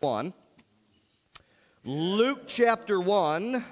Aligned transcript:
1. 0.00 0.34
Luke 1.84 2.42
chapter 2.46 3.00
1. 3.00 3.64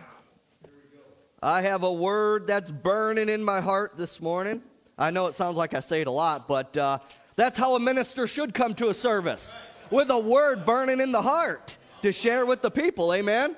I 1.43 1.61
have 1.61 1.83
a 1.83 1.93
word 1.93 2.47
that's 2.47 2.71
burning 2.71 3.29
in 3.29 3.45
my 3.45 3.61
heart 3.61 3.99
this 3.99 4.23
morning. 4.23 4.63
I 4.97 5.11
know 5.11 5.27
it 5.27 5.35
sounds 5.35 5.59
like 5.59 5.75
I 5.75 5.81
say 5.81 6.01
it 6.01 6.07
a 6.07 6.11
lot, 6.11 6.49
but 6.49 6.75
uh, 6.79 7.01
that's 7.37 7.59
how 7.59 7.77
a 7.77 7.81
minister 7.81 8.27
should 8.27 8.55
come 8.55 8.73
to 8.77 8.89
a 8.89 8.95
service 8.95 9.55
with 9.91 10.09
a 10.09 10.19
word 10.19 10.65
burning 10.65 10.99
in 10.99 11.13
the 11.13 11.21
heart 11.21 11.77
to 12.01 12.11
share 12.11 12.47
with 12.47 12.63
the 12.63 12.71
people. 12.71 13.13
Amen? 13.13 13.55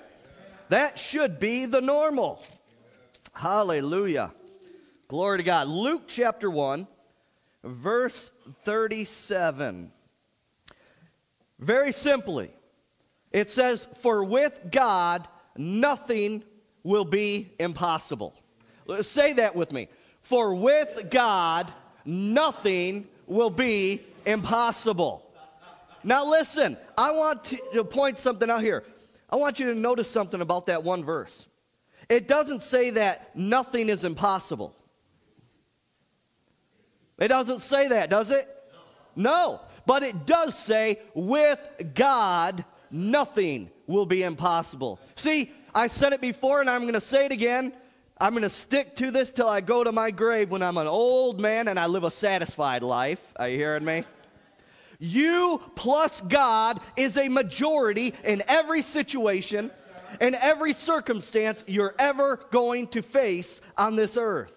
That 0.69 0.99
should 0.99 1.39
be 1.39 1.67
the 1.67 1.81
normal. 1.81 2.43
Hallelujah. 3.33 4.35
Glory 5.07 5.39
to 5.39 5.45
God. 5.45 5.69
Luke 5.69 6.03
chapter 6.09 6.51
1, 6.51 6.89
verse 7.63 8.33
37. 8.65 9.93
Very 11.61 11.93
simply, 11.93 12.51
it 13.37 13.51
says, 13.51 13.87
For 13.99 14.25
with 14.25 14.59
God 14.71 15.29
nothing 15.59 16.43
will 16.83 17.05
be 17.05 17.53
impossible. 17.61 18.35
Say 19.03 19.35
that 19.35 19.55
with 19.55 19.73
me. 19.73 19.89
For 20.23 20.55
with 20.55 21.11
God 21.11 21.71
nothing 22.07 23.07
will 23.27 23.51
be 23.51 24.03
impossible. 24.25 25.23
Now, 26.03 26.25
listen, 26.25 26.79
I 26.97 27.11
want 27.11 27.45
to 27.75 27.85
point 27.85 28.19
something 28.19 28.49
out 28.49 28.63
here. 28.63 28.85
I 29.29 29.37
want 29.37 29.61
you 29.61 29.67
to 29.67 29.79
notice 29.79 30.11
something 30.11 30.41
about 30.41 30.69
that 30.69 30.83
one 30.83 31.05
verse. 31.05 31.47
It 32.09 32.29
doesn't 32.29 32.63
say 32.63 32.89
that 32.91 33.37
nothing 33.37 33.91
is 33.91 34.05
impossible. 34.05 34.75
It 37.19 37.29
doesn't 37.29 37.61
say 37.61 37.89
that, 37.89 38.09
does 38.09 38.31
it? 38.31 38.47
No. 39.15 39.61
But 39.85 40.05
it 40.05 40.25
does 40.25 40.59
say, 40.59 41.01
with 41.15 41.61
God, 41.95 42.65
nothing 42.91 43.71
will 43.87 44.07
be 44.07 44.23
impossible. 44.23 45.01
See, 45.17 45.51
I 45.75 45.89
said 45.89 46.13
it 46.13 46.21
before 46.21 46.61
and 46.61 46.71
I'm 46.71 46.83
going 46.83 46.95
to 46.95 47.01
say 47.01 47.27
it 47.27 47.33
again. 47.33 47.73
I'm 48.19 48.33
going 48.33 48.43
to 48.43 48.51
stick 48.51 48.97
to 48.97 49.11
this 49.11 49.31
till 49.31 49.49
I 49.49 49.61
go 49.61 49.85
to 49.85 49.93
my 49.93 50.11
grave 50.11 50.51
when 50.51 50.63
I'm 50.63 50.79
an 50.79 50.87
old 50.87 51.39
man 51.39 51.69
and 51.69 51.79
I 51.79 51.87
live 51.87 52.05
a 52.05 52.11
satisfied 52.11 52.83
life. 52.83 53.23
Are 53.37 53.49
you 53.49 53.59
hearing 53.59 53.85
me? 53.85 54.05
You 54.99 55.61
plus 55.75 56.23
God 56.23 56.81
is 56.97 57.19
a 57.19 57.29
majority 57.29 58.15
in 58.25 58.43
every 58.49 58.81
situation, 58.81 59.71
in 60.21 60.35
every 60.35 60.73
circumstance 60.73 61.63
you're 61.67 61.95
ever 61.99 62.41
going 62.51 62.87
to 62.89 63.03
face 63.03 63.61
on 63.77 63.97
this 63.97 64.17
earth. 64.17 64.53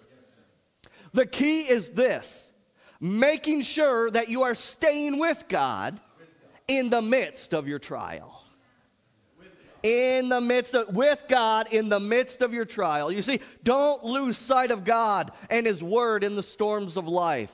The 1.14 1.26
key 1.26 1.62
is 1.62 1.90
this 1.90 2.52
making 3.02 3.64
sure 3.64 4.12
that 4.12 4.30
you 4.30 4.44
are 4.44 4.56
staying 4.56 5.18
with 5.18 5.46
God 5.48 6.00
in 6.70 6.90
the 6.90 7.02
midst 7.02 7.54
of 7.54 7.68
your 7.68 7.80
trial. 7.80 8.46
In 9.82 10.30
the 10.30 10.40
midst 10.40 10.76
of, 10.76 10.94
with 10.94 11.24
God 11.28 11.74
in 11.74 11.90
the 11.90 12.00
midst 12.00 12.42
of 12.42 12.54
your 12.54 12.66
trial. 12.66 13.12
You 13.12 13.22
see, 13.22 13.40
don't 13.64 14.04
lose 14.04 14.38
sight 14.38 14.72
of 14.72 14.84
God 14.84 15.32
and 15.50 15.66
His 15.66 15.82
Word 15.82 16.24
in 16.24 16.36
the 16.36 16.44
storms 16.44 16.96
of 16.96 17.08
life. 17.08 17.54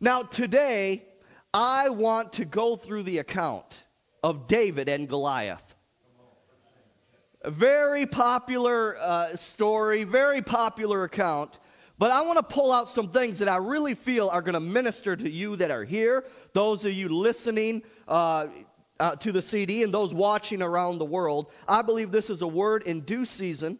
Now, 0.00 0.22
today, 0.22 1.04
I 1.54 1.90
want 1.90 2.32
to 2.34 2.44
go 2.44 2.76
through 2.76 3.04
the 3.04 3.18
account 3.18 3.84
of 4.22 4.46
David 4.46 4.88
and 4.88 5.08
Goliath. 5.08 5.74
A 7.42 7.50
very 7.50 8.06
popular 8.06 8.96
uh, 8.98 9.36
story, 9.36 10.04
very 10.04 10.42
popular 10.42 11.04
account. 11.04 11.58
But 11.98 12.10
I 12.10 12.22
want 12.22 12.38
to 12.38 12.42
pull 12.42 12.72
out 12.72 12.88
some 12.88 13.08
things 13.08 13.38
that 13.38 13.48
I 13.48 13.56
really 13.56 13.94
feel 13.94 14.28
are 14.28 14.42
going 14.42 14.54
to 14.54 14.60
minister 14.60 15.16
to 15.16 15.30
you 15.30 15.56
that 15.56 15.70
are 15.70 15.84
here, 15.84 16.24
those 16.52 16.84
of 16.84 16.92
you 16.92 17.08
listening 17.08 17.82
uh, 18.08 18.46
uh, 18.98 19.16
to 19.16 19.32
the 19.32 19.42
CD, 19.42 19.82
and 19.82 19.92
those 19.92 20.12
watching 20.12 20.62
around 20.62 20.98
the 20.98 21.04
world. 21.04 21.50
I 21.68 21.82
believe 21.82 22.10
this 22.10 22.30
is 22.30 22.42
a 22.42 22.48
word 22.48 22.84
in 22.84 23.02
due 23.02 23.24
season. 23.24 23.78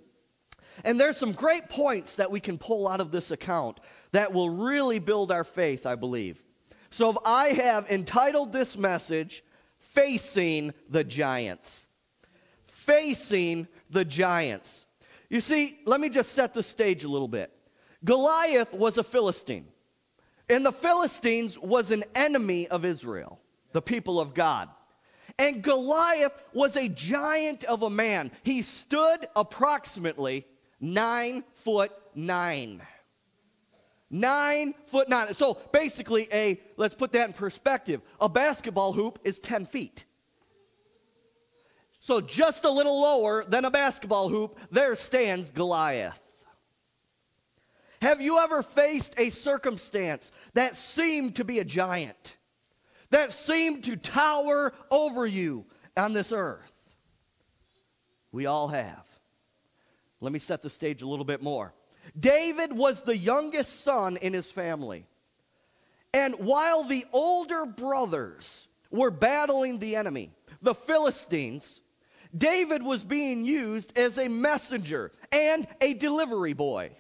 And 0.85 0.99
there's 0.99 1.17
some 1.17 1.33
great 1.33 1.69
points 1.69 2.17
that 2.17 2.31
we 2.31 2.41
can 2.41 2.59
pull 2.59 2.89
out 2.89 3.01
of 3.01 3.11
this 3.11 3.31
account 3.31 3.81
that 4.13 4.33
will 4.33 4.51
really 4.51 4.99
build 4.99 5.31
our 5.31 5.45
faith, 5.45 5.87
I 5.87 5.95
believe. 5.95 6.43
So 6.91 7.11
if 7.11 7.17
I 7.25 7.49
have 7.49 7.91
entitled 7.91 8.53
this 8.53 8.77
message, 8.77 9.43
Facing 9.79 10.73
the 10.89 11.05
Giants. 11.05 11.87
Facing 12.67 13.69
the 13.91 14.05
Giants. 14.05 14.87
You 15.29 15.41
see, 15.41 15.81
let 15.85 16.01
me 16.01 16.09
just 16.09 16.33
set 16.33 16.55
the 16.55 16.63
stage 16.63 17.05
a 17.05 17.09
little 17.09 17.29
bit. 17.29 17.53
Goliath 18.05 18.73
was 18.73 18.99
a 18.99 19.05
Philistine. 19.05 19.69
And 20.49 20.67
the 20.67 20.73
Philistines 20.73 21.59
was 21.59 21.91
an 21.91 22.05
enemy 22.15 22.69
of 22.69 22.85
Israel, 22.85 23.41
the 23.73 23.83
people 23.83 24.21
of 24.21 24.35
God. 24.35 24.69
And 25.39 25.63
Goliath 25.63 26.33
was 26.53 26.77
a 26.77 26.89
giant 26.89 27.65
of 27.65 27.83
a 27.83 27.91
man. 27.91 28.33
He 28.43 28.63
stood 28.63 29.27
approximately 29.35 30.47
nine 30.81 31.45
foot 31.55 31.93
nine. 32.15 32.83
Nine 34.11 34.75
foot 34.87 35.09
nine. 35.09 35.33
So 35.33 35.59
basically, 35.73 36.29
a 36.33 36.61
let's 36.77 36.95
put 36.95 37.13
that 37.13 37.29
in 37.29 37.33
perspective. 37.33 38.03
A 38.21 38.29
basketball 38.29 38.93
hoop 38.93 39.21
is 39.25 39.39
10 39.39 39.65
feet. 39.67 40.05
So 41.99 42.21
just 42.21 42.65
a 42.65 42.71
little 42.71 43.01
lower 43.01 43.45
than 43.45 43.65
a 43.65 43.71
basketball 43.71 44.29
hoop, 44.29 44.59
there 44.71 44.97
stands 44.97 45.51
Goliath. 45.51 46.21
Have 48.03 48.21
you 48.21 48.41
ever 48.41 48.65
faced 48.65 49.15
a 49.17 49.31
circumstance 49.31 50.33
that 50.55 50.75
seemed 50.75 51.37
to 51.37 51.45
be 51.45 51.61
a 51.61 51.65
giant, 51.65 52.37
that 53.11 53.33
seemed 53.33 53.85
to 53.85 53.95
tower 53.95 54.75
over 54.91 55.25
you 55.25 55.67
on 55.97 56.13
this 56.13 56.33
earth? 56.33 56.73
We 58.33 58.47
all 58.47 58.67
have. 58.67 59.05
Let 60.21 60.33
me 60.33 60.41
set 60.41 60.63
the 60.63 60.69
stage 60.69 61.03
a 61.03 61.07
little 61.07 61.25
bit 61.25 61.45
more. 61.45 61.75
David 62.19 62.73
was 62.73 63.03
the 63.03 63.17
youngest 63.17 63.85
son 63.85 64.17
in 64.17 64.33
his 64.33 64.51
family. 64.51 65.07
And 66.13 66.35
while 66.41 66.83
the 66.83 67.07
older 67.13 67.67
brothers 67.67 68.67
were 68.91 69.13
battling 69.13 69.79
the 69.79 69.95
enemy, 69.95 70.33
the 70.61 70.75
Philistines, 70.75 71.81
David 72.37 72.83
was 72.83 73.05
being 73.05 73.45
used 73.45 73.97
as 73.97 74.19
a 74.19 74.29
messenger 74.29 75.13
and 75.31 75.69
a 75.81 75.95
delivery 75.95 76.53
boy. 76.53 76.91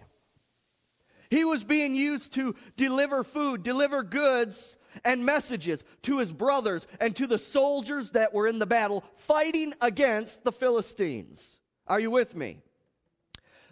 He 1.32 1.46
was 1.46 1.64
being 1.64 1.94
used 1.94 2.34
to 2.34 2.54
deliver 2.76 3.24
food, 3.24 3.62
deliver 3.62 4.02
goods 4.02 4.76
and 5.02 5.24
messages 5.24 5.82
to 6.02 6.18
his 6.18 6.30
brothers 6.30 6.86
and 7.00 7.16
to 7.16 7.26
the 7.26 7.38
soldiers 7.38 8.10
that 8.10 8.34
were 8.34 8.46
in 8.46 8.58
the 8.58 8.66
battle 8.66 9.02
fighting 9.16 9.72
against 9.80 10.44
the 10.44 10.52
Philistines. 10.52 11.58
Are 11.86 11.98
you 11.98 12.10
with 12.10 12.36
me? 12.36 12.58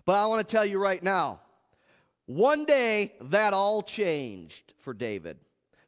But 0.06 0.16
I 0.16 0.24
want 0.24 0.48
to 0.48 0.50
tell 0.50 0.64
you 0.64 0.78
right 0.78 1.02
now, 1.02 1.40
one 2.24 2.64
day 2.64 3.12
that 3.20 3.52
all 3.52 3.82
changed 3.82 4.72
for 4.78 4.94
David. 4.94 5.36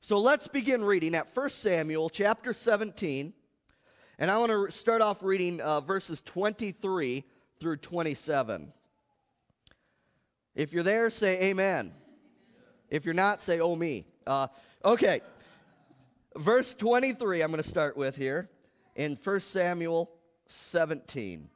So 0.03 0.19
let's 0.19 0.49
begin 0.49 0.85
reading 0.85 1.15
at 1.15 1.35
1 1.35 1.49
Samuel 1.49 2.11
chapter 2.11 2.53
17. 2.53 3.33
And 4.19 4.31
I 4.31 4.37
want 4.37 4.53
to 4.53 4.71
start 4.71 5.01
off 5.01 5.23
reading 5.23 5.59
uh, 5.63 5.81
verses 5.81 6.21
23 6.21 7.25
through 7.61 7.77
27. 7.79 8.75
If 10.55 10.73
you're 10.73 10.83
there, 10.83 11.11
say 11.11 11.41
amen. 11.45 11.93
If 12.91 13.05
you're 13.05 13.15
not, 13.15 13.41
say 13.41 13.61
oh 13.61 13.75
me. 13.75 14.07
Uh, 14.27 14.49
okay. 14.85 15.23
Verse 16.37 16.75
23, 16.75 17.43
I'm 17.43 17.51
going 17.51 17.63
to 17.63 17.69
start 17.69 17.97
with 17.97 18.17
here 18.17 18.51
in 18.95 19.19
1 19.23 19.41
Samuel 19.41 20.11
17. 20.47 21.49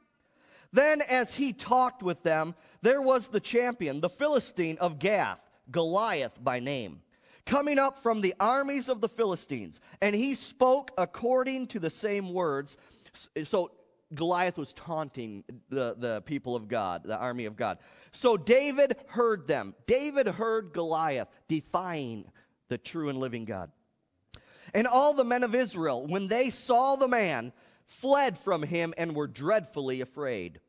Then, 0.73 1.01
as 1.09 1.33
he 1.33 1.53
talked 1.53 2.03
with 2.03 2.23
them, 2.23 2.55
there 2.81 3.01
was 3.01 3.29
the 3.29 3.39
champion, 3.39 4.01
the 4.01 4.09
Philistine 4.09 4.77
of 4.79 4.99
Gath, 4.99 5.39
Goliath 5.71 6.43
by 6.43 6.59
name, 6.59 7.01
coming 7.45 7.79
up 7.79 7.99
from 7.99 8.21
the 8.21 8.35
armies 8.39 8.89
of 8.89 9.01
the 9.01 9.09
Philistines. 9.09 9.79
And 10.01 10.15
he 10.15 10.35
spoke 10.35 10.91
according 10.97 11.67
to 11.67 11.79
the 11.79 11.89
same 11.89 12.33
words. 12.33 12.77
So, 13.45 13.71
Goliath 14.15 14.57
was 14.57 14.73
taunting 14.73 15.43
the, 15.69 15.95
the 15.97 16.21
people 16.25 16.55
of 16.55 16.67
God, 16.67 17.03
the 17.03 17.17
army 17.17 17.45
of 17.45 17.55
God. 17.55 17.79
So 18.11 18.37
David 18.37 18.95
heard 19.07 19.47
them. 19.47 19.75
David 19.85 20.27
heard 20.27 20.71
Goliath 20.73 21.27
defying 21.47 22.25
the 22.69 22.77
true 22.77 23.09
and 23.09 23.19
living 23.19 23.45
God. 23.45 23.71
And 24.73 24.87
all 24.87 25.13
the 25.13 25.23
men 25.23 25.43
of 25.43 25.55
Israel, 25.55 26.05
when 26.07 26.27
they 26.27 26.49
saw 26.49 26.95
the 26.95 27.07
man, 27.07 27.51
fled 27.85 28.37
from 28.37 28.63
him 28.63 28.93
and 28.97 29.15
were 29.15 29.27
dreadfully 29.27 30.01
afraid. 30.01 30.59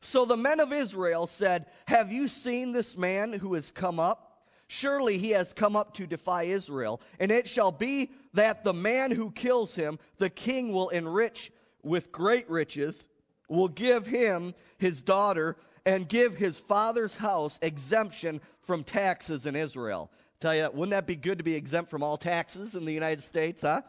So 0.00 0.24
the 0.24 0.36
men 0.36 0.60
of 0.60 0.72
Israel 0.72 1.26
said, 1.26 1.66
Have 1.86 2.12
you 2.12 2.28
seen 2.28 2.72
this 2.72 2.96
man 2.96 3.32
who 3.32 3.54
has 3.54 3.70
come 3.70 3.98
up? 3.98 4.46
Surely 4.68 5.18
he 5.18 5.30
has 5.30 5.52
come 5.52 5.74
up 5.74 5.94
to 5.94 6.06
defy 6.06 6.44
Israel. 6.44 7.00
And 7.18 7.30
it 7.30 7.48
shall 7.48 7.72
be 7.72 8.10
that 8.34 8.64
the 8.64 8.74
man 8.74 9.10
who 9.10 9.30
kills 9.32 9.74
him, 9.74 9.98
the 10.18 10.30
king 10.30 10.72
will 10.72 10.90
enrich 10.90 11.50
with 11.82 12.12
great 12.12 12.48
riches, 12.50 13.06
will 13.48 13.68
give 13.68 14.06
him 14.06 14.54
his 14.78 15.02
daughter 15.02 15.56
and 15.86 16.08
give 16.08 16.36
his 16.36 16.58
father's 16.58 17.16
house 17.16 17.58
exemption 17.62 18.40
from 18.62 18.84
taxes 18.84 19.46
in 19.46 19.56
Israel. 19.56 20.10
Tell 20.40 20.54
you, 20.54 20.68
wouldn't 20.72 20.90
that 20.90 21.06
be 21.06 21.16
good 21.16 21.38
to 21.38 21.44
be 21.44 21.54
exempt 21.54 21.90
from 21.90 22.02
all 22.02 22.16
taxes 22.16 22.74
in 22.74 22.84
the 22.84 22.92
United 22.92 23.22
States, 23.22 23.62
huh? 23.62 23.82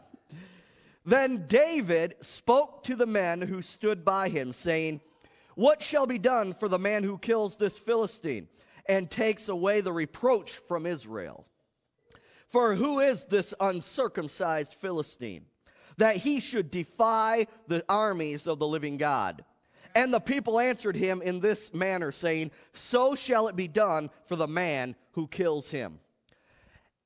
Then 1.04 1.46
David 1.46 2.16
spoke 2.20 2.82
to 2.84 2.94
the 2.94 3.06
men 3.06 3.40
who 3.40 3.62
stood 3.62 4.04
by 4.04 4.28
him, 4.28 4.52
saying, 4.52 5.00
What 5.54 5.82
shall 5.82 6.06
be 6.06 6.18
done 6.18 6.54
for 6.54 6.68
the 6.68 6.78
man 6.78 7.04
who 7.04 7.18
kills 7.18 7.56
this 7.56 7.78
Philistine 7.78 8.48
and 8.86 9.10
takes 9.10 9.48
away 9.48 9.80
the 9.80 9.92
reproach 9.92 10.56
from 10.68 10.86
Israel? 10.86 11.46
For 12.48 12.74
who 12.74 13.00
is 13.00 13.24
this 13.24 13.54
uncircumcised 13.60 14.74
Philistine, 14.74 15.46
that 16.00 16.16
he 16.16 16.40
should 16.40 16.70
defy 16.70 17.46
the 17.68 17.84
armies 17.88 18.46
of 18.46 18.58
the 18.58 18.66
living 18.66 18.96
God? 18.96 19.44
And 19.94 20.12
the 20.12 20.20
people 20.20 20.58
answered 20.58 20.96
him 20.96 21.20
in 21.20 21.40
this 21.40 21.74
manner, 21.74 22.10
saying, 22.10 22.52
So 22.72 23.14
shall 23.14 23.48
it 23.48 23.56
be 23.56 23.68
done 23.68 24.10
for 24.26 24.36
the 24.36 24.48
man 24.48 24.96
who 25.12 25.26
kills 25.26 25.70
him. 25.70 26.00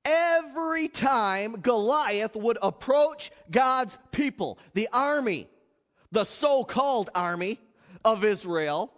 Every 0.04 0.88
time 0.88 1.54
Goliath 1.54 2.36
would 2.36 2.58
approach 2.62 3.32
God's 3.50 3.98
people, 4.12 4.58
the 4.74 4.88
army, 4.92 5.48
the 6.12 6.24
so 6.24 6.62
called 6.62 7.10
army 7.14 7.58
of 8.04 8.24
Israel, 8.24 8.92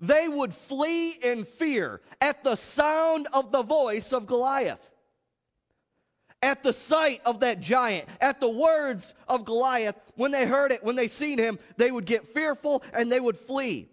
they 0.00 0.28
would 0.28 0.52
flee 0.52 1.12
in 1.22 1.44
fear 1.44 2.00
at 2.20 2.42
the 2.42 2.56
sound 2.56 3.28
of 3.32 3.52
the 3.52 3.62
voice 3.62 4.12
of 4.12 4.26
Goliath. 4.26 4.89
At 6.42 6.62
the 6.62 6.72
sight 6.72 7.20
of 7.26 7.40
that 7.40 7.60
giant, 7.60 8.08
at 8.20 8.40
the 8.40 8.48
words 8.48 9.14
of 9.28 9.44
Goliath, 9.44 9.96
when 10.14 10.30
they 10.30 10.46
heard 10.46 10.72
it, 10.72 10.82
when 10.82 10.96
they 10.96 11.08
seen 11.08 11.38
him, 11.38 11.58
they 11.76 11.90
would 11.90 12.06
get 12.06 12.28
fearful 12.28 12.82
and 12.94 13.12
they 13.12 13.20
would 13.20 13.36
flee. 13.36 13.88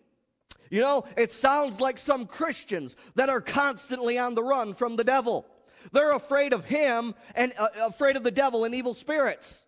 You 0.69 0.81
know, 0.81 1.03
it 1.17 1.31
sounds 1.31 1.79
like 1.79 1.99
some 1.99 2.25
Christians 2.25 2.95
that 3.15 3.29
are 3.29 3.41
constantly 3.41 4.17
on 4.17 4.35
the 4.35 4.43
run 4.43 4.73
from 4.73 4.95
the 4.95 5.03
devil. 5.03 5.45
They're 5.91 6.13
afraid 6.13 6.53
of 6.53 6.65
him 6.65 7.15
and 7.35 7.53
uh, 7.57 7.67
afraid 7.81 8.15
of 8.15 8.23
the 8.23 8.31
devil 8.31 8.65
and 8.65 8.75
evil 8.75 8.93
spirits. 8.93 9.65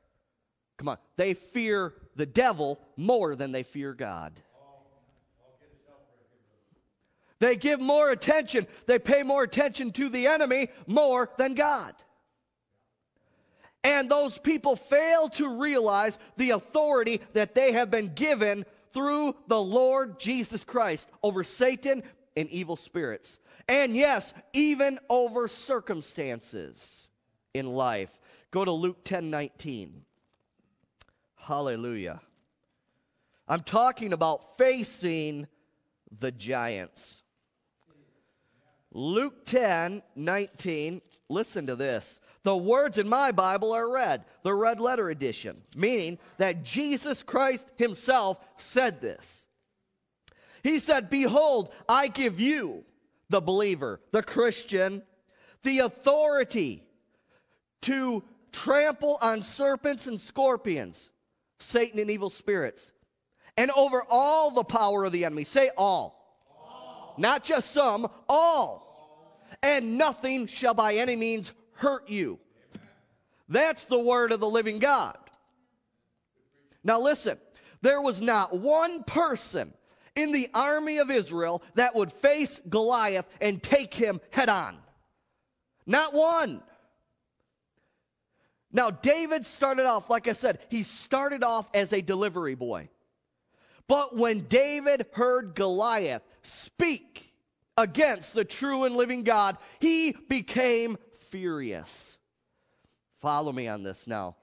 Come 0.78 0.90
on, 0.90 0.98
they 1.18 1.34
fear 1.34 1.94
the 2.16 2.26
devil 2.26 2.80
more 2.96 3.36
than 3.36 3.52
they 3.52 3.64
fear 3.64 3.94
God. 3.94 4.34
They 7.40 7.56
give 7.56 7.80
more 7.80 8.12
attention, 8.12 8.68
they 8.86 9.00
pay 9.00 9.24
more 9.24 9.44
attention 9.44 9.92
to 9.94 10.10
the 10.10 10.28
enemy 10.28 10.70
more 10.88 11.30
than 11.38 11.54
God. 11.54 11.94
And 13.84 14.10
those 14.10 14.38
people 14.38 14.76
fail 14.76 15.30
to 15.30 15.60
realize 15.60 16.20
the 16.38 16.52
authority 16.52 17.22
that 17.34 17.56
they 17.56 17.72
have 17.72 17.90
been 17.90 18.14
given 18.14 18.66
through 18.94 19.36
the 19.48 19.62
Lord 19.62 20.20
Jesus 20.20 20.64
Christ 20.64 21.08
over 21.24 21.44
Satan 21.44 22.04
and 22.36 22.50
evil 22.50 22.76
spirits. 22.76 23.40
And 23.68 23.96
yes, 23.96 24.34
even 24.54 25.00
over 25.10 25.48
circumstances 25.48 27.08
in 27.54 27.68
life. 27.68 28.10
Go 28.52 28.66
to 28.66 28.72
Luke 28.72 29.04
10 29.04 29.30
19. 29.30 30.04
Hallelujah. 31.36 32.20
I'm 33.48 33.62
talking 33.62 34.14
about 34.14 34.58
facing 34.58 35.48
the 36.20 36.32
giants. 36.32 37.24
Luke 38.92 39.46
10 39.46 40.02
19. 40.16 41.02
Listen 41.30 41.68
to 41.68 41.76
this. 41.76 42.20
The 42.44 42.56
words 42.56 42.98
in 42.98 43.10
my 43.10 43.32
Bible 43.32 43.74
are 43.74 43.92
red, 43.92 44.24
the 44.44 44.54
red 44.54 44.80
letter 44.80 45.10
edition, 45.10 45.62
meaning 45.76 46.18
that 46.38 46.64
Jesus 46.64 47.22
Christ 47.22 47.68
himself 47.76 48.40
said 48.58 49.02
this. 49.02 49.48
He 50.64 50.80
said, 50.80 51.10
Behold, 51.10 51.74
I 51.88 52.08
give 52.08 52.40
you, 52.40 52.86
the 53.30 53.42
believer, 53.42 54.02
the 54.12 54.24
Christian, 54.24 55.04
the 55.64 55.80
authority 55.80 56.84
to 57.84 58.24
trample 58.52 59.18
on 59.22 59.44
serpents 59.44 60.08
and 60.08 60.20
scorpions, 60.20 61.10
Satan 61.60 62.00
and 62.00 62.10
evil 62.10 62.30
spirits, 62.30 62.92
and 63.58 63.72
over 63.72 64.04
all 64.10 64.52
the 64.52 64.64
power 64.64 65.06
of 65.06 65.12
the 65.12 65.26
enemy. 65.26 65.44
Say 65.44 65.70
all. 65.78 66.40
all. 66.50 67.16
Not 67.18 67.44
just 67.44 67.72
some, 67.72 68.06
all. 68.06 68.26
all. 68.30 69.58
And 69.62 69.98
nothing 69.98 70.48
shall 70.48 70.74
by 70.74 70.96
any 70.96 71.16
means 71.16 71.52
hurt 71.80 72.10
you. 72.10 72.40
That's 73.48 73.86
the 73.86 74.00
word 74.00 74.32
of 74.32 74.40
the 74.40 74.50
living 74.50 74.80
God. 74.80 75.18
Now 76.84 77.00
listen, 77.00 77.38
there 77.82 78.02
was 78.02 78.22
not 78.22 78.58
one 78.58 79.04
person 79.04 79.74
in 80.16 80.32
the 80.32 80.50
army 80.54 80.98
of 80.98 81.10
Israel 81.10 81.64
that 81.76 81.96
would 81.96 82.12
face 82.12 82.62
Goliath 82.70 83.26
and 83.42 83.62
take 83.62 83.94
him 83.94 84.22
head 84.32 84.50
on. 84.50 84.78
Not 85.86 86.14
one. 86.14 86.62
Now, 88.72 88.92
David 88.92 89.46
started 89.46 89.88
off, 89.88 90.10
like 90.10 90.28
I 90.28 90.34
said, 90.34 90.60
he 90.70 90.84
started 90.84 91.44
off 91.44 91.68
as 91.74 91.92
a 91.92 92.02
delivery 92.02 92.54
boy. 92.54 92.90
But 93.88 94.16
when 94.16 94.42
David 94.42 95.08
heard 95.14 95.56
Goliath 95.56 96.22
speak 96.44 97.34
against 97.76 98.36
the 98.36 98.46
true 98.46 98.84
and 98.84 98.96
living 98.96 99.24
God, 99.24 99.58
he 99.80 100.12
became 100.12 100.98
furious. 101.30 102.18
Follow 103.22 103.52
me 103.52 103.68
on 103.68 103.84
this 103.84 104.08
now. 104.08 104.36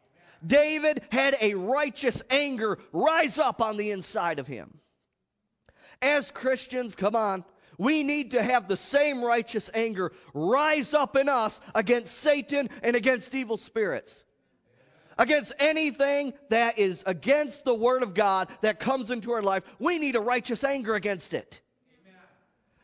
David 0.47 1.03
had 1.11 1.37
a 1.41 1.55
righteous 1.55 2.23
anger 2.31 2.79
rise 2.93 3.39
up 3.39 3.61
on 3.63 3.77
the 3.77 3.91
inside 3.91 4.39
of 4.39 4.47
him. 4.47 4.79
As 6.03 6.31
Christians, 6.31 6.95
come 6.95 7.17
on, 7.17 7.45
we 7.79 8.03
need 8.03 8.33
to 8.33 8.43
have 8.43 8.69
the 8.69 8.77
same 8.77 9.23
righteous 9.23 9.71
anger 9.75 10.13
rise 10.35 10.95
up 10.95 11.17
in 11.17 11.29
us 11.29 11.61
against 11.75 12.19
Satan 12.19 12.69
and 12.83 12.97
against 12.97 13.35
evil 13.35 13.57
spirits. 13.57 14.25
Against 15.19 15.53
anything 15.59 16.35
that 16.51 16.79
is 16.79 17.03
against 17.07 17.65
the 17.65 17.75
Word 17.75 18.03
of 18.03 18.13
God 18.13 18.49
that 18.61 18.79
comes 18.79 19.11
into 19.11 19.33
our 19.33 19.43
life, 19.43 19.63
we 19.79 19.99
need 19.99 20.15
a 20.15 20.21
righteous 20.21 20.63
anger 20.63 20.95
against 20.95 21.33
it. 21.33 21.63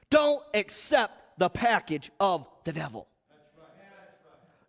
Don't 0.09 0.43
accept 0.55 1.39
the 1.39 1.51
package 1.51 2.11
of 2.19 2.49
the 2.65 2.73
devil. 2.73 3.09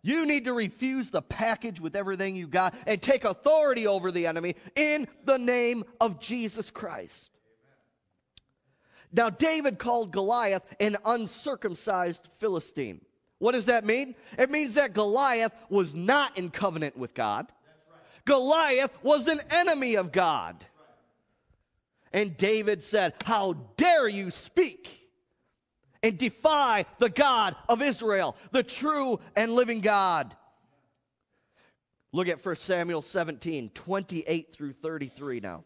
You 0.03 0.25
need 0.25 0.45
to 0.45 0.53
refuse 0.53 1.09
the 1.09 1.21
package 1.21 1.79
with 1.79 1.95
everything 1.95 2.35
you 2.35 2.45
got 2.45 2.75
and 2.85 3.01
take 3.01 3.23
authority 3.23 3.87
over 3.87 4.11
the 4.11 4.27
enemy 4.27 4.55
in 4.75 5.07
the 5.23 5.37
name 5.37 5.85
of 6.01 6.19
Jesus 6.19 6.69
Christ. 6.69 7.29
Now, 9.13 9.29
David 9.29 9.79
called 9.79 10.11
Goliath 10.11 10.63
an 10.79 10.97
uncircumcised 11.05 12.27
Philistine. 12.39 12.99
What 13.39 13.53
does 13.53 13.65
that 13.67 13.85
mean? 13.85 14.15
It 14.37 14.51
means 14.51 14.75
that 14.75 14.93
Goliath 14.93 15.53
was 15.69 15.95
not 15.95 16.37
in 16.37 16.49
covenant 16.49 16.97
with 16.97 17.13
God. 17.13 17.47
Goliath 18.25 18.91
was 19.03 19.27
an 19.27 19.39
enemy 19.51 19.95
of 19.95 20.11
God. 20.11 20.65
And 22.11 22.35
David 22.35 22.83
said, 22.83 23.13
How 23.23 23.53
dare 23.77 24.07
you 24.07 24.31
speak 24.31 25.02
and 26.03 26.17
defy 26.17 26.85
the 26.99 27.09
God 27.09 27.55
of 27.67 27.81
Israel, 27.81 28.35
the 28.51 28.61
true 28.61 29.19
and 29.35 29.53
living 29.53 29.81
God? 29.81 30.35
Look 32.11 32.27
at 32.27 32.45
1 32.45 32.55
Samuel 32.57 33.01
17, 33.01 33.71
28 33.73 34.53
through 34.53 34.73
33 34.73 35.39
now. 35.39 35.63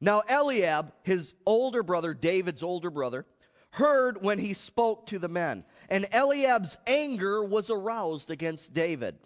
Now, 0.00 0.22
Eliab, 0.28 0.92
his 1.02 1.34
older 1.44 1.82
brother, 1.82 2.14
David's 2.14 2.62
older 2.62 2.90
brother, 2.90 3.26
heard 3.72 4.22
when 4.22 4.38
he 4.38 4.54
spoke 4.54 5.06
to 5.06 5.18
the 5.18 5.28
men, 5.28 5.64
and 5.88 6.06
Eliab's 6.12 6.76
anger 6.86 7.44
was 7.44 7.70
aroused 7.70 8.30
against 8.30 8.72
David. 8.72 9.18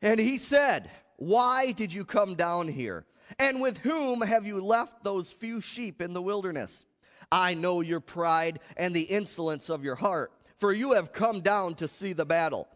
And 0.00 0.20
he 0.20 0.38
said, 0.38 0.90
Why 1.16 1.72
did 1.72 1.92
you 1.92 2.04
come 2.04 2.34
down 2.34 2.68
here? 2.68 3.06
And 3.38 3.60
with 3.60 3.78
whom 3.78 4.20
have 4.20 4.46
you 4.46 4.60
left 4.60 5.02
those 5.02 5.32
few 5.32 5.60
sheep 5.60 6.02
in 6.02 6.12
the 6.12 6.22
wilderness? 6.22 6.84
I 7.30 7.54
know 7.54 7.80
your 7.80 8.00
pride 8.00 8.60
and 8.76 8.94
the 8.94 9.02
insolence 9.02 9.68
of 9.68 9.84
your 9.84 9.94
heart, 9.96 10.32
for 10.58 10.72
you 10.72 10.92
have 10.92 11.12
come 11.12 11.40
down 11.40 11.74
to 11.76 11.88
see 11.88 12.12
the 12.12 12.24
battle. 12.24 12.68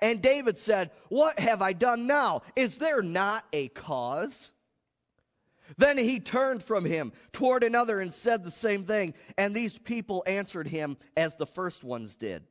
And 0.00 0.22
David 0.22 0.58
said, 0.58 0.90
What 1.08 1.38
have 1.38 1.62
I 1.62 1.72
done 1.72 2.06
now? 2.06 2.42
Is 2.54 2.78
there 2.78 3.02
not 3.02 3.44
a 3.52 3.68
cause? 3.68 4.52
Then 5.78 5.98
he 5.98 6.20
turned 6.20 6.62
from 6.62 6.84
him 6.84 7.12
toward 7.32 7.64
another 7.64 8.00
and 8.00 8.12
said 8.12 8.44
the 8.44 8.50
same 8.50 8.84
thing. 8.84 9.14
And 9.36 9.54
these 9.54 9.78
people 9.78 10.22
answered 10.26 10.68
him 10.68 10.96
as 11.16 11.36
the 11.36 11.46
first 11.46 11.82
ones 11.82 12.14
did. 12.14 12.44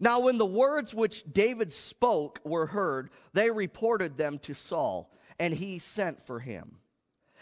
Now, 0.00 0.20
when 0.20 0.38
the 0.38 0.46
words 0.46 0.94
which 0.94 1.24
David 1.32 1.72
spoke 1.72 2.40
were 2.44 2.66
heard, 2.66 3.10
they 3.32 3.50
reported 3.50 4.16
them 4.16 4.38
to 4.40 4.54
Saul, 4.54 5.12
and 5.40 5.52
he 5.52 5.80
sent 5.80 6.24
for 6.24 6.38
him. 6.38 6.76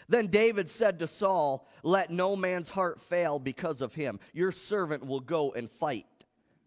Then 0.09 0.27
David 0.27 0.69
said 0.69 0.99
to 0.99 1.07
Saul, 1.07 1.67
Let 1.83 2.09
no 2.09 2.35
man's 2.35 2.69
heart 2.69 3.01
fail 3.01 3.39
because 3.39 3.81
of 3.81 3.93
him. 3.93 4.19
Your 4.33 4.51
servant 4.51 5.05
will 5.05 5.19
go 5.19 5.51
and 5.51 5.69
fight 5.69 6.05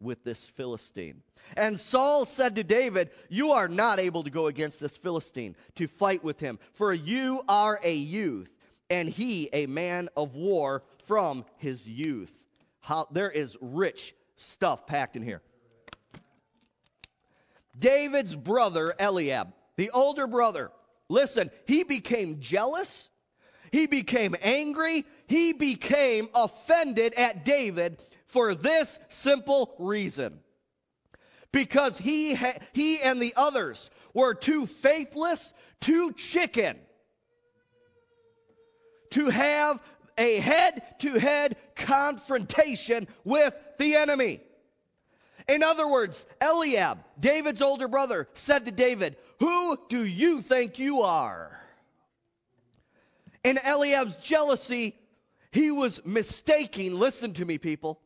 with 0.00 0.24
this 0.24 0.48
Philistine. 0.48 1.22
And 1.56 1.78
Saul 1.78 2.26
said 2.26 2.56
to 2.56 2.64
David, 2.64 3.10
You 3.28 3.52
are 3.52 3.68
not 3.68 3.98
able 3.98 4.22
to 4.22 4.30
go 4.30 4.46
against 4.46 4.80
this 4.80 4.96
Philistine 4.96 5.56
to 5.76 5.86
fight 5.86 6.22
with 6.22 6.40
him, 6.40 6.58
for 6.72 6.92
you 6.92 7.42
are 7.48 7.80
a 7.82 7.94
youth, 7.94 8.50
and 8.88 9.08
he 9.08 9.48
a 9.52 9.66
man 9.66 10.08
of 10.16 10.34
war 10.34 10.82
from 11.06 11.44
his 11.56 11.86
youth. 11.86 12.32
How, 12.80 13.06
there 13.10 13.30
is 13.30 13.56
rich 13.60 14.14
stuff 14.36 14.86
packed 14.86 15.16
in 15.16 15.22
here. 15.22 15.42
David's 17.78 18.34
brother, 18.34 18.94
Eliab, 18.98 19.52
the 19.76 19.90
older 19.90 20.26
brother, 20.26 20.70
listen, 21.08 21.50
he 21.66 21.82
became 21.84 22.40
jealous. 22.40 23.09
He 23.72 23.86
became 23.86 24.34
angry. 24.40 25.04
He 25.26 25.52
became 25.52 26.28
offended 26.34 27.14
at 27.14 27.44
David 27.44 28.02
for 28.26 28.54
this 28.54 28.98
simple 29.08 29.74
reason. 29.78 30.40
Because 31.52 31.98
he, 31.98 32.34
ha- 32.34 32.58
he 32.72 33.00
and 33.00 33.20
the 33.20 33.34
others 33.36 33.90
were 34.14 34.34
too 34.34 34.66
faithless, 34.66 35.52
too 35.80 36.12
chicken 36.12 36.76
to 39.10 39.30
have 39.30 39.80
a 40.16 40.36
head 40.36 40.82
to 41.00 41.18
head 41.18 41.56
confrontation 41.74 43.08
with 43.24 43.54
the 43.78 43.94
enemy. 43.94 44.40
In 45.48 45.62
other 45.62 45.88
words, 45.88 46.26
Eliab, 46.40 46.98
David's 47.18 47.62
older 47.62 47.88
brother, 47.88 48.28
said 48.34 48.66
to 48.66 48.70
David, 48.70 49.16
Who 49.40 49.78
do 49.88 50.04
you 50.04 50.42
think 50.42 50.78
you 50.78 51.00
are? 51.00 51.59
In 53.44 53.58
Eliab's 53.64 54.16
jealousy, 54.16 54.96
he 55.50 55.70
was 55.70 56.04
mistaking, 56.04 56.94
listen 56.94 57.32
to 57.34 57.44
me, 57.44 57.58
people. 57.58 58.00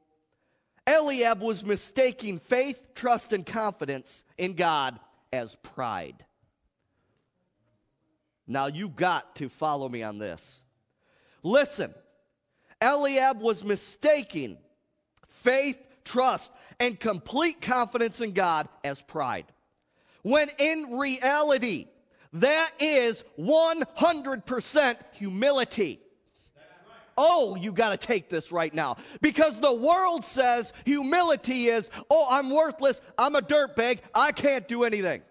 Eliab 0.86 1.40
was 1.40 1.64
mistaking 1.64 2.38
faith, 2.38 2.94
trust, 2.94 3.32
and 3.32 3.44
confidence 3.44 4.24
in 4.38 4.54
God 4.54 4.98
as 5.32 5.56
pride. 5.56 6.24
Now 8.46 8.66
you 8.66 8.88
got 8.88 9.36
to 9.36 9.48
follow 9.48 9.88
me 9.88 10.02
on 10.02 10.18
this. 10.18 10.62
Listen, 11.42 11.94
Eliab 12.80 13.40
was 13.40 13.64
mistaking 13.64 14.58
faith, 15.28 15.78
trust, 16.04 16.52
and 16.78 17.00
complete 17.00 17.60
confidence 17.60 18.20
in 18.20 18.32
God 18.32 18.68
as 18.82 19.00
pride. 19.00 19.46
When 20.22 20.48
in 20.58 20.98
reality, 20.98 21.86
that 22.34 22.72
is 22.80 23.24
100% 23.38 24.96
humility. 25.12 26.00
Oh, 27.16 27.54
you 27.54 27.70
got 27.70 27.90
to 27.90 27.96
take 27.96 28.28
this 28.28 28.50
right 28.50 28.74
now. 28.74 28.96
Because 29.20 29.60
the 29.60 29.72
world 29.72 30.24
says 30.24 30.72
humility 30.84 31.68
is, 31.68 31.90
oh, 32.10 32.26
I'm 32.28 32.50
worthless, 32.50 33.00
I'm 33.16 33.36
a 33.36 33.40
dirtbag, 33.40 34.00
I 34.14 34.32
can't 34.32 34.66
do 34.66 34.82
anything. 34.82 35.22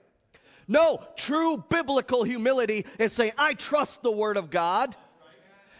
No, 0.67 1.03
true 1.17 1.63
biblical 1.69 2.23
humility 2.23 2.85
is 2.97 3.11
saying, 3.11 3.33
I 3.37 3.53
trust 3.53 4.01
the 4.01 4.11
Word 4.11 4.37
of 4.37 4.49
God, 4.49 4.95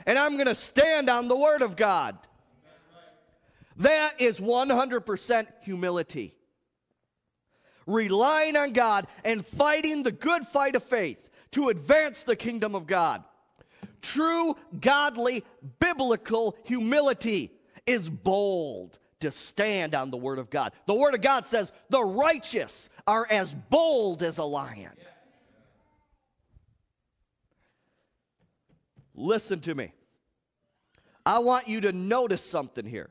and 0.06 0.20
I'm 0.20 0.34
going 0.34 0.48
to 0.48 0.56
stand 0.56 1.10
on 1.10 1.30
the 1.30 1.38
Word 1.38 1.62
of 1.62 1.78
God. 1.78 2.18
That 3.78 4.20
is 4.20 4.42
100% 4.42 5.48
humility. 5.62 6.36
Relying 7.86 8.56
on 8.56 8.74
God 8.74 9.08
and 9.26 9.46
fighting 9.46 10.04
the 10.04 10.12
good 10.12 10.46
fight 10.46 10.76
of 10.76 10.84
faith 10.84 11.30
to 11.52 11.70
advance 11.70 12.24
the 12.24 12.36
kingdom 12.36 12.76
of 12.76 12.88
God. 12.88 13.24
True, 14.02 14.56
godly, 14.80 15.44
biblical 15.80 16.58
humility 16.64 17.52
is 17.86 18.10
bold 18.10 19.00
to 19.22 19.32
stand 19.32 19.96
on 19.96 20.12
the 20.12 20.18
Word 20.18 20.40
of 20.40 20.50
God. 20.50 20.74
The 20.86 20.94
Word 20.94 21.14
of 21.14 21.22
God 21.22 21.46
says, 21.46 21.72
the 21.90 22.04
righteous 22.04 22.90
are 23.08 23.26
as 23.30 23.54
bold 23.54 24.22
as 24.24 24.38
a 24.38 24.44
lion. 24.44 24.92
Listen 29.16 29.60
to 29.62 29.76
me. 29.76 29.94
I 31.26 31.40
want 31.40 31.68
you 31.68 31.82
to 31.82 31.92
notice 31.94 32.44
something 32.44 32.86
here 32.86 33.10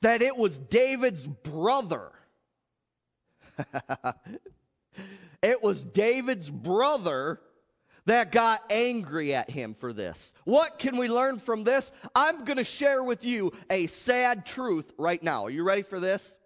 that 0.00 0.22
it 0.22 0.36
was 0.36 0.58
David's 0.58 1.26
brother. 1.26 2.10
it 5.42 5.62
was 5.62 5.82
David's 5.82 6.50
brother 6.50 7.40
that 8.06 8.30
got 8.32 8.62
angry 8.70 9.34
at 9.34 9.50
him 9.50 9.74
for 9.74 9.92
this. 9.92 10.32
What 10.44 10.78
can 10.78 10.96
we 10.96 11.08
learn 11.08 11.38
from 11.38 11.64
this? 11.64 11.90
I'm 12.14 12.44
going 12.44 12.56
to 12.56 12.64
share 12.64 13.02
with 13.02 13.24
you 13.24 13.52
a 13.68 13.88
sad 13.88 14.46
truth 14.46 14.92
right 14.96 15.22
now. 15.22 15.44
Are 15.44 15.50
you 15.50 15.64
ready 15.64 15.82
for 15.82 16.00
this? 16.00 16.38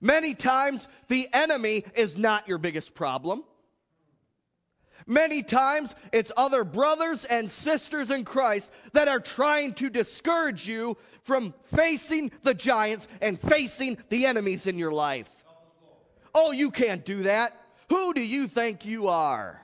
Many 0.00 0.34
times, 0.34 0.86
the 1.08 1.28
enemy 1.32 1.84
is 1.94 2.18
not 2.18 2.46
your 2.46 2.58
biggest 2.58 2.94
problem. 2.94 3.44
Many 5.06 5.42
times, 5.42 5.94
it's 6.12 6.30
other 6.36 6.64
brothers 6.64 7.24
and 7.24 7.50
sisters 7.50 8.10
in 8.10 8.24
Christ 8.24 8.70
that 8.92 9.08
are 9.08 9.20
trying 9.20 9.72
to 9.74 9.88
discourage 9.88 10.68
you 10.68 10.98
from 11.22 11.54
facing 11.64 12.30
the 12.42 12.54
giants 12.54 13.08
and 13.22 13.40
facing 13.40 13.96
the 14.10 14.26
enemies 14.26 14.66
in 14.66 14.78
your 14.78 14.92
life. 14.92 15.43
Oh, 16.34 16.52
you 16.52 16.70
can't 16.70 17.04
do 17.04 17.24
that. 17.24 17.52
Who 17.90 18.12
do 18.14 18.22
you 18.22 18.48
think 18.48 18.84
you 18.84 19.08
are? 19.08 19.60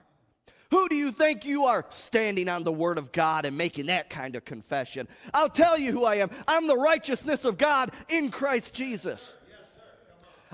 Who 0.71 0.89
do 0.89 0.95
you 0.95 1.11
think 1.11 1.45
you 1.45 1.65
are 1.65 1.85
standing 1.91 2.49
on 2.49 2.62
the 2.62 2.73
Word 2.73 2.97
of 2.97 3.11
God 3.11 3.45
and 3.45 3.59
making 3.59 3.87
that 3.87 4.09
kind 4.09 4.37
of 4.37 4.45
confession? 4.45 5.09
I'll 5.35 5.49
tell 5.49 5.77
you 5.77 5.91
who 5.91 6.05
I 6.05 6.17
am. 6.17 6.31
I'm 6.47 6.69
the 6.69 6.77
righteousness 6.77 7.45
of 7.45 7.59
God 7.59 7.91
in 8.09 8.31
Christ 8.31 8.73
Jesus. 8.73 9.35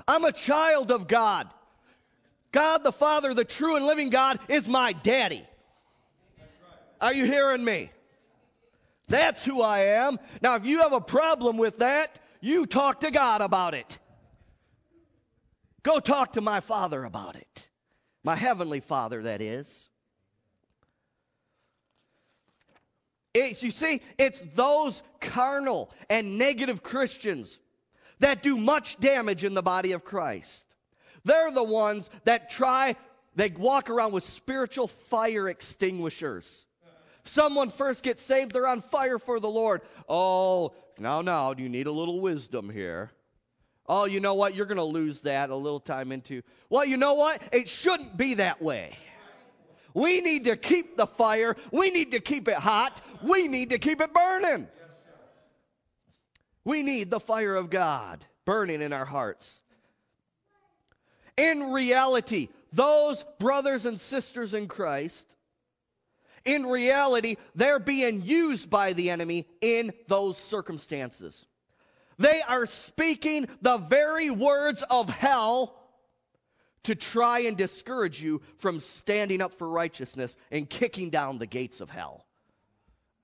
I'm 0.07 0.25
a 0.25 0.31
child 0.31 0.89
of 0.89 1.07
God. 1.07 1.49
God 2.51 2.83
the 2.83 2.91
Father, 2.91 3.33
the 3.35 3.45
true 3.45 3.75
and 3.75 3.85
living 3.85 4.09
God, 4.09 4.39
is 4.47 4.67
my 4.67 4.93
daddy. 4.93 5.45
Are 6.99 7.13
you 7.13 7.25
hearing 7.25 7.63
me? 7.63 7.91
That's 9.07 9.45
who 9.45 9.61
I 9.61 9.79
am. 9.79 10.17
Now, 10.41 10.55
if 10.55 10.65
you 10.65 10.81
have 10.81 10.93
a 10.93 11.01
problem 11.01 11.57
with 11.57 11.77
that, 11.79 12.19
you 12.41 12.65
talk 12.65 13.01
to 13.01 13.11
God 13.11 13.41
about 13.41 13.75
it. 13.75 13.99
Go 15.87 16.01
talk 16.01 16.33
to 16.33 16.41
my 16.41 16.59
Father 16.59 17.05
about 17.05 17.37
it. 17.37 17.69
My 18.21 18.35
Heavenly 18.35 18.81
Father, 18.81 19.23
that 19.23 19.41
is. 19.41 19.87
It's, 23.33 23.63
you 23.63 23.71
see, 23.71 24.01
it's 24.17 24.43
those 24.53 25.01
carnal 25.21 25.89
and 26.09 26.37
negative 26.37 26.83
Christians 26.83 27.57
that 28.19 28.43
do 28.43 28.57
much 28.57 28.99
damage 28.99 29.45
in 29.45 29.53
the 29.53 29.61
body 29.61 29.93
of 29.93 30.03
Christ. 30.03 30.65
They're 31.23 31.51
the 31.51 31.63
ones 31.63 32.09
that 32.25 32.49
try, 32.49 32.97
they 33.37 33.49
walk 33.51 33.89
around 33.89 34.11
with 34.11 34.25
spiritual 34.25 34.89
fire 34.89 35.47
extinguishers. 35.47 36.65
Someone 37.23 37.69
first 37.69 38.03
gets 38.03 38.21
saved, 38.21 38.51
they're 38.51 38.67
on 38.67 38.81
fire 38.81 39.19
for 39.19 39.39
the 39.39 39.49
Lord. 39.49 39.79
Oh, 40.09 40.73
now, 40.99 41.21
now, 41.21 41.53
you 41.57 41.69
need 41.69 41.87
a 41.87 41.93
little 41.93 42.19
wisdom 42.19 42.69
here. 42.69 43.13
Oh, 43.87 44.05
you 44.05 44.19
know 44.19 44.33
what? 44.33 44.53
You're 44.53 44.65
going 44.65 44.77
to 44.77 44.83
lose 44.83 45.21
that 45.21 45.49
a 45.49 45.55
little 45.55 45.79
time 45.79 46.11
into. 46.11 46.41
Well, 46.69 46.85
you 46.85 46.97
know 46.97 47.13
what? 47.13 47.41
It 47.51 47.69
shouldn't 47.69 48.17
be 48.17 48.35
that 48.35 48.61
way. 48.61 48.97
We 49.93 50.21
need 50.21 50.45
to 50.45 50.57
keep 50.57 50.97
the 50.97 51.07
fire. 51.07 51.55
We 51.71 51.89
need 51.89 52.11
to 52.11 52.19
keep 52.19 52.47
it 52.47 52.57
hot. 52.57 53.01
We 53.23 53.47
need 53.47 53.71
to 53.71 53.79
keep 53.79 54.01
it 54.01 54.13
burning. 54.13 54.67
We 56.65 56.83
need 56.83 57.09
the 57.09 57.19
fire 57.19 57.55
of 57.55 57.69
God 57.69 58.25
burning 58.45 58.81
in 58.81 58.91
our 58.91 59.05
hearts. 59.05 59.63
In 61.37 61.71
reality, 61.71 62.49
those 62.73 63.23
brothers 63.39 63.85
and 63.85 63.99
sisters 63.99 64.53
in 64.53 64.67
Christ, 64.67 65.33
in 66.43 66.65
reality, 66.65 67.37
they're 67.55 67.79
being 67.79 68.21
used 68.21 68.69
by 68.69 68.93
the 68.93 69.09
enemy 69.09 69.47
in 69.61 69.93
those 70.07 70.37
circumstances. 70.37 71.45
They 72.17 72.41
are 72.47 72.65
speaking 72.65 73.47
the 73.61 73.77
very 73.77 74.29
words 74.29 74.83
of 74.89 75.09
hell 75.09 75.75
to 76.83 76.95
try 76.95 77.39
and 77.39 77.57
discourage 77.57 78.21
you 78.21 78.41
from 78.57 78.79
standing 78.79 79.41
up 79.41 79.53
for 79.57 79.69
righteousness 79.69 80.35
and 80.51 80.69
kicking 80.69 81.09
down 81.09 81.37
the 81.37 81.45
gates 81.45 81.81
of 81.81 81.89
hell. 81.89 82.25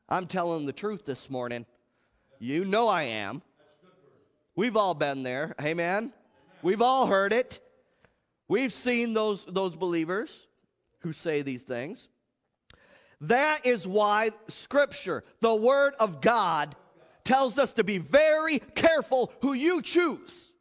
I'm 0.10 0.28
telling 0.28 0.66
the 0.66 0.74
truth 0.74 1.06
this 1.06 1.30
morning. 1.30 1.66
You 2.40 2.66
know 2.66 2.88
I 2.88 3.04
am. 3.04 3.42
We've 4.56 4.76
all 4.76 4.94
been 4.94 5.24
there. 5.24 5.56
Amen. 5.62 6.14
We've 6.62 6.82
all 6.82 7.08
heard 7.08 7.34
it. 7.34 7.60
We've 8.48 8.74
seen 8.74 9.14
those, 9.14 9.46
those 9.46 9.76
believers 9.76 10.46
who 11.00 11.14
say 11.14 11.42
these 11.42 11.64
things. 11.64 12.10
That 13.22 13.66
is 13.66 13.88
why 13.88 14.32
Scripture, 14.50 15.24
the 15.40 15.56
Word 15.56 15.94
of 16.00 16.20
God, 16.20 16.76
tells 17.26 17.58
us 17.58 17.74
to 17.74 17.84
be 17.84 17.98
very 17.98 18.60
careful 18.60 19.32
who 19.42 19.54
you 19.54 19.82
choose 19.82 20.52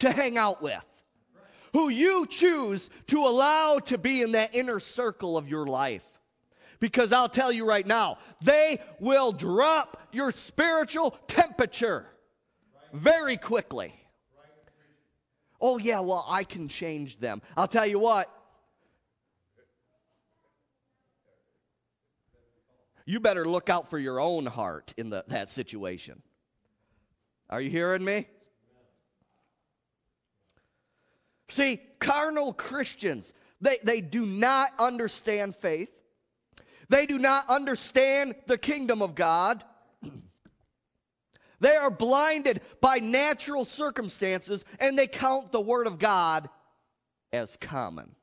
to 0.00 0.10
hang 0.10 0.36
out 0.36 0.62
with, 0.62 0.84
who 1.72 1.88
you 1.88 2.26
choose 2.26 2.90
to 3.06 3.18
allow 3.18 3.78
to 3.78 3.98
be 3.98 4.22
in 4.22 4.32
that 4.32 4.54
inner 4.54 4.80
circle 4.80 5.36
of 5.36 5.48
your 5.48 5.66
life. 5.66 6.04
Because 6.80 7.12
I'll 7.12 7.28
tell 7.28 7.52
you 7.52 7.64
right 7.64 7.86
now, 7.86 8.18
they 8.42 8.80
will 8.98 9.30
drop 9.32 10.08
your 10.10 10.32
spiritual 10.32 11.16
temperature 11.28 12.06
very 12.92 13.36
quickly. 13.36 13.94
Oh, 15.60 15.78
yeah, 15.78 16.00
well, 16.00 16.26
I 16.28 16.42
can 16.42 16.66
change 16.66 17.20
them. 17.20 17.40
I'll 17.56 17.68
tell 17.68 17.86
you 17.86 18.00
what. 18.00 18.28
You 23.04 23.20
better 23.20 23.46
look 23.46 23.68
out 23.68 23.90
for 23.90 23.98
your 23.98 24.20
own 24.20 24.46
heart 24.46 24.94
in 24.96 25.10
the, 25.10 25.24
that 25.28 25.48
situation. 25.48 26.22
Are 27.50 27.60
you 27.60 27.70
hearing 27.70 28.04
me? 28.04 28.26
See, 31.48 31.80
carnal 31.98 32.52
Christians, 32.54 33.32
they, 33.60 33.76
they 33.82 34.00
do 34.00 34.24
not 34.24 34.70
understand 34.78 35.54
faith. 35.56 35.90
They 36.88 37.06
do 37.06 37.18
not 37.18 37.48
understand 37.50 38.34
the 38.46 38.56
kingdom 38.56 39.02
of 39.02 39.14
God. 39.14 39.62
They 41.60 41.76
are 41.76 41.90
blinded 41.90 42.60
by 42.80 42.98
natural 42.98 43.64
circumstances 43.64 44.64
and 44.80 44.98
they 44.98 45.06
count 45.06 45.52
the 45.52 45.60
word 45.60 45.86
of 45.86 45.98
God 45.98 46.48
as 47.32 47.56
common. 47.60 48.14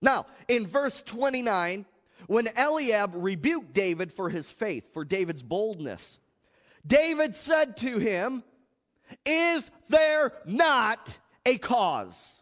Now, 0.00 0.26
in 0.48 0.66
verse 0.66 1.02
29, 1.04 1.84
when 2.26 2.48
Eliab 2.56 3.12
rebuked 3.14 3.72
David 3.72 4.12
for 4.12 4.28
his 4.28 4.50
faith, 4.50 4.92
for 4.92 5.04
David's 5.04 5.42
boldness, 5.42 6.18
David 6.86 7.34
said 7.34 7.76
to 7.78 7.98
him, 7.98 8.42
Is 9.24 9.70
there 9.88 10.32
not 10.44 11.18
a 11.46 11.58
cause? 11.58 12.40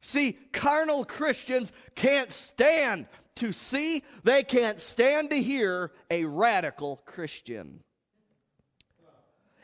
See, 0.00 0.38
carnal 0.52 1.04
Christians 1.04 1.72
can't 1.94 2.32
stand 2.32 3.06
to 3.36 3.52
see, 3.52 4.02
they 4.24 4.42
can't 4.42 4.80
stand 4.80 5.30
to 5.30 5.42
hear 5.42 5.92
a 6.10 6.24
radical 6.24 7.00
Christian. 7.06 7.82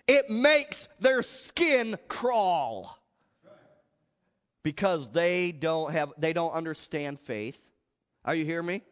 It 0.07 0.31
makes 0.31 0.89
their 1.01 1.23
skin 1.23 1.99
crawl 2.09 2.99
because 4.63 5.09
they 5.11 5.53
don't 5.53 5.93
have 5.93 6.13
they 6.17 6.33
don't 6.33 6.53
understand 6.53 7.21
faith. 7.21 7.61
Are 8.27 8.35
you 8.35 8.45
hearing 8.45 8.67
me? 8.67 8.83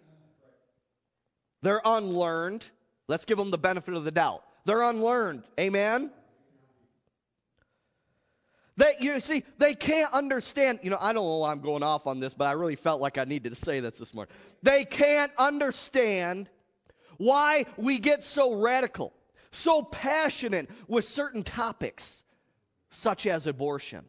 They're 1.62 1.82
unlearned. 1.84 2.64
Let's 3.08 3.24
give 3.24 3.36
them 3.36 3.50
the 3.50 3.58
benefit 3.58 3.94
of 3.94 4.04
the 4.04 4.10
doubt. 4.10 4.42
They're 4.64 4.82
unlearned. 4.82 5.42
Amen. 5.58 6.10
They, 8.76 8.92
you 8.98 9.20
see, 9.20 9.44
they 9.58 9.74
can't 9.74 10.12
understand. 10.12 10.80
You 10.82 10.90
know, 10.90 10.98
I 11.00 11.12
don't 11.12 11.24
know 11.24 11.38
why 11.38 11.52
I'm 11.52 11.60
going 11.60 11.82
off 11.82 12.06
on 12.06 12.20
this, 12.20 12.34
but 12.34 12.46
I 12.46 12.52
really 12.52 12.76
felt 12.76 13.00
like 13.00 13.18
I 13.18 13.24
needed 13.24 13.50
to 13.50 13.56
say 13.56 13.80
this 13.80 13.98
this 13.98 14.14
morning. 14.14 14.34
They 14.62 14.84
can't 14.84 15.32
understand 15.38 16.48
why 17.18 17.66
we 17.76 17.98
get 17.98 18.24
so 18.24 18.54
radical, 18.56 19.12
so 19.52 19.82
passionate 19.82 20.68
with 20.88 21.04
certain 21.04 21.42
topics, 21.42 22.22
such 22.90 23.26
as 23.26 23.46
abortion. 23.46 24.04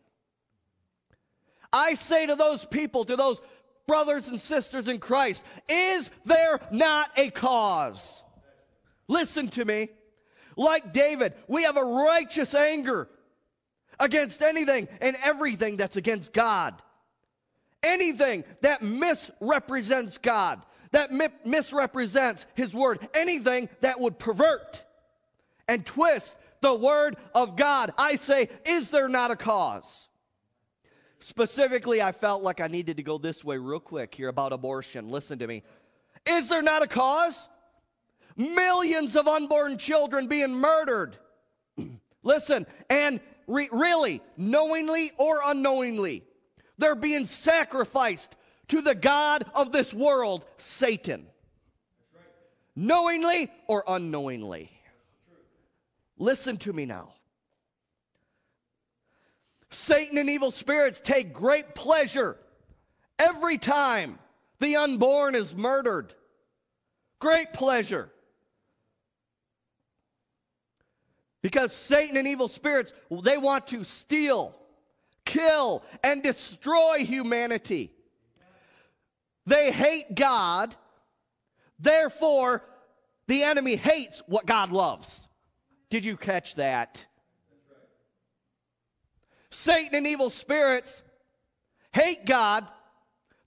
I 1.71 1.93
say 1.93 2.25
to 2.25 2.35
those 2.35 2.65
people, 2.65 3.05
to 3.05 3.15
those 3.15 3.41
brothers 3.87 4.27
and 4.27 4.39
sisters 4.39 4.87
in 4.87 4.99
Christ, 4.99 5.43
is 5.69 6.11
there 6.25 6.59
not 6.71 7.09
a 7.17 7.29
cause? 7.29 8.23
Listen 9.07 9.47
to 9.49 9.65
me. 9.65 9.89
Like 10.57 10.93
David, 10.93 11.33
we 11.47 11.63
have 11.63 11.77
a 11.77 11.83
righteous 11.83 12.53
anger 12.53 13.09
against 13.99 14.41
anything 14.41 14.87
and 15.01 15.15
everything 15.23 15.77
that's 15.77 15.97
against 15.97 16.33
God. 16.33 16.81
Anything 17.83 18.43
that 18.61 18.81
misrepresents 18.81 20.17
God, 20.17 20.61
that 20.91 21.11
mi- 21.11 21.27
misrepresents 21.43 22.45
His 22.55 22.73
Word, 22.73 23.07
anything 23.13 23.69
that 23.81 23.99
would 23.99 24.17
pervert 24.17 24.83
and 25.67 25.85
twist 25.85 26.35
the 26.61 26.73
Word 26.73 27.17
of 27.35 27.55
God. 27.55 27.93
I 27.97 28.15
say, 28.15 28.49
is 28.65 28.89
there 28.89 29.07
not 29.09 29.29
a 29.29 29.35
cause? 29.35 30.07
Specifically, 31.19 32.01
I 32.01 32.11
felt 32.11 32.43
like 32.43 32.61
I 32.61 32.67
needed 32.67 32.97
to 32.97 33.03
go 33.03 33.17
this 33.17 33.43
way 33.43 33.57
real 33.57 33.79
quick 33.79 34.13
here 34.13 34.27
about 34.27 34.53
abortion. 34.53 35.09
Listen 35.09 35.39
to 35.39 35.47
me. 35.47 35.63
Is 36.25 36.49
there 36.49 36.61
not 36.61 36.83
a 36.83 36.87
cause? 36.87 37.49
Millions 38.35 39.15
of 39.15 39.27
unborn 39.27 39.77
children 39.77 40.27
being 40.27 40.53
murdered. 40.53 41.17
Listen, 42.23 42.65
and 42.89 43.19
re- 43.47 43.69
really, 43.71 44.21
knowingly 44.37 45.11
or 45.17 45.39
unknowingly, 45.43 46.23
they're 46.77 46.95
being 46.95 47.25
sacrificed 47.25 48.35
to 48.67 48.81
the 48.81 48.95
God 48.95 49.45
of 49.53 49.71
this 49.71 49.93
world, 49.93 50.45
Satan. 50.57 51.27
Knowingly 52.75 53.51
or 53.67 53.83
unknowingly. 53.87 54.71
Listen 56.17 56.57
to 56.57 56.73
me 56.73 56.85
now. 56.85 57.14
Satan 59.75 60.17
and 60.17 60.29
evil 60.29 60.51
spirits 60.51 61.01
take 61.01 61.33
great 61.33 61.75
pleasure 61.75 62.37
every 63.19 63.57
time 63.57 64.17
the 64.59 64.77
unborn 64.77 65.35
is 65.35 65.53
murdered. 65.53 66.13
Great 67.19 67.51
pleasure. 67.53 68.09
Because 71.41 71.73
Satan 71.73 72.17
and 72.17 72.27
evil 72.27 72.47
spirits, 72.47 72.93
they 73.11 73.37
want 73.37 73.67
to 73.67 73.83
steal, 73.83 74.55
kill, 75.25 75.83
and 76.03 76.23
destroy 76.23 76.99
humanity. 76.99 77.91
They 79.45 79.71
hate 79.71 80.15
God, 80.15 80.75
therefore, 81.77 82.63
the 83.27 83.43
enemy 83.43 83.75
hates 83.75 84.23
what 84.25 84.45
God 84.45 84.71
loves. 84.71 85.27
Did 85.89 86.05
you 86.05 86.17
catch 86.17 86.55
that? 86.55 87.05
Satan 89.55 89.95
and 89.95 90.07
evil 90.07 90.29
spirits 90.29 91.01
hate 91.91 92.25
God, 92.25 92.67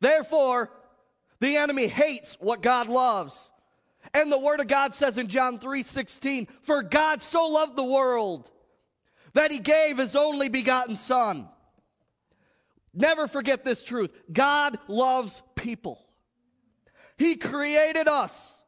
therefore, 0.01 0.73
the 1.41 1.57
enemy 1.57 1.87
hates 1.87 2.37
what 2.41 2.63
God 2.63 2.89
loves. 2.89 3.53
And 4.15 4.33
the 4.33 4.39
word 4.39 4.61
of 4.61 4.67
God 4.67 4.95
says 4.95 5.19
in 5.19 5.29
John 5.29 5.59
3:16, 5.59 6.47
"For 6.63 6.83
God 6.83 7.23
so 7.23 7.47
loved 7.47 7.77
the 7.77 7.85
world 7.85 8.51
that 9.35 9.51
he 9.51 9.59
gave 9.59 9.99
his 9.99 10.17
only 10.17 10.49
begotten 10.49 10.97
son." 10.97 11.49
Never 12.95 13.29
forget 13.29 13.65
this 13.65 13.85
truth. 13.85 14.11
God 14.33 14.79
loves 14.89 15.43
people. 15.55 16.05
He 17.17 17.37
created 17.37 18.09
us. 18.09 18.63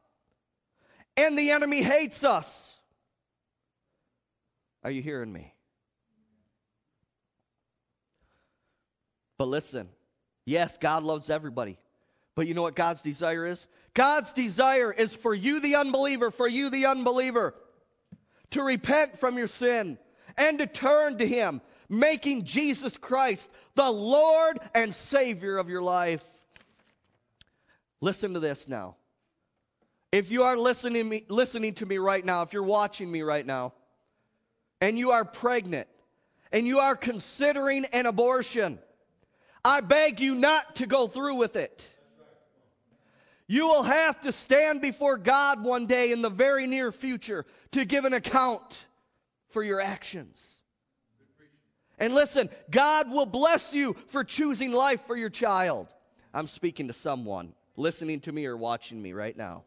And 1.17 1.37
the 1.37 1.51
enemy 1.51 1.81
hates 1.81 2.23
us. 2.23 2.79
Are 4.83 4.91
you 4.91 5.01
hearing 5.01 5.33
me? 5.33 5.53
But 9.41 9.47
listen, 9.47 9.89
yes, 10.45 10.77
God 10.77 11.01
loves 11.01 11.31
everybody. 11.31 11.79
But 12.35 12.45
you 12.45 12.53
know 12.53 12.61
what 12.61 12.75
God's 12.75 13.01
desire 13.01 13.47
is? 13.47 13.65
God's 13.95 14.31
desire 14.33 14.93
is 14.93 15.15
for 15.15 15.33
you, 15.33 15.59
the 15.59 15.77
unbeliever, 15.77 16.29
for 16.29 16.47
you, 16.47 16.69
the 16.69 16.85
unbeliever, 16.85 17.55
to 18.51 18.61
repent 18.61 19.17
from 19.17 19.39
your 19.39 19.47
sin 19.47 19.97
and 20.37 20.59
to 20.59 20.67
turn 20.67 21.17
to 21.17 21.25
Him, 21.25 21.59
making 21.89 22.43
Jesus 22.43 22.97
Christ 22.97 23.49
the 23.73 23.89
Lord 23.89 24.59
and 24.75 24.93
Savior 24.93 25.57
of 25.57 25.69
your 25.69 25.81
life. 25.81 26.23
Listen 27.99 28.35
to 28.35 28.39
this 28.39 28.67
now. 28.67 28.95
If 30.11 30.29
you 30.29 30.43
are 30.43 30.55
listening, 30.55 31.09
me, 31.09 31.25
listening 31.29 31.73
to 31.73 31.87
me 31.87 31.97
right 31.97 32.23
now, 32.23 32.43
if 32.43 32.53
you're 32.53 32.61
watching 32.61 33.11
me 33.11 33.23
right 33.23 33.47
now, 33.47 33.73
and 34.81 34.99
you 34.99 35.09
are 35.09 35.25
pregnant, 35.25 35.87
and 36.51 36.67
you 36.67 36.77
are 36.77 36.95
considering 36.95 37.85
an 37.85 38.05
abortion, 38.05 38.77
I 39.63 39.81
beg 39.81 40.19
you 40.19 40.35
not 40.35 40.77
to 40.77 40.87
go 40.87 41.07
through 41.07 41.35
with 41.35 41.55
it. 41.55 41.87
You 43.47 43.67
will 43.67 43.83
have 43.83 44.21
to 44.21 44.31
stand 44.31 44.81
before 44.81 45.17
God 45.17 45.63
one 45.63 45.85
day 45.85 46.11
in 46.11 46.21
the 46.21 46.29
very 46.29 46.67
near 46.67 46.91
future 46.91 47.45
to 47.71 47.85
give 47.85 48.05
an 48.05 48.13
account 48.13 48.85
for 49.49 49.61
your 49.61 49.81
actions. 49.81 50.55
And 51.99 52.15
listen, 52.15 52.49
God 52.71 53.11
will 53.11 53.25
bless 53.25 53.73
you 53.73 53.95
for 54.07 54.23
choosing 54.23 54.71
life 54.71 55.01
for 55.05 55.15
your 55.15 55.29
child. 55.29 55.87
I'm 56.33 56.47
speaking 56.47 56.87
to 56.87 56.93
someone 56.93 57.53
listening 57.75 58.21
to 58.21 58.31
me 58.31 58.45
or 58.45 58.55
watching 58.55 59.01
me 59.01 59.13
right 59.13 59.35
now. 59.35 59.63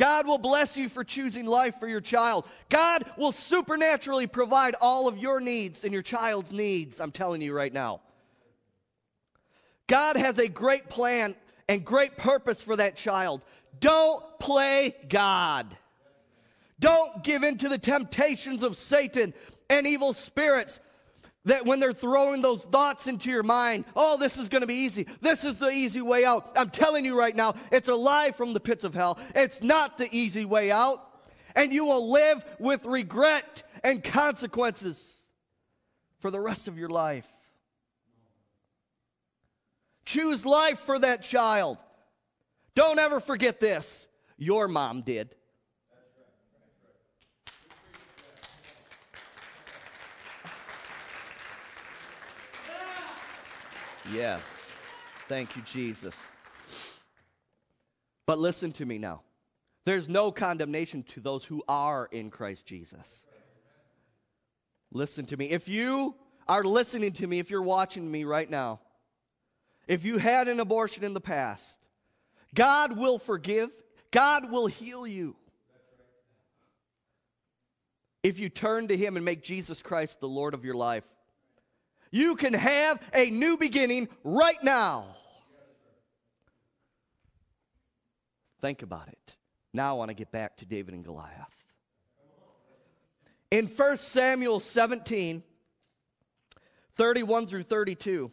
God 0.00 0.26
will 0.26 0.38
bless 0.38 0.78
you 0.78 0.88
for 0.88 1.04
choosing 1.04 1.44
life 1.44 1.78
for 1.78 1.86
your 1.86 2.00
child. 2.00 2.46
God 2.70 3.04
will 3.18 3.32
supernaturally 3.32 4.26
provide 4.26 4.74
all 4.80 5.06
of 5.06 5.18
your 5.18 5.40
needs 5.40 5.84
and 5.84 5.92
your 5.92 6.00
child's 6.00 6.52
needs. 6.52 7.02
I'm 7.02 7.12
telling 7.12 7.42
you 7.42 7.52
right 7.52 7.70
now. 7.70 8.00
God 9.88 10.16
has 10.16 10.38
a 10.38 10.48
great 10.48 10.88
plan 10.88 11.36
and 11.68 11.84
great 11.84 12.16
purpose 12.16 12.62
for 12.62 12.76
that 12.76 12.96
child. 12.96 13.44
Don't 13.78 14.24
play 14.38 14.96
God. 15.10 15.66
Don't 16.78 17.22
give 17.22 17.44
in 17.44 17.58
to 17.58 17.68
the 17.68 17.76
temptations 17.76 18.62
of 18.62 18.78
Satan 18.78 19.34
and 19.68 19.86
evil 19.86 20.14
spirits 20.14 20.80
that 21.44 21.64
when 21.64 21.80
they're 21.80 21.92
throwing 21.92 22.42
those 22.42 22.64
thoughts 22.64 23.06
into 23.06 23.30
your 23.30 23.42
mind, 23.42 23.84
oh, 23.96 24.18
this 24.18 24.36
is 24.36 24.48
going 24.48 24.60
to 24.60 24.66
be 24.66 24.74
easy. 24.74 25.06
This 25.20 25.44
is 25.44 25.58
the 25.58 25.70
easy 25.70 26.02
way 26.02 26.24
out. 26.24 26.52
I'm 26.54 26.70
telling 26.70 27.04
you 27.04 27.18
right 27.18 27.34
now, 27.34 27.54
it's 27.72 27.88
a 27.88 27.94
lie 27.94 28.32
from 28.32 28.52
the 28.52 28.60
pits 28.60 28.84
of 28.84 28.94
hell. 28.94 29.18
It's 29.34 29.62
not 29.62 29.96
the 29.96 30.08
easy 30.12 30.44
way 30.44 30.70
out. 30.70 31.06
And 31.56 31.72
you 31.72 31.86
will 31.86 32.10
live 32.10 32.44
with 32.58 32.84
regret 32.84 33.62
and 33.82 34.04
consequences 34.04 35.24
for 36.20 36.30
the 36.30 36.40
rest 36.40 36.68
of 36.68 36.78
your 36.78 36.90
life. 36.90 37.26
Choose 40.04 40.44
life 40.44 40.80
for 40.80 40.98
that 40.98 41.22
child. 41.22 41.78
Don't 42.74 42.98
ever 42.98 43.20
forget 43.20 43.60
this. 43.60 44.06
Your 44.36 44.68
mom 44.68 45.02
did. 45.02 45.34
Yes. 54.12 54.42
Thank 55.28 55.56
you, 55.56 55.62
Jesus. 55.62 56.20
But 58.26 58.38
listen 58.38 58.72
to 58.72 58.86
me 58.86 58.98
now. 58.98 59.22
There's 59.84 60.08
no 60.08 60.30
condemnation 60.30 61.02
to 61.14 61.20
those 61.20 61.44
who 61.44 61.62
are 61.68 62.08
in 62.12 62.30
Christ 62.30 62.66
Jesus. 62.66 63.22
Listen 64.92 65.24
to 65.26 65.36
me. 65.36 65.46
If 65.46 65.68
you 65.68 66.14
are 66.48 66.64
listening 66.64 67.12
to 67.12 67.26
me, 67.26 67.38
if 67.38 67.50
you're 67.50 67.62
watching 67.62 68.10
me 68.10 68.24
right 68.24 68.48
now, 68.48 68.80
if 69.86 70.04
you 70.04 70.18
had 70.18 70.48
an 70.48 70.60
abortion 70.60 71.04
in 71.04 71.14
the 71.14 71.20
past, 71.20 71.78
God 72.54 72.96
will 72.96 73.18
forgive, 73.18 73.70
God 74.10 74.50
will 74.50 74.66
heal 74.66 75.06
you. 75.06 75.36
If 78.22 78.38
you 78.38 78.48
turn 78.48 78.88
to 78.88 78.96
Him 78.96 79.16
and 79.16 79.24
make 79.24 79.42
Jesus 79.42 79.80
Christ 79.80 80.20
the 80.20 80.28
Lord 80.28 80.54
of 80.54 80.64
your 80.64 80.74
life, 80.74 81.04
you 82.10 82.36
can 82.36 82.54
have 82.54 83.00
a 83.14 83.30
new 83.30 83.56
beginning 83.56 84.08
right 84.24 84.62
now. 84.62 85.16
Think 88.60 88.82
about 88.82 89.08
it. 89.08 89.36
Now 89.72 89.94
I 89.94 89.98
want 89.98 90.10
to 90.10 90.14
get 90.14 90.30
back 90.32 90.56
to 90.58 90.66
David 90.66 90.94
and 90.94 91.04
Goliath. 91.04 91.34
In 93.50 93.66
1 93.66 93.96
Samuel 93.96 94.60
17, 94.60 95.42
31 96.96 97.46
through 97.46 97.62
32, 97.62 98.30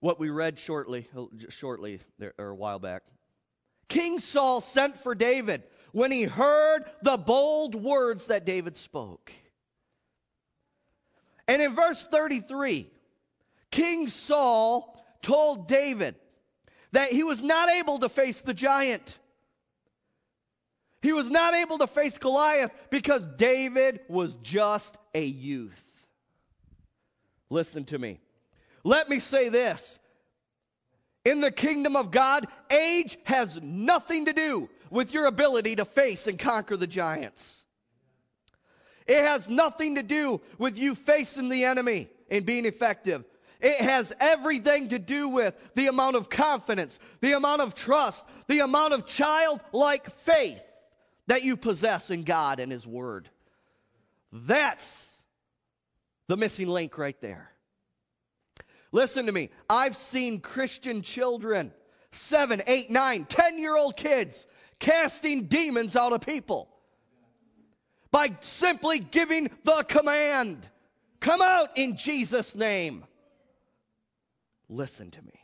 what 0.00 0.18
we 0.18 0.30
read 0.30 0.58
shortly, 0.58 1.08
shortly 1.48 2.00
or 2.38 2.48
a 2.48 2.54
while 2.54 2.78
back. 2.78 3.02
King 3.88 4.18
Saul 4.18 4.60
sent 4.60 4.96
for 4.96 5.14
David 5.14 5.62
when 5.92 6.10
he 6.10 6.24
heard 6.24 6.84
the 7.02 7.16
bold 7.16 7.74
words 7.74 8.26
that 8.26 8.44
David 8.44 8.76
spoke. 8.76 9.32
And 11.48 11.62
in 11.62 11.74
verse 11.74 12.06
33, 12.06 12.90
King 13.70 14.08
Saul 14.08 14.96
told 15.22 15.68
David 15.68 16.16
that 16.92 17.12
he 17.12 17.22
was 17.22 17.42
not 17.42 17.70
able 17.70 17.98
to 18.00 18.08
face 18.08 18.40
the 18.40 18.54
giant. 18.54 19.18
He 21.02 21.12
was 21.12 21.28
not 21.28 21.54
able 21.54 21.78
to 21.78 21.86
face 21.86 22.18
Goliath 22.18 22.70
because 22.90 23.24
David 23.36 24.00
was 24.08 24.36
just 24.36 24.96
a 25.14 25.24
youth. 25.24 25.84
Listen 27.50 27.84
to 27.84 27.98
me. 27.98 28.18
Let 28.82 29.08
me 29.08 29.20
say 29.20 29.48
this. 29.48 29.98
In 31.24 31.40
the 31.40 31.50
kingdom 31.50 31.96
of 31.96 32.10
God, 32.10 32.46
age 32.70 33.18
has 33.24 33.60
nothing 33.60 34.26
to 34.26 34.32
do 34.32 34.70
with 34.90 35.12
your 35.12 35.26
ability 35.26 35.76
to 35.76 35.84
face 35.84 36.28
and 36.28 36.38
conquer 36.38 36.76
the 36.76 36.86
giants. 36.86 37.65
It 39.06 39.24
has 39.24 39.48
nothing 39.48 39.94
to 39.96 40.02
do 40.02 40.40
with 40.58 40.78
you 40.78 40.94
facing 40.94 41.48
the 41.48 41.64
enemy 41.64 42.08
and 42.30 42.44
being 42.44 42.64
effective. 42.64 43.24
It 43.60 43.80
has 43.80 44.12
everything 44.20 44.90
to 44.90 44.98
do 44.98 45.28
with 45.28 45.54
the 45.74 45.86
amount 45.86 46.16
of 46.16 46.28
confidence, 46.28 46.98
the 47.20 47.32
amount 47.32 47.62
of 47.62 47.74
trust, 47.74 48.26
the 48.48 48.60
amount 48.60 48.92
of 48.92 49.06
childlike 49.06 50.10
faith 50.10 50.62
that 51.26 51.42
you 51.42 51.56
possess 51.56 52.10
in 52.10 52.24
God 52.24 52.60
and 52.60 52.70
His 52.70 52.86
Word. 52.86 53.30
That's 54.32 55.22
the 56.28 56.36
missing 56.36 56.68
link 56.68 56.98
right 56.98 57.18
there. 57.20 57.50
Listen 58.92 59.26
to 59.26 59.32
me. 59.32 59.50
I've 59.70 59.96
seen 59.96 60.40
Christian 60.40 61.02
children, 61.02 61.72
seven, 62.10 62.62
eight, 62.66 62.90
nine, 62.90 63.24
ten 63.24 63.58
year 63.58 63.76
old 63.76 63.96
kids, 63.96 64.46
casting 64.78 65.46
demons 65.46 65.96
out 65.96 66.12
of 66.12 66.20
people 66.20 66.68
by 68.16 68.34
simply 68.40 68.98
giving 68.98 69.50
the 69.64 69.84
command 69.88 70.66
come 71.20 71.42
out 71.42 71.76
in 71.76 71.98
Jesus' 71.98 72.54
name. 72.54 73.04
Listen 74.70 75.10
to 75.10 75.20
me. 75.20 75.38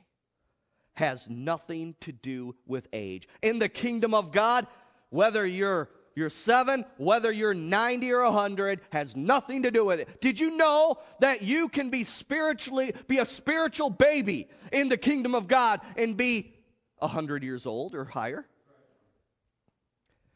Has 0.95 1.29
nothing 1.29 1.95
to 2.01 2.13
do 2.13 2.55
with 2.67 2.89
age. 2.95 3.29
In 3.43 3.59
the 3.59 3.69
kingdom 3.69 4.15
of 4.15 4.33
God, 4.33 4.67
whether 5.11 5.47
you're 5.47 5.91
you're 6.15 6.31
seven, 6.31 6.87
whether 6.97 7.31
you're 7.31 7.53
90 7.53 8.11
or 8.11 8.23
100, 8.23 8.81
has 8.89 9.17
nothing 9.17 9.65
to 9.65 9.71
do 9.71 9.85
with 9.85 10.01
it. 10.01 10.23
Did 10.23 10.41
you 10.41 10.57
know 10.57 10.97
that 11.21 11.43
you 11.43 11.69
can 11.69 11.91
be 11.91 12.05
spiritually, 12.05 12.95
be 13.07 13.19
a 13.19 13.27
spiritual 13.27 13.91
baby 13.91 14.49
in 14.73 14.89
the 14.89 14.97
kingdom 14.97 15.35
of 15.35 15.47
God 15.47 15.83
and 15.99 16.17
be 16.17 16.55
100 17.01 17.43
years 17.45 17.67
old 17.67 17.95
or 17.95 18.07
higher? 18.07 18.47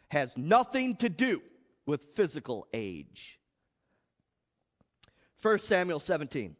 Has 0.08 0.36
nothing 0.36 0.96
to 0.96 1.08
do 1.08 1.40
with 1.86 2.14
physical 2.14 2.66
age. 2.74 3.38
1 5.40 5.58
Samuel 5.60 6.00
17, 6.00 6.56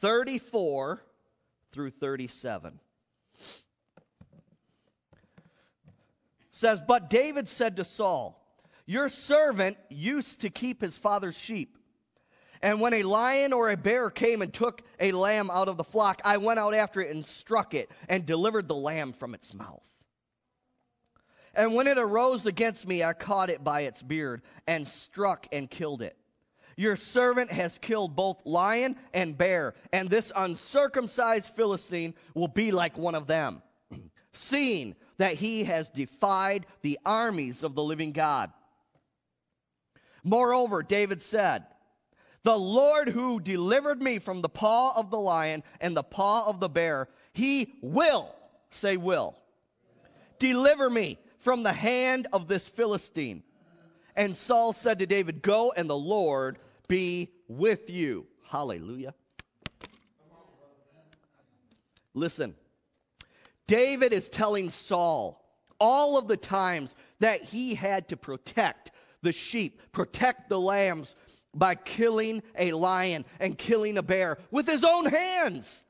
34 0.00 1.02
through 1.70 1.90
37. 1.90 2.80
says, 6.54 6.80
But 6.80 7.10
David 7.10 7.48
said 7.48 7.76
to 7.76 7.84
Saul, 7.84 8.40
Your 8.86 9.08
servant 9.08 9.76
used 9.90 10.40
to 10.42 10.50
keep 10.50 10.80
his 10.80 10.96
father's 10.96 11.36
sheep. 11.36 11.76
And 12.62 12.80
when 12.80 12.94
a 12.94 13.02
lion 13.02 13.52
or 13.52 13.70
a 13.70 13.76
bear 13.76 14.08
came 14.08 14.40
and 14.40 14.52
took 14.52 14.80
a 14.98 15.12
lamb 15.12 15.50
out 15.52 15.68
of 15.68 15.76
the 15.76 15.84
flock, 15.84 16.22
I 16.24 16.38
went 16.38 16.58
out 16.58 16.72
after 16.72 17.02
it 17.02 17.14
and 17.14 17.24
struck 17.26 17.74
it 17.74 17.90
and 18.08 18.24
delivered 18.24 18.68
the 18.68 18.74
lamb 18.74 19.12
from 19.12 19.34
its 19.34 19.52
mouth. 19.52 19.86
And 21.56 21.74
when 21.74 21.86
it 21.86 21.98
arose 21.98 22.46
against 22.46 22.86
me, 22.86 23.02
I 23.02 23.12
caught 23.12 23.50
it 23.50 23.62
by 23.62 23.82
its 23.82 24.02
beard 24.02 24.42
and 24.66 24.86
struck 24.86 25.46
and 25.52 25.70
killed 25.70 26.02
it. 26.02 26.16
Your 26.76 26.96
servant 26.96 27.50
has 27.52 27.78
killed 27.78 28.16
both 28.16 28.44
lion 28.44 28.96
and 29.12 29.38
bear, 29.38 29.74
and 29.92 30.10
this 30.10 30.32
uncircumcised 30.34 31.54
Philistine 31.54 32.14
will 32.34 32.48
be 32.48 32.72
like 32.72 32.98
one 32.98 33.14
of 33.14 33.28
them, 33.28 33.62
seeing 34.32 34.96
that 35.18 35.34
he 35.34 35.64
has 35.64 35.88
defied 35.88 36.66
the 36.82 36.98
armies 37.06 37.62
of 37.62 37.76
the 37.76 37.82
living 37.82 38.10
God. 38.10 38.50
Moreover, 40.24 40.82
David 40.82 41.22
said, 41.22 41.64
The 42.42 42.58
Lord 42.58 43.08
who 43.08 43.38
delivered 43.38 44.02
me 44.02 44.18
from 44.18 44.42
the 44.42 44.48
paw 44.48 44.98
of 44.98 45.10
the 45.10 45.20
lion 45.20 45.62
and 45.80 45.96
the 45.96 46.02
paw 46.02 46.48
of 46.48 46.58
the 46.58 46.68
bear, 46.68 47.08
he 47.32 47.74
will, 47.82 48.34
say, 48.70 48.96
will, 48.96 49.36
deliver 50.40 50.90
me 50.90 51.18
from 51.44 51.62
the 51.62 51.72
hand 51.74 52.26
of 52.32 52.48
this 52.48 52.66
Philistine. 52.66 53.42
And 54.16 54.34
Saul 54.34 54.72
said 54.72 54.98
to 55.00 55.06
David, 55.06 55.42
Go 55.42 55.72
and 55.76 55.88
the 55.88 55.96
Lord 55.96 56.58
be 56.88 57.32
with 57.48 57.90
you. 57.90 58.26
Hallelujah. 58.48 59.14
Listen, 62.14 62.54
David 63.66 64.14
is 64.14 64.28
telling 64.30 64.70
Saul 64.70 65.44
all 65.78 66.16
of 66.16 66.28
the 66.28 66.36
times 66.36 66.96
that 67.18 67.42
he 67.42 67.74
had 67.74 68.08
to 68.08 68.16
protect 68.16 68.92
the 69.20 69.32
sheep, 69.32 69.82
protect 69.92 70.48
the 70.48 70.60
lambs 70.60 71.14
by 71.54 71.74
killing 71.74 72.42
a 72.56 72.72
lion 72.72 73.24
and 73.38 73.58
killing 73.58 73.98
a 73.98 74.02
bear 74.02 74.38
with 74.50 74.66
his 74.66 74.82
own 74.82 75.06
hands. 75.06 75.84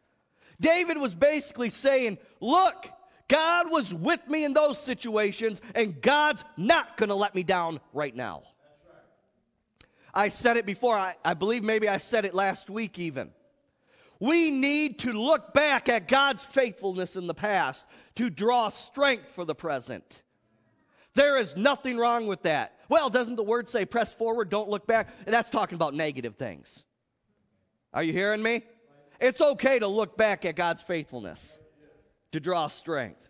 David 0.61 0.99
was 0.99 1.15
basically 1.15 1.71
saying, 1.71 2.19
Look, 2.41 2.89
God 3.29 3.71
was 3.71 3.93
with 3.93 4.27
me 4.29 4.45
in 4.45 4.53
those 4.53 4.79
situations, 4.79 5.61
and 5.75 6.01
God's 6.01 6.45
not 6.57 6.97
going 6.97 7.09
to 7.09 7.15
let 7.15 7.35
me 7.35 7.43
down 7.43 7.81
right 7.93 8.15
now. 8.15 8.43
I 10.13 10.29
said 10.29 10.57
it 10.57 10.67
before. 10.67 10.95
I, 10.95 11.15
I 11.25 11.35
believe 11.35 11.65
maybe 11.65 11.89
I 11.89 11.99
said 11.99 12.25
it 12.25 12.35
last 12.35 12.71
week 12.71 12.99
even. 12.99 13.31
We 14.21 14.51
need 14.51 15.01
to 15.01 15.13
look 15.13 15.53
back 15.53 15.89
at 15.89 16.07
God's 16.07 16.45
faithfulness 16.45 17.17
in 17.17 17.27
the 17.27 17.35
past 17.35 17.87
to 18.15 18.31
draw 18.31 18.69
strength 18.69 19.29
for 19.31 19.45
the 19.45 19.55
present. 19.55 20.23
There 21.15 21.37
is 21.37 21.57
nothing 21.57 21.97
wrong 21.97 22.27
with 22.27 22.43
that. 22.43 22.79
Well, 22.89 23.11
doesn't 23.11 23.37
the 23.37 23.43
word 23.43 23.69
say 23.69 23.85
press 23.85 24.13
forward, 24.13 24.51
don't 24.51 24.69
look 24.69 24.87
back? 24.87 25.09
That's 25.25 25.51
talking 25.51 25.77
about 25.77 25.95
negative 25.95 26.37
things. 26.37 26.85
Are 27.93 28.03
you 28.03 28.13
hearing 28.13 28.43
me? 28.43 28.63
It's 29.21 29.41
okay 29.41 29.79
to 29.79 29.87
look 29.87 30.17
back 30.17 30.45
at 30.45 30.57
God's 30.57 30.83
faithfulness 30.83 31.61
to 32.35 32.41
draw 32.41 32.67
strength. 32.67 33.29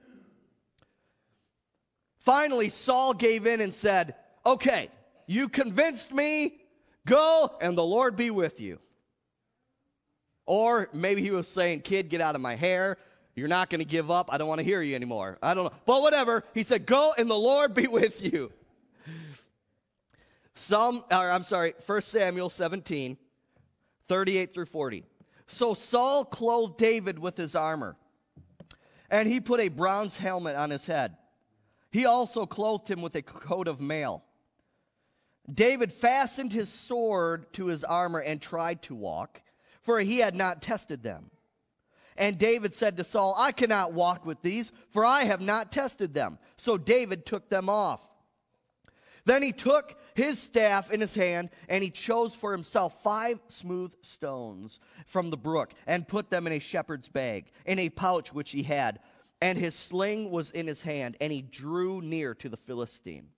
Finally, 2.17 2.71
Saul 2.71 3.13
gave 3.13 3.47
in 3.47 3.61
and 3.61 3.73
said, 3.73 4.15
Okay, 4.47 4.89
you 5.27 5.51
convinced 5.51 6.11
me, 6.11 6.57
go 7.07 7.51
and 7.61 7.77
the 7.77 7.85
Lord 7.85 8.17
be 8.17 8.31
with 8.31 8.63
you. 8.63 8.79
Or 10.47 10.89
maybe 10.95 11.21
he 11.21 11.31
was 11.31 11.47
saying, 11.47 11.83
Kid, 11.83 12.09
get 12.09 12.23
out 12.23 12.35
of 12.35 12.41
my 12.41 12.55
hair. 12.55 12.97
You're 13.35 13.49
not 13.49 13.69
going 13.69 13.81
to 13.81 13.85
give 13.85 14.11
up. 14.11 14.31
I 14.33 14.39
don't 14.39 14.49
want 14.49 14.61
to 14.61 14.65
hear 14.65 14.81
you 14.81 14.95
anymore. 14.95 15.39
I 15.43 15.53
don't 15.53 15.65
know. 15.65 15.73
But 15.85 16.01
whatever. 16.01 16.43
He 16.55 16.63
said, 16.63 16.87
Go 16.87 17.13
and 17.19 17.29
the 17.29 17.37
Lord 17.37 17.75
be 17.75 17.87
with 17.87 18.25
you. 18.25 18.53
Psalm, 20.55 21.05
or 21.11 21.31
I'm 21.31 21.45
sorry, 21.45 21.75
1 21.85 22.01
Samuel 22.01 22.49
17, 22.49 23.19
38 24.09 24.55
through 24.55 24.67
40. 24.67 25.05
So 25.47 25.75
Saul 25.75 26.25
clothed 26.25 26.79
David 26.79 27.19
with 27.19 27.37
his 27.37 27.55
armor, 27.55 27.97
and 29.15 29.29
he 29.29 29.41
put 29.41 29.61
a 29.61 29.69
bronze 29.69 30.19
helmet 30.19 30.57
on 30.57 30.71
his 30.71 30.87
head. 30.87 31.17
He 31.91 32.05
also 32.05 32.47
clothed 32.47 32.91
him 32.91 33.03
with 33.03 33.15
a 33.15 33.23
coat 33.23 33.69
of 33.69 33.81
mail. 33.81 34.25
David 35.53 35.93
fastened 35.93 36.53
his 36.53 36.69
sword 36.69 37.53
to 37.55 37.67
his 37.67 37.85
armor 37.85 38.21
and 38.21 38.41
tried 38.41 38.83
to 38.83 38.95
walk 38.95 39.43
for 39.85 40.01
he 40.01 40.19
had 40.19 40.35
not 40.35 40.63
tested 40.63 41.03
them. 41.03 41.31
And 42.17 42.39
David 42.39 42.75
said 42.75 42.97
to 42.97 43.05
Saul, 43.05 43.35
I 43.39 43.53
cannot 43.53 43.93
walk 43.93 44.25
with 44.25 44.41
these, 44.41 44.73
for 44.91 45.05
I 45.05 45.25
have 45.25 45.41
not 45.41 45.71
tested 45.71 46.15
them. 46.15 46.39
So 46.57 46.79
David 46.79 47.27
took 47.27 47.51
them 47.51 47.69
off. 47.69 48.01
Then 49.27 49.43
he 49.43 49.53
took 49.53 49.97
his 50.15 50.39
staff 50.39 50.91
in 50.91 51.01
his 51.01 51.15
hand, 51.15 51.51
and 51.69 51.83
he 51.83 51.91
chose 51.91 52.35
for 52.35 52.53
himself 52.53 53.03
five 53.03 53.41
smooth 53.49 53.93
stones 54.03 54.81
from 55.07 55.31
the 55.31 55.37
brook, 55.37 55.75
and 55.87 56.09
put 56.09 56.31
them 56.31 56.47
in 56.47 56.53
a 56.53 56.59
shepherd's 56.59 57.09
bag, 57.09 57.51
in 57.67 57.79
a 57.79 57.91
pouch 57.91 58.33
which 58.33 58.51
he 58.51 58.63
had. 58.63 59.01
And 59.43 59.59
his 59.59 59.75
sling 59.75 60.31
was 60.31 60.51
in 60.53 60.67
his 60.67 60.83
hand, 60.83 61.17
and 61.21 61.33
he 61.33 61.43
drew 61.43 62.01
near 62.01 62.35
to 62.37 62.49
the 62.49 62.57
Philistine. 62.57 63.29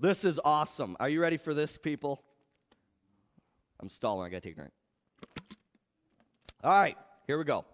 This 0.00 0.24
is 0.24 0.40
awesome. 0.44 0.96
Are 0.98 1.08
you 1.08 1.20
ready 1.20 1.36
for 1.36 1.52
this, 1.52 1.76
people? 1.76 2.22
I'm 3.80 3.90
stalling. 3.90 4.26
I 4.26 4.30
got 4.30 4.42
to 4.42 4.48
take 4.48 4.56
a 4.56 4.60
drink. 4.60 4.72
All 6.64 6.72
right. 6.72 6.96
Here 7.26 7.38
we 7.38 7.44
go. 7.44 7.64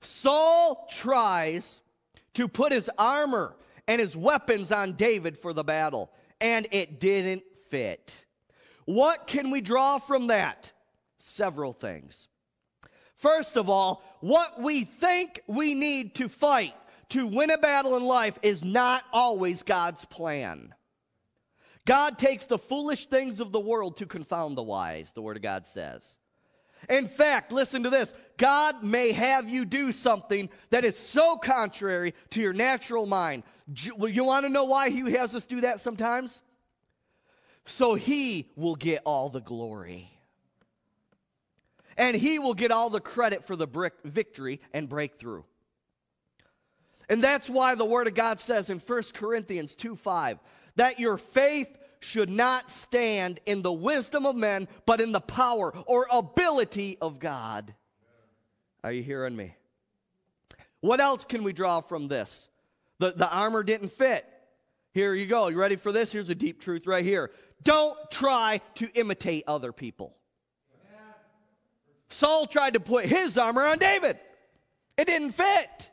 Saul 0.00 0.88
tries 0.90 1.82
to 2.34 2.48
put 2.48 2.72
his 2.72 2.90
armor 2.98 3.56
and 3.86 4.00
his 4.00 4.16
weapons 4.16 4.72
on 4.72 4.94
David 4.94 5.38
for 5.38 5.52
the 5.52 5.64
battle, 5.64 6.10
and 6.40 6.66
it 6.70 7.00
didn't 7.00 7.44
fit. 7.70 8.24
What 8.84 9.26
can 9.26 9.50
we 9.50 9.60
draw 9.60 9.98
from 9.98 10.28
that? 10.28 10.72
Several 11.18 11.72
things. 11.72 12.28
First 13.16 13.56
of 13.56 13.70
all, 13.70 14.02
what 14.20 14.60
we 14.60 14.84
think 14.84 15.40
we 15.46 15.74
need 15.74 16.14
to 16.16 16.28
fight 16.28 16.74
to 17.10 17.26
win 17.26 17.50
a 17.50 17.58
battle 17.58 17.96
in 17.96 18.04
life 18.04 18.38
is 18.42 18.62
not 18.64 19.02
always 19.12 19.62
God's 19.62 20.04
plan. 20.04 20.74
God 21.84 22.18
takes 22.18 22.46
the 22.46 22.58
foolish 22.58 23.06
things 23.06 23.40
of 23.40 23.52
the 23.52 23.60
world 23.60 23.96
to 23.98 24.06
confound 24.06 24.56
the 24.56 24.62
wise, 24.62 25.12
the 25.12 25.22
Word 25.22 25.36
of 25.36 25.42
God 25.42 25.66
says. 25.66 26.16
In 26.88 27.08
fact, 27.08 27.52
listen 27.52 27.84
to 27.84 27.90
this 27.90 28.12
God 28.38 28.82
may 28.82 29.12
have 29.12 29.48
you 29.48 29.64
do 29.64 29.92
something 29.92 30.50
that 30.70 30.84
is 30.84 30.98
so 30.98 31.36
contrary 31.36 32.14
to 32.30 32.40
your 32.40 32.52
natural 32.52 33.06
mind. 33.06 33.42
You 33.74 34.24
want 34.24 34.44
to 34.44 34.50
know 34.50 34.64
why 34.64 34.90
He 34.90 35.10
has 35.12 35.34
us 35.34 35.46
do 35.46 35.62
that 35.62 35.80
sometimes? 35.80 36.42
So 37.64 37.94
He 37.94 38.50
will 38.56 38.76
get 38.76 39.02
all 39.04 39.28
the 39.28 39.40
glory. 39.40 40.10
And 41.96 42.14
He 42.14 42.38
will 42.38 42.54
get 42.54 42.70
all 42.70 42.90
the 42.90 43.00
credit 43.00 43.46
for 43.46 43.56
the 43.56 43.90
victory 44.04 44.60
and 44.72 44.88
breakthrough. 44.88 45.42
And 47.08 47.22
that's 47.22 47.48
why 47.48 47.74
the 47.74 47.84
Word 47.84 48.08
of 48.08 48.14
God 48.14 48.40
says 48.40 48.68
in 48.70 48.78
1 48.78 49.02
Corinthians 49.14 49.74
2 49.74 49.96
5 49.96 50.38
that 50.76 51.00
your 51.00 51.16
faith 51.16 51.68
should 52.00 52.28
not 52.28 52.70
stand 52.70 53.40
in 53.46 53.62
the 53.62 53.72
wisdom 53.72 54.26
of 54.26 54.36
men, 54.36 54.68
but 54.84 55.00
in 55.00 55.12
the 55.12 55.20
power 55.20 55.72
or 55.86 56.06
ability 56.10 56.98
of 57.00 57.18
God. 57.18 57.74
Are 58.84 58.92
you 58.92 59.02
hearing 59.02 59.36
me? 59.36 59.54
What 60.80 61.00
else 61.00 61.24
can 61.24 61.42
we 61.42 61.52
draw 61.52 61.80
from 61.80 62.08
this? 62.08 62.48
The, 62.98 63.12
the 63.12 63.30
armor 63.30 63.62
didn't 63.62 63.92
fit. 63.92 64.24
Here 64.92 65.14
you 65.14 65.26
go. 65.26 65.48
You 65.48 65.58
ready 65.58 65.76
for 65.76 65.92
this? 65.92 66.12
Here's 66.12 66.28
a 66.28 66.34
deep 66.34 66.60
truth 66.60 66.86
right 66.86 67.04
here. 67.04 67.30
Don't 67.62 67.98
try 68.10 68.60
to 68.76 68.88
imitate 68.94 69.44
other 69.46 69.72
people. 69.72 70.16
Saul 72.08 72.46
tried 72.46 72.74
to 72.74 72.80
put 72.80 73.04
his 73.06 73.36
armor 73.36 73.66
on 73.66 73.78
David. 73.78 74.18
It 74.96 75.06
didn't 75.06 75.32
fit. 75.32 75.90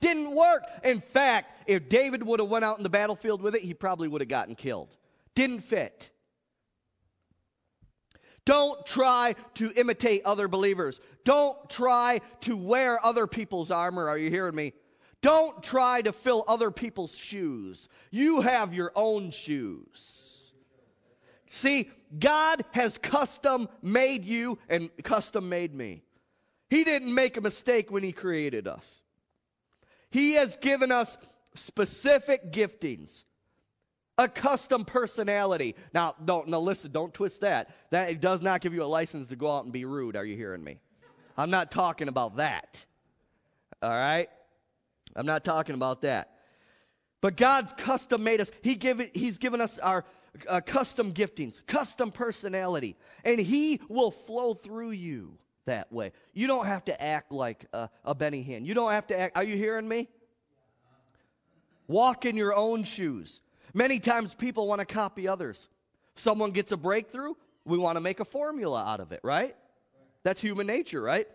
Didn't 0.00 0.34
work. 0.34 0.64
In 0.82 1.00
fact, 1.00 1.68
if 1.68 1.88
David 1.88 2.22
would 2.24 2.40
have 2.40 2.48
went 2.48 2.64
out 2.64 2.76
in 2.76 2.82
the 2.82 2.90
battlefield 2.90 3.40
with 3.40 3.54
it, 3.54 3.62
he 3.62 3.72
probably 3.72 4.08
would 4.08 4.20
have 4.20 4.28
gotten 4.28 4.56
killed 4.56 4.88
didn't 5.34 5.60
fit. 5.60 6.10
Don't 8.44 8.84
try 8.84 9.34
to 9.54 9.72
imitate 9.74 10.22
other 10.24 10.48
believers. 10.48 11.00
Don't 11.24 11.68
try 11.70 12.20
to 12.42 12.56
wear 12.56 13.04
other 13.04 13.26
people's 13.26 13.70
armor. 13.70 14.08
Are 14.08 14.18
you 14.18 14.30
hearing 14.30 14.54
me? 14.54 14.72
Don't 15.22 15.62
try 15.62 16.02
to 16.02 16.12
fill 16.12 16.44
other 16.46 16.70
people's 16.70 17.16
shoes. 17.16 17.88
You 18.10 18.42
have 18.42 18.74
your 18.74 18.92
own 18.94 19.30
shoes. 19.30 20.52
See, 21.48 21.90
God 22.18 22.64
has 22.72 22.98
custom 22.98 23.68
made 23.80 24.24
you 24.24 24.58
and 24.68 24.90
custom 25.02 25.48
made 25.48 25.74
me. 25.74 26.02
He 26.68 26.84
didn't 26.84 27.14
make 27.14 27.36
a 27.36 27.40
mistake 27.40 27.90
when 27.90 28.02
He 28.02 28.12
created 28.12 28.68
us. 28.68 29.00
He 30.10 30.34
has 30.34 30.56
given 30.56 30.92
us 30.92 31.16
specific 31.54 32.52
giftings 32.52 33.24
a 34.18 34.28
custom 34.28 34.84
personality. 34.84 35.74
Now, 35.92 36.14
don't 36.24 36.48
no 36.48 36.60
listen, 36.60 36.92
don't 36.92 37.12
twist 37.12 37.40
that. 37.40 37.74
That 37.90 38.20
does 38.20 38.42
not 38.42 38.60
give 38.60 38.74
you 38.74 38.82
a 38.82 38.86
license 38.86 39.28
to 39.28 39.36
go 39.36 39.50
out 39.50 39.64
and 39.64 39.72
be 39.72 39.84
rude. 39.84 40.16
Are 40.16 40.24
you 40.24 40.36
hearing 40.36 40.62
me? 40.62 40.78
I'm 41.36 41.50
not 41.50 41.70
talking 41.70 42.08
about 42.08 42.36
that. 42.36 42.84
All 43.82 43.90
right? 43.90 44.28
I'm 45.16 45.26
not 45.26 45.44
talking 45.44 45.74
about 45.74 46.02
that. 46.02 46.30
But 47.20 47.36
God's 47.36 47.72
custom 47.72 48.22
made 48.22 48.40
us. 48.40 48.50
He 48.62 48.74
give 48.74 49.00
it, 49.00 49.16
he's 49.16 49.38
given 49.38 49.60
us 49.60 49.78
our 49.78 50.04
uh, 50.48 50.60
custom 50.60 51.12
giftings, 51.12 51.64
custom 51.66 52.10
personality, 52.10 52.96
and 53.24 53.40
He 53.40 53.80
will 53.88 54.10
flow 54.10 54.54
through 54.54 54.90
you 54.90 55.38
that 55.66 55.92
way. 55.92 56.12
You 56.32 56.46
don't 56.46 56.66
have 56.66 56.84
to 56.86 57.02
act 57.02 57.32
like 57.32 57.66
a, 57.72 57.88
a 58.04 58.14
Benny 58.14 58.44
Hinn. 58.44 58.66
You 58.66 58.74
don't 58.74 58.90
have 58.90 59.06
to 59.08 59.18
act. 59.18 59.36
Are 59.36 59.44
you 59.44 59.56
hearing 59.56 59.88
me? 59.88 60.08
Walk 61.86 62.24
in 62.24 62.36
your 62.36 62.54
own 62.54 62.84
shoes. 62.84 63.40
Many 63.74 63.98
times 63.98 64.32
people 64.32 64.68
want 64.68 64.78
to 64.78 64.86
copy 64.86 65.26
others. 65.26 65.68
Someone 66.14 66.52
gets 66.52 66.70
a 66.70 66.76
breakthrough, 66.76 67.34
we 67.64 67.76
want 67.76 67.96
to 67.96 68.00
make 68.00 68.20
a 68.20 68.24
formula 68.24 68.84
out 68.84 69.00
of 69.00 69.10
it, 69.10 69.20
right? 69.24 69.56
That's 70.22 70.40
human 70.40 70.66
nature, 70.66 71.02
right? 71.02 71.26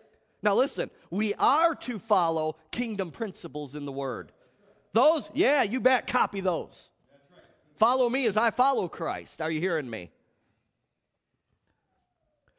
Now 0.42 0.54
listen, 0.54 0.90
we 1.10 1.34
are 1.34 1.74
to 1.74 1.98
follow 1.98 2.56
kingdom 2.70 3.10
principles 3.10 3.74
in 3.74 3.84
the 3.84 3.92
word. 3.92 4.32
Those, 4.94 5.30
yeah, 5.34 5.62
you 5.62 5.80
bet, 5.80 6.06
copy 6.06 6.40
those. 6.40 6.90
Follow 7.76 8.08
me 8.08 8.26
as 8.26 8.36
I 8.36 8.50
follow 8.50 8.88
Christ. 8.88 9.40
Are 9.40 9.50
you 9.50 9.60
hearing 9.60 9.88
me? 9.88 10.10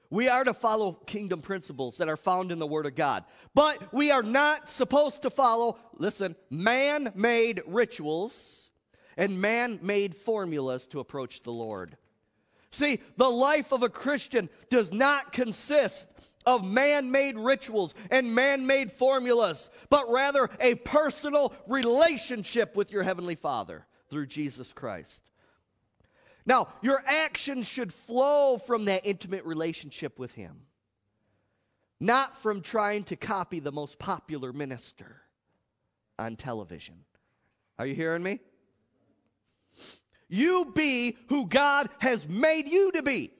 We 0.10 0.28
are 0.28 0.44
to 0.44 0.54
follow 0.54 0.94
kingdom 0.94 1.41
principles 1.41 1.98
that 1.98 2.10
are 2.10 2.17
found 2.17 2.52
in 2.52 2.60
the 2.60 2.67
Word 2.67 2.86
of 2.86 2.96
God. 2.96 3.24
But 3.54 3.94
we 3.94 4.12
are 4.12 4.24
not 4.24 4.70
supposed 4.70 5.22
to 5.22 5.30
follow, 5.30 5.78
listen, 5.96 6.36
man 6.50 7.13
made 7.15 7.62
rituals 7.65 8.70
and 9.17 9.41
man 9.41 9.80
made 9.82 10.15
formulas 10.15 10.88
to 10.88 11.00
approach 11.00 11.43
the 11.43 11.52
Lord. 11.52 11.97
See, 12.71 13.00
the 13.17 13.30
life 13.30 13.71
of 13.74 13.84
a 13.84 13.89
Christian 13.89 14.50
does 14.69 14.93
not 14.93 15.34
consist 15.34 16.08
of 16.45 16.65
man 16.65 17.12
made 17.12 17.38
rituals 17.38 17.93
and 18.10 18.34
man 18.34 18.65
made 18.65 18.91
formulas, 18.91 19.69
but 19.89 20.10
rather 20.10 20.50
a 20.60 20.76
personal 20.76 21.54
relationship 21.67 22.76
with 22.76 22.91
your 22.91 23.04
Heavenly 23.04 23.36
Father 23.36 23.86
through 24.10 24.28
Jesus 24.28 24.74
Christ. 24.74 25.21
Now, 26.45 26.69
your 26.82 27.04
actions 27.06 27.67
should 27.67 27.93
flow 27.93 28.58
from 28.58 28.86
that 28.86 29.06
intimate 29.06 29.45
relationship 29.45 30.17
with 30.17 30.34
Him, 30.34 30.62
not 32.00 32.41
from 32.41 32.62
trying 32.62 33.04
to 33.06 33.15
copy 33.15 33.60
the 33.60 33.71
most 33.71 34.00
popular 34.00 34.52
minister 34.52 35.21
on 36.17 36.36
television. 36.36 36.95
Are 37.78 37.86
you 37.86 37.95
hearing 37.95 38.24
me? 38.24 38.39
You 40.32 40.72
be 40.74 41.17
who 41.28 41.46
God 41.46 41.89
has 42.00 42.26
made 42.28 42.70
you 42.70 42.94
to 42.94 43.04
be 43.04 43.32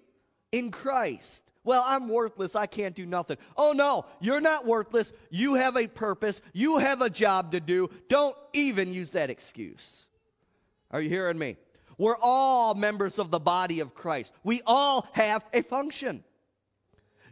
in 0.52 0.72
Christ. 0.72 1.42
Well, 1.64 1.86
I'm 1.88 2.10
worthless. 2.10 2.54
I 2.54 2.66
can't 2.66 2.94
do 2.94 3.06
nothing. 3.06 3.38
Oh, 3.56 3.72
no, 3.72 4.06
you're 4.20 4.42
not 4.42 4.66
worthless. 4.66 5.14
You 5.30 5.56
have 5.56 5.78
a 5.78 5.88
purpose. 5.88 6.42
You 6.52 6.80
have 6.80 7.02
a 7.02 7.10
job 7.10 7.54
to 7.54 7.62
do. 7.62 7.90
Don't 8.10 8.36
even 8.52 8.94
use 8.94 9.12
that 9.12 9.30
excuse. 9.30 10.04
Are 10.92 11.02
you 11.02 11.08
hearing 11.08 11.38
me? 11.38 11.56
We're 11.98 12.18
all 12.20 12.76
members 12.76 13.20
of 13.20 13.32
the 13.32 13.40
body 13.40 13.80
of 13.80 13.94
Christ. 13.94 14.34
We 14.44 14.62
all 14.66 15.08
have 15.14 15.46
a 15.54 15.62
function. 15.62 16.26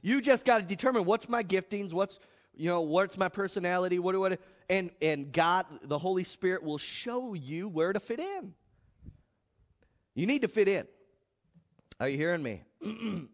You 0.01 0.21
just 0.21 0.45
got 0.45 0.59
to 0.59 0.63
determine 0.63 1.03
what's 1.03 1.27
my 1.27 1.43
giftings, 1.43 1.91
what's 1.91 2.19
you 2.55 2.69
know, 2.69 2.81
what's 2.81 3.17
my 3.17 3.29
personality, 3.29 3.99
what 3.99 4.13
do 4.13 4.25
I 4.25 4.37
and 4.69 4.91
and 5.01 5.33
God, 5.33 5.65
the 5.81 5.97
Holy 5.97 6.23
Spirit 6.23 6.63
will 6.63 6.77
show 6.77 7.33
you 7.33 7.67
where 7.67 7.91
to 7.91 7.99
fit 7.99 8.21
in. 8.21 8.53
You 10.19 10.27
need 10.27 10.41
to 10.41 10.49
fit 10.49 10.67
in. 10.67 10.85
Are 11.97 12.09
you 12.09 12.17
hearing 12.17 12.43
me? 12.43 12.61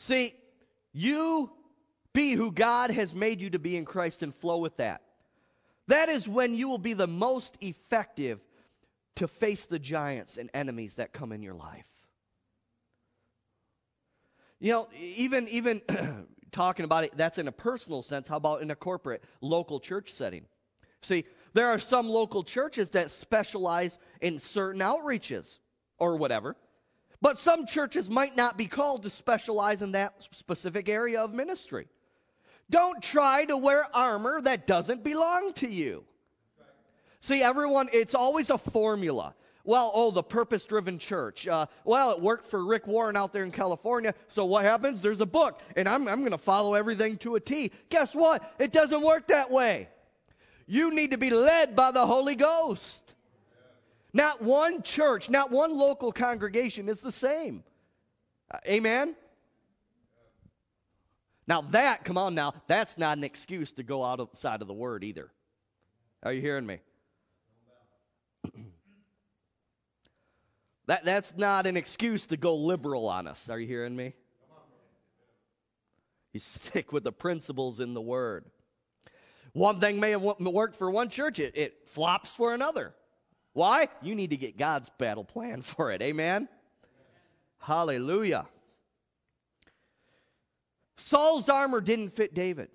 See, 0.00 0.34
you 0.92 1.52
be 2.12 2.32
who 2.32 2.50
God 2.50 2.90
has 2.90 3.14
made 3.14 3.40
you 3.40 3.50
to 3.50 3.60
be 3.60 3.76
in 3.76 3.84
Christ 3.84 4.24
and 4.24 4.34
flow 4.34 4.58
with 4.58 4.78
that. 4.78 5.02
That 5.86 6.08
is 6.08 6.26
when 6.26 6.56
you 6.56 6.68
will 6.68 6.78
be 6.78 6.94
the 6.94 7.06
most 7.06 7.56
effective 7.60 8.40
to 9.14 9.28
face 9.28 9.66
the 9.66 9.78
giants 9.78 10.36
and 10.36 10.50
enemies 10.52 10.96
that 10.96 11.12
come 11.12 11.30
in 11.30 11.42
your 11.42 11.54
life. 11.54 11.86
You 14.58 14.72
know, 14.72 14.88
even 14.98 15.46
even 15.46 15.80
talking 16.50 16.84
about 16.84 17.04
it, 17.04 17.12
that's 17.16 17.38
in 17.38 17.46
a 17.46 17.52
personal 17.52 18.02
sense. 18.02 18.26
How 18.26 18.36
about 18.36 18.62
in 18.62 18.72
a 18.72 18.76
corporate, 18.76 19.22
local 19.40 19.78
church 19.78 20.12
setting? 20.12 20.46
See, 21.02 21.24
there 21.54 21.68
are 21.68 21.78
some 21.78 22.08
local 22.08 22.42
churches 22.42 22.90
that 22.90 23.10
specialize 23.10 23.98
in 24.20 24.38
certain 24.38 24.80
outreaches 24.80 25.58
or 25.98 26.16
whatever. 26.16 26.56
But 27.20 27.38
some 27.38 27.66
churches 27.66 28.08
might 28.08 28.36
not 28.36 28.56
be 28.56 28.66
called 28.66 29.02
to 29.02 29.10
specialize 29.10 29.82
in 29.82 29.92
that 29.92 30.28
specific 30.30 30.88
area 30.88 31.20
of 31.20 31.34
ministry. 31.34 31.88
Don't 32.70 33.02
try 33.02 33.44
to 33.46 33.56
wear 33.56 33.86
armor 33.94 34.40
that 34.42 34.66
doesn't 34.66 35.02
belong 35.02 35.52
to 35.54 35.68
you. 35.68 36.04
See, 37.20 37.42
everyone, 37.42 37.88
it's 37.92 38.14
always 38.14 38.50
a 38.50 38.58
formula. 38.58 39.34
Well, 39.64 39.90
oh, 39.92 40.10
the 40.10 40.22
purpose 40.22 40.64
driven 40.64 40.98
church. 40.98 41.48
Uh, 41.48 41.66
well, 41.84 42.12
it 42.12 42.20
worked 42.22 42.46
for 42.46 42.64
Rick 42.64 42.86
Warren 42.86 43.16
out 43.16 43.32
there 43.32 43.42
in 43.42 43.50
California. 43.50 44.14
So 44.28 44.44
what 44.44 44.64
happens? 44.64 45.02
There's 45.02 45.20
a 45.20 45.26
book, 45.26 45.60
and 45.76 45.88
I'm, 45.88 46.08
I'm 46.08 46.20
going 46.20 46.30
to 46.30 46.38
follow 46.38 46.74
everything 46.74 47.16
to 47.18 47.34
a 47.34 47.40
T. 47.40 47.72
Guess 47.90 48.14
what? 48.14 48.54
It 48.58 48.72
doesn't 48.72 49.02
work 49.02 49.26
that 49.26 49.50
way. 49.50 49.88
You 50.68 50.94
need 50.94 51.12
to 51.12 51.18
be 51.18 51.30
led 51.30 51.74
by 51.74 51.90
the 51.92 52.06
Holy 52.06 52.36
Ghost. 52.36 53.14
Not 54.12 54.42
one 54.42 54.82
church, 54.82 55.30
not 55.30 55.50
one 55.50 55.74
local 55.74 56.12
congregation 56.12 56.90
is 56.90 57.00
the 57.00 57.10
same. 57.10 57.64
Uh, 58.50 58.58
amen? 58.68 59.16
Now, 61.46 61.62
that, 61.62 62.04
come 62.04 62.18
on 62.18 62.34
now, 62.34 62.52
that's 62.66 62.98
not 62.98 63.16
an 63.16 63.24
excuse 63.24 63.72
to 63.72 63.82
go 63.82 64.04
outside 64.04 64.60
of 64.60 64.68
the 64.68 64.74
word 64.74 65.04
either. 65.04 65.30
Are 66.22 66.34
you 66.34 66.42
hearing 66.42 66.66
me? 66.66 66.80
that, 70.86 71.02
that's 71.06 71.34
not 71.34 71.66
an 71.66 71.78
excuse 71.78 72.26
to 72.26 72.36
go 72.36 72.54
liberal 72.54 73.08
on 73.08 73.26
us. 73.26 73.48
Are 73.48 73.58
you 73.58 73.66
hearing 73.66 73.96
me? 73.96 74.12
You 76.34 76.40
stick 76.40 76.92
with 76.92 77.04
the 77.04 77.12
principles 77.12 77.80
in 77.80 77.94
the 77.94 78.02
word. 78.02 78.44
One 79.52 79.80
thing 79.80 79.98
may 79.98 80.10
have 80.10 80.22
worked 80.22 80.76
for 80.76 80.90
one 80.90 81.08
church, 81.08 81.38
it, 81.38 81.56
it 81.56 81.74
flops 81.86 82.34
for 82.34 82.54
another. 82.54 82.94
Why? 83.52 83.88
You 84.02 84.14
need 84.14 84.30
to 84.30 84.36
get 84.36 84.56
God's 84.56 84.90
battle 84.98 85.24
plan 85.24 85.62
for 85.62 85.90
it. 85.90 86.02
Amen? 86.02 86.48
Hallelujah. 87.58 88.46
Saul's 90.96 91.48
armor 91.48 91.80
didn't 91.80 92.10
fit 92.10 92.34
David. 92.34 92.68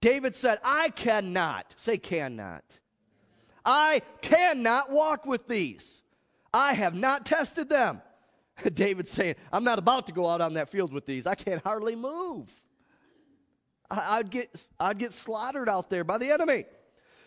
David 0.00 0.34
said, 0.34 0.58
I 0.64 0.88
cannot, 0.90 1.74
say 1.76 1.96
cannot. 1.96 2.64
I 3.64 4.02
cannot 4.20 4.90
walk 4.90 5.24
with 5.26 5.46
these. 5.46 6.02
I 6.52 6.74
have 6.74 6.94
not 6.94 7.24
tested 7.24 7.68
them. 7.68 8.02
David 8.74 9.08
saying, 9.08 9.36
I'm 9.52 9.64
not 9.64 9.78
about 9.78 10.06
to 10.08 10.12
go 10.12 10.28
out 10.28 10.40
on 10.40 10.54
that 10.54 10.68
field 10.68 10.92
with 10.92 11.06
these. 11.06 11.26
I 11.26 11.34
can't 11.34 11.62
hardly 11.62 11.94
move. 11.94 12.50
I'd 13.92 14.30
get, 14.30 14.50
I'd 14.80 14.98
get 14.98 15.12
slaughtered 15.12 15.68
out 15.68 15.90
there 15.90 16.04
by 16.04 16.18
the 16.18 16.30
enemy. 16.30 16.64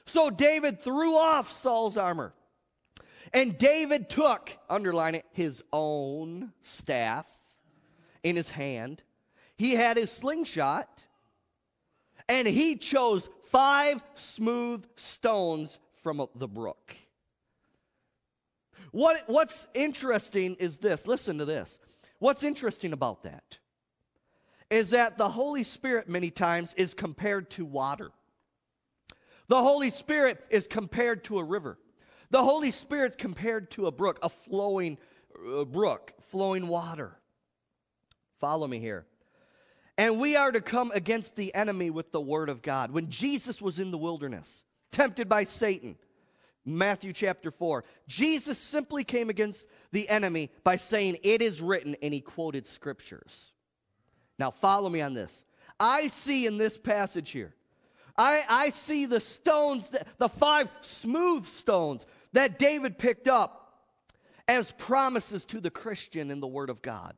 So 0.05 0.29
David 0.29 0.81
threw 0.81 1.15
off 1.15 1.51
Saul's 1.51 1.97
armor. 1.97 2.33
And 3.33 3.57
David 3.57 4.09
took, 4.09 4.55
underline 4.69 5.15
it, 5.15 5.25
his 5.31 5.63
own 5.73 6.53
staff 6.61 7.27
in 8.23 8.35
his 8.35 8.49
hand. 8.49 9.01
He 9.57 9.73
had 9.73 9.97
his 9.97 10.11
slingshot, 10.11 11.03
and 12.27 12.47
he 12.47 12.75
chose 12.75 13.29
five 13.45 14.03
smooth 14.15 14.85
stones 14.95 15.79
from 16.03 16.27
the 16.35 16.47
brook. 16.47 16.95
What, 18.91 19.23
what's 19.27 19.67
interesting 19.73 20.55
is 20.55 20.77
this 20.77 21.07
listen 21.07 21.37
to 21.39 21.45
this. 21.45 21.79
What's 22.19 22.43
interesting 22.43 22.93
about 22.93 23.23
that 23.23 23.57
is 24.69 24.91
that 24.91 25.17
the 25.17 25.29
Holy 25.29 25.63
Spirit, 25.63 26.09
many 26.09 26.31
times, 26.31 26.73
is 26.75 26.93
compared 26.93 27.49
to 27.51 27.65
water. 27.65 28.11
The 29.47 29.61
Holy 29.61 29.91
Spirit 29.91 30.43
is 30.49 30.67
compared 30.67 31.23
to 31.25 31.37
a 31.37 31.43
river. 31.43 31.77
The 32.31 32.43
Holy 32.43 32.71
Spirit's 32.71 33.15
compared 33.15 33.71
to 33.71 33.87
a 33.87 33.91
brook, 33.91 34.19
a 34.23 34.29
flowing 34.29 34.97
uh, 35.55 35.65
brook, 35.65 36.13
flowing 36.31 36.67
water. 36.67 37.17
Follow 38.39 38.67
me 38.67 38.79
here. 38.79 39.05
And 39.97 40.19
we 40.19 40.35
are 40.35 40.51
to 40.51 40.61
come 40.61 40.91
against 40.93 41.35
the 41.35 41.53
enemy 41.55 41.89
with 41.89 42.11
the 42.11 42.19
word 42.19 42.49
of 42.49 42.61
God. 42.61 42.91
When 42.91 43.09
Jesus 43.09 43.61
was 43.61 43.79
in 43.79 43.91
the 43.91 43.97
wilderness, 43.97 44.63
tempted 44.91 45.29
by 45.29 45.45
Satan, 45.45 45.97
Matthew 46.65 47.13
chapter 47.13 47.51
4, 47.51 47.85
Jesus 48.07 48.57
simply 48.57 49.03
came 49.03 49.29
against 49.29 49.65
the 49.91 50.09
enemy 50.09 50.51
by 50.63 50.77
saying, 50.77 51.17
It 51.23 51.41
is 51.41 51.61
written, 51.61 51.95
and 52.01 52.13
he 52.13 52.21
quoted 52.21 52.65
scriptures. 52.65 53.53
Now, 54.37 54.51
follow 54.51 54.89
me 54.89 55.01
on 55.01 55.13
this. 55.13 55.45
I 55.79 56.07
see 56.07 56.45
in 56.45 56.57
this 56.57 56.77
passage 56.77 57.31
here, 57.31 57.53
I, 58.17 58.43
I 58.49 58.69
see 58.69 59.05
the 59.05 59.19
stones, 59.19 59.91
the 60.17 60.29
five 60.29 60.69
smooth 60.81 61.45
stones 61.45 62.05
that 62.33 62.57
David 62.57 62.97
picked 62.97 63.27
up 63.27 63.83
as 64.47 64.71
promises 64.73 65.45
to 65.45 65.59
the 65.59 65.71
Christian 65.71 66.31
in 66.31 66.39
the 66.39 66.47
Word 66.47 66.69
of 66.69 66.81
God. 66.81 67.15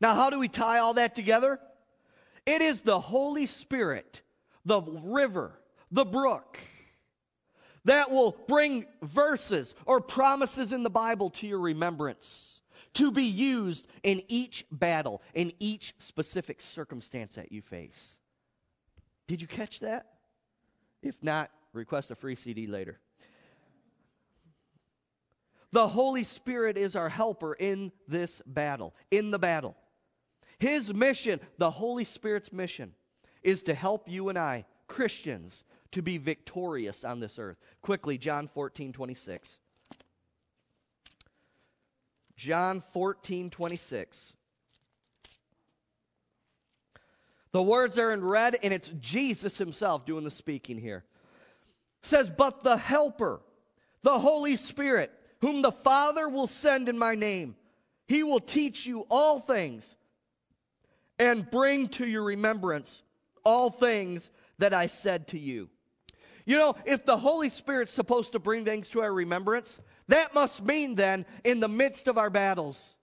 Now, 0.00 0.14
how 0.14 0.30
do 0.30 0.38
we 0.38 0.48
tie 0.48 0.78
all 0.78 0.94
that 0.94 1.14
together? 1.14 1.58
It 2.46 2.62
is 2.62 2.82
the 2.82 3.00
Holy 3.00 3.46
Spirit, 3.46 4.22
the 4.64 4.82
river, 4.82 5.58
the 5.90 6.04
brook, 6.04 6.58
that 7.86 8.10
will 8.10 8.36
bring 8.46 8.86
verses 9.02 9.74
or 9.86 10.00
promises 10.00 10.72
in 10.72 10.82
the 10.82 10.90
Bible 10.90 11.30
to 11.30 11.46
your 11.46 11.60
remembrance 11.60 12.53
to 12.94 13.10
be 13.10 13.24
used 13.24 13.86
in 14.02 14.22
each 14.28 14.64
battle, 14.70 15.22
in 15.34 15.52
each 15.58 15.94
specific 15.98 16.60
circumstance 16.60 17.34
that 17.34 17.52
you 17.52 17.60
face. 17.62 18.16
Did 19.26 19.40
you 19.40 19.46
catch 19.46 19.80
that? 19.80 20.06
If 21.02 21.22
not, 21.22 21.50
request 21.72 22.10
a 22.10 22.14
free 22.14 22.36
CD 22.36 22.66
later. 22.66 22.98
The 25.72 25.88
Holy 25.88 26.22
Spirit 26.22 26.76
is 26.78 26.94
our 26.94 27.08
helper 27.08 27.54
in 27.54 27.90
this 28.06 28.40
battle, 28.46 28.94
in 29.10 29.32
the 29.32 29.40
battle. 29.40 29.76
His 30.60 30.94
mission, 30.94 31.40
the 31.58 31.70
Holy 31.70 32.04
Spirit's 32.04 32.52
mission, 32.52 32.92
is 33.42 33.64
to 33.64 33.74
help 33.74 34.08
you 34.08 34.28
and 34.28 34.38
I, 34.38 34.66
Christians, 34.86 35.64
to 35.90 36.00
be 36.00 36.16
victorious 36.16 37.04
on 37.04 37.18
this 37.18 37.38
earth. 37.38 37.58
Quickly, 37.82 38.18
John 38.18 38.46
14, 38.46 38.92
26. 38.92 39.58
John 42.36 42.82
14, 42.92 43.50
26. 43.50 44.34
The 47.52 47.62
words 47.62 47.98
are 47.98 48.12
in 48.12 48.24
red, 48.24 48.56
and 48.62 48.74
it's 48.74 48.90
Jesus 49.00 49.56
himself 49.56 50.04
doing 50.04 50.24
the 50.24 50.30
speaking 50.30 50.76
here. 50.76 51.04
It 52.02 52.08
says, 52.08 52.28
But 52.28 52.64
the 52.64 52.76
Helper, 52.76 53.40
the 54.02 54.18
Holy 54.18 54.56
Spirit, 54.56 55.12
whom 55.40 55.62
the 55.62 55.70
Father 55.70 56.28
will 56.28 56.48
send 56.48 56.88
in 56.88 56.98
my 56.98 57.14
name. 57.14 57.54
He 58.08 58.22
will 58.22 58.40
teach 58.40 58.86
you 58.86 59.06
all 59.08 59.38
things 59.38 59.94
and 61.18 61.48
bring 61.48 61.88
to 61.88 62.06
your 62.06 62.24
remembrance 62.24 63.02
all 63.44 63.70
things 63.70 64.30
that 64.58 64.74
I 64.74 64.88
said 64.88 65.28
to 65.28 65.38
you. 65.38 65.68
You 66.46 66.58
know, 66.58 66.74
if 66.84 67.04
the 67.04 67.16
Holy 67.16 67.48
Spirit's 67.48 67.92
supposed 67.92 68.32
to 68.32 68.38
bring 68.38 68.64
things 68.64 68.90
to 68.90 69.02
our 69.02 69.12
remembrance, 69.12 69.80
that 70.08 70.34
must 70.34 70.62
mean 70.64 70.94
then, 70.94 71.26
in 71.44 71.60
the 71.60 71.68
midst 71.68 72.08
of 72.08 72.18
our 72.18 72.30
battles, 72.30 72.96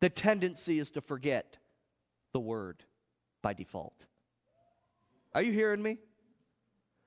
the 0.00 0.10
tendency 0.10 0.78
is 0.78 0.90
to 0.92 1.00
forget 1.00 1.58
the 2.32 2.40
word 2.40 2.82
by 3.42 3.52
default. 3.52 4.06
Are 5.34 5.42
you 5.42 5.52
hearing 5.52 5.82
me? 5.82 5.98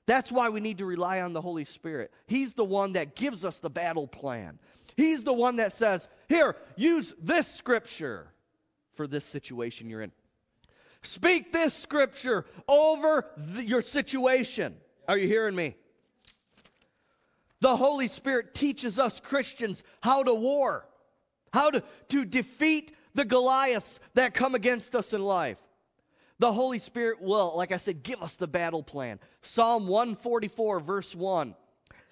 That's 0.06 0.32
why 0.32 0.50
we 0.50 0.60
need 0.60 0.80
to 0.80 0.86
rely 0.86 1.22
on 1.22 1.34
the 1.34 1.42
Holy 1.42 1.66
Spirit. 1.66 2.12
He's 2.28 2.54
the 2.54 2.64
one 2.64 2.94
that 2.94 3.16
gives 3.16 3.46
us 3.46 3.60
the 3.60 3.70
battle 3.70 4.08
plan. 4.08 4.60
He's 4.98 5.24
the 5.24 5.34
one 5.34 5.58
that 5.58 5.74
says, 5.74 6.08
Here, 6.28 6.56
use 6.76 7.14
this 7.22 7.48
scripture 7.48 8.28
for 8.96 9.08
this 9.08 9.26
situation 9.26 9.90
you're 9.90 10.02
in. 10.02 10.12
Speak 11.02 11.52
this 11.52 11.74
scripture 11.74 12.46
over 12.68 13.26
your 13.58 13.82
situation. 13.82 14.76
Are 15.08 15.18
you 15.18 15.28
hearing 15.28 15.56
me? 15.56 15.76
The 17.64 17.78
Holy 17.78 18.10
Spirit 18.10 18.54
teaches 18.54 19.00
us 19.00 19.22
Christians 19.22 19.86
how 20.02 20.22
to 20.24 20.34
war, 20.34 20.86
how 21.54 21.70
to, 21.70 21.82
to 22.10 22.26
defeat 22.26 22.94
the 23.16 23.24
Goliaths 23.24 24.02
that 24.16 24.34
come 24.34 24.54
against 24.54 24.96
us 24.96 25.14
in 25.14 25.24
life. 25.24 25.58
The 26.40 26.52
Holy 26.52 26.78
Spirit 26.78 27.22
will, 27.22 27.56
like 27.56 27.72
I 27.72 27.78
said, 27.78 28.04
give 28.04 28.22
us 28.22 28.36
the 28.36 28.50
battle 28.50 28.84
plan. 28.84 29.18
Psalm 29.44 29.88
144, 29.88 30.82
verse 30.82 31.16
1 31.16 31.56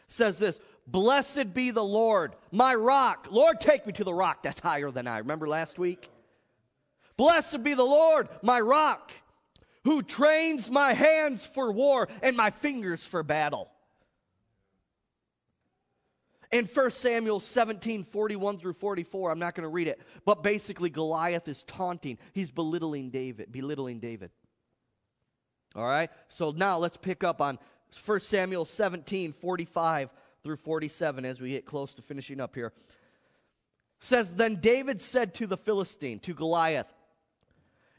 says 0.07 0.39
this 0.39 0.61
Blessed 0.87 1.53
be 1.53 1.71
the 1.71 1.83
Lord, 1.83 2.33
my 2.53 2.73
rock. 2.73 3.27
Lord, 3.29 3.59
take 3.59 3.85
me 3.85 3.91
to 3.91 4.05
the 4.05 4.13
rock 4.13 4.43
that's 4.43 4.61
higher 4.61 4.89
than 4.89 5.05
I. 5.05 5.17
Remember 5.17 5.49
last 5.49 5.77
week? 5.77 6.09
Blessed 7.17 7.61
be 7.61 7.73
the 7.73 7.83
Lord, 7.83 8.29
my 8.41 8.61
rock, 8.61 9.11
who 9.83 10.01
trains 10.01 10.71
my 10.71 10.93
hands 10.93 11.45
for 11.45 11.73
war 11.73 12.07
and 12.23 12.37
my 12.37 12.51
fingers 12.51 13.05
for 13.05 13.21
battle. 13.21 13.69
In 16.51 16.65
1 16.65 16.91
Samuel 16.91 17.39
17, 17.39 18.03
41 18.03 18.57
through 18.57 18.73
44, 18.73 19.31
I'm 19.31 19.39
not 19.39 19.55
going 19.55 19.63
to 19.63 19.69
read 19.69 19.87
it, 19.87 20.01
but 20.25 20.43
basically 20.43 20.89
Goliath 20.89 21.47
is 21.47 21.63
taunting. 21.63 22.17
He's 22.33 22.51
belittling 22.51 23.09
David, 23.09 23.51
belittling 23.51 23.99
David. 23.99 24.31
All 25.75 25.85
right? 25.85 26.09
So 26.27 26.51
now 26.51 26.77
let's 26.77 26.97
pick 26.97 27.23
up 27.23 27.41
on 27.41 27.57
1 28.05 28.19
Samuel 28.19 28.65
17, 28.65 29.33
45 29.33 30.09
through 30.43 30.57
47 30.57 31.23
as 31.23 31.39
we 31.39 31.51
get 31.51 31.65
close 31.65 31.93
to 31.93 32.01
finishing 32.01 32.41
up 32.41 32.55
here. 32.55 32.73
says, 33.99 34.33
Then 34.33 34.55
David 34.55 34.99
said 34.99 35.33
to 35.35 35.47
the 35.47 35.57
Philistine, 35.57 36.19
to 36.19 36.33
Goliath, 36.33 36.91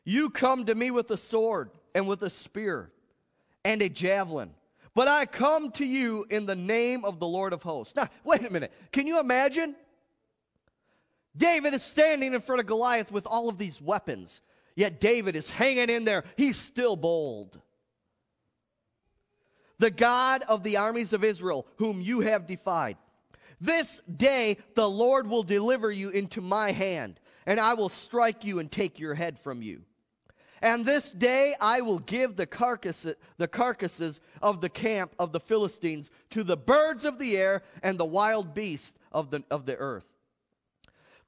You 0.04 0.28
come 0.28 0.66
to 0.66 0.74
me 0.74 0.90
with 0.90 1.10
a 1.10 1.16
sword 1.16 1.70
and 1.94 2.06
with 2.06 2.22
a 2.22 2.30
spear 2.30 2.90
and 3.64 3.80
a 3.80 3.88
javelin, 3.88 4.50
but 4.94 5.08
I 5.08 5.26
come 5.26 5.70
to 5.72 5.86
you 5.86 6.26
in 6.30 6.46
the 6.46 6.56
name 6.56 7.04
of 7.04 7.18
the 7.18 7.26
Lord 7.26 7.52
of 7.52 7.62
hosts. 7.62 7.96
Now, 7.96 8.08
wait 8.24 8.44
a 8.44 8.50
minute. 8.50 8.72
Can 8.92 9.06
you 9.06 9.20
imagine? 9.20 9.74
David 11.36 11.74
is 11.74 11.82
standing 11.82 12.34
in 12.34 12.40
front 12.40 12.60
of 12.60 12.66
Goliath 12.66 13.10
with 13.10 13.26
all 13.26 13.48
of 13.48 13.58
these 13.58 13.80
weapons, 13.80 14.42
yet 14.76 15.00
David 15.00 15.36
is 15.36 15.50
hanging 15.50 15.88
in 15.88 16.04
there. 16.04 16.24
He's 16.36 16.56
still 16.56 16.96
bold. 16.96 17.60
The 19.78 19.90
God 19.90 20.42
of 20.48 20.62
the 20.62 20.76
armies 20.76 21.12
of 21.12 21.24
Israel, 21.24 21.66
whom 21.76 22.00
you 22.00 22.20
have 22.20 22.46
defied 22.46 22.96
this 23.62 24.02
day 24.16 24.58
the 24.74 24.90
Lord 24.90 25.28
will 25.28 25.44
deliver 25.44 25.90
you 25.90 26.10
into 26.10 26.40
my 26.40 26.72
hand, 26.72 27.20
and 27.46 27.60
I 27.60 27.74
will 27.74 27.88
strike 27.88 28.44
you 28.44 28.58
and 28.58 28.70
take 28.70 28.98
your 28.98 29.14
head 29.14 29.38
from 29.38 29.62
you. 29.62 29.82
And 30.62 30.86
this 30.86 31.12
day 31.12 31.54
I 31.60 31.82
will 31.82 31.98
give 31.98 32.36
the 32.36 32.46
carcasses, 32.46 33.16
the 33.36 33.48
carcasses 33.48 34.20
of 34.40 34.62
the 34.62 34.70
camp 34.70 35.14
of 35.18 35.32
the 35.32 35.40
Philistines 35.40 36.10
to 36.30 36.42
the 36.42 36.56
birds 36.56 37.04
of 37.04 37.18
the 37.18 37.36
air 37.36 37.62
and 37.82 37.98
the 37.98 38.06
wild 38.06 38.54
beasts 38.54 38.94
of 39.10 39.30
the, 39.30 39.44
of 39.50 39.66
the 39.66 39.76
earth. 39.76 40.06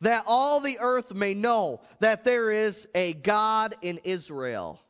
That 0.01 0.25
all 0.27 0.61
the 0.61 0.79
earth 0.81 1.13
may 1.13 1.35
know 1.35 1.83
that 2.01 2.25
there 2.25 2.51
is 2.51 2.89
a 2.95 3.13
God 3.13 3.75
in 3.83 3.99
Israel. 4.05 4.81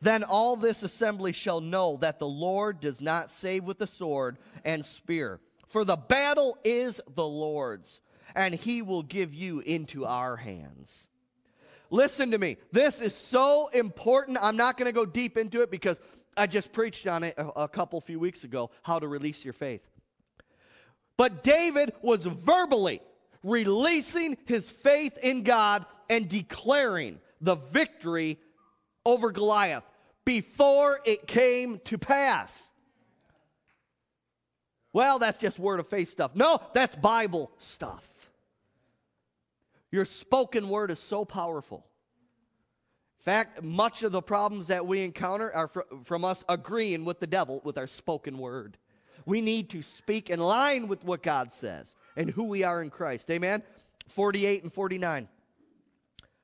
Then 0.00 0.22
all 0.22 0.56
this 0.56 0.84
assembly 0.84 1.32
shall 1.32 1.60
know 1.60 1.96
that 1.98 2.20
the 2.20 2.28
Lord 2.28 2.80
does 2.80 3.00
not 3.00 3.30
save 3.30 3.64
with 3.64 3.78
the 3.78 3.86
sword 3.86 4.38
and 4.64 4.84
spear 4.84 5.40
for 5.68 5.84
the 5.84 5.96
battle 5.96 6.56
is 6.64 7.00
the 7.14 7.26
Lord's, 7.26 8.00
and 8.34 8.54
he 8.54 8.82
will 8.82 9.02
give 9.02 9.34
you 9.34 9.60
into 9.60 10.04
our 10.06 10.36
hands. 10.36 11.08
Listen 11.90 12.30
to 12.32 12.38
me. 12.38 12.56
This 12.72 13.00
is 13.00 13.14
so 13.14 13.68
important. 13.68 14.38
I'm 14.40 14.56
not 14.56 14.76
going 14.76 14.86
to 14.86 14.92
go 14.92 15.06
deep 15.06 15.36
into 15.36 15.62
it 15.62 15.70
because 15.70 16.00
I 16.36 16.46
just 16.46 16.72
preached 16.72 17.06
on 17.06 17.24
it 17.24 17.34
a, 17.38 17.62
a 17.62 17.68
couple 17.68 18.00
few 18.00 18.18
weeks 18.18 18.44
ago 18.44 18.70
how 18.82 18.98
to 18.98 19.08
release 19.08 19.44
your 19.44 19.54
faith. 19.54 19.82
But 21.16 21.42
David 21.42 21.92
was 22.02 22.26
verbally 22.26 23.00
releasing 23.42 24.36
his 24.44 24.70
faith 24.70 25.16
in 25.18 25.42
God 25.42 25.86
and 26.10 26.28
declaring 26.28 27.20
the 27.40 27.54
victory 27.54 28.38
over 29.04 29.30
Goliath 29.30 29.84
before 30.24 31.00
it 31.04 31.26
came 31.26 31.80
to 31.84 31.96
pass. 31.96 32.70
Well, 34.92 35.18
that's 35.18 35.38
just 35.38 35.58
word 35.58 35.78
of 35.78 35.88
faith 35.88 36.10
stuff. 36.10 36.34
No, 36.34 36.58
that's 36.74 36.96
Bible 36.96 37.50
stuff. 37.58 38.10
Your 39.96 40.04
spoken 40.04 40.68
word 40.68 40.90
is 40.90 40.98
so 40.98 41.24
powerful. 41.24 41.86
In 43.20 43.24
fact, 43.24 43.62
much 43.62 44.02
of 44.02 44.12
the 44.12 44.20
problems 44.20 44.66
that 44.66 44.86
we 44.86 45.02
encounter 45.02 45.50
are 45.50 45.68
fr- 45.68 45.80
from 46.04 46.22
us 46.22 46.44
agreeing 46.50 47.06
with 47.06 47.18
the 47.18 47.26
devil 47.26 47.62
with 47.64 47.78
our 47.78 47.86
spoken 47.86 48.36
word. 48.36 48.76
We 49.24 49.40
need 49.40 49.70
to 49.70 49.80
speak 49.80 50.28
in 50.28 50.38
line 50.38 50.88
with 50.88 51.02
what 51.02 51.22
God 51.22 51.50
says 51.50 51.96
and 52.14 52.28
who 52.28 52.44
we 52.44 52.62
are 52.62 52.82
in 52.82 52.90
Christ. 52.90 53.30
Amen? 53.30 53.62
48 54.08 54.64
and 54.64 54.70
49 54.70 55.28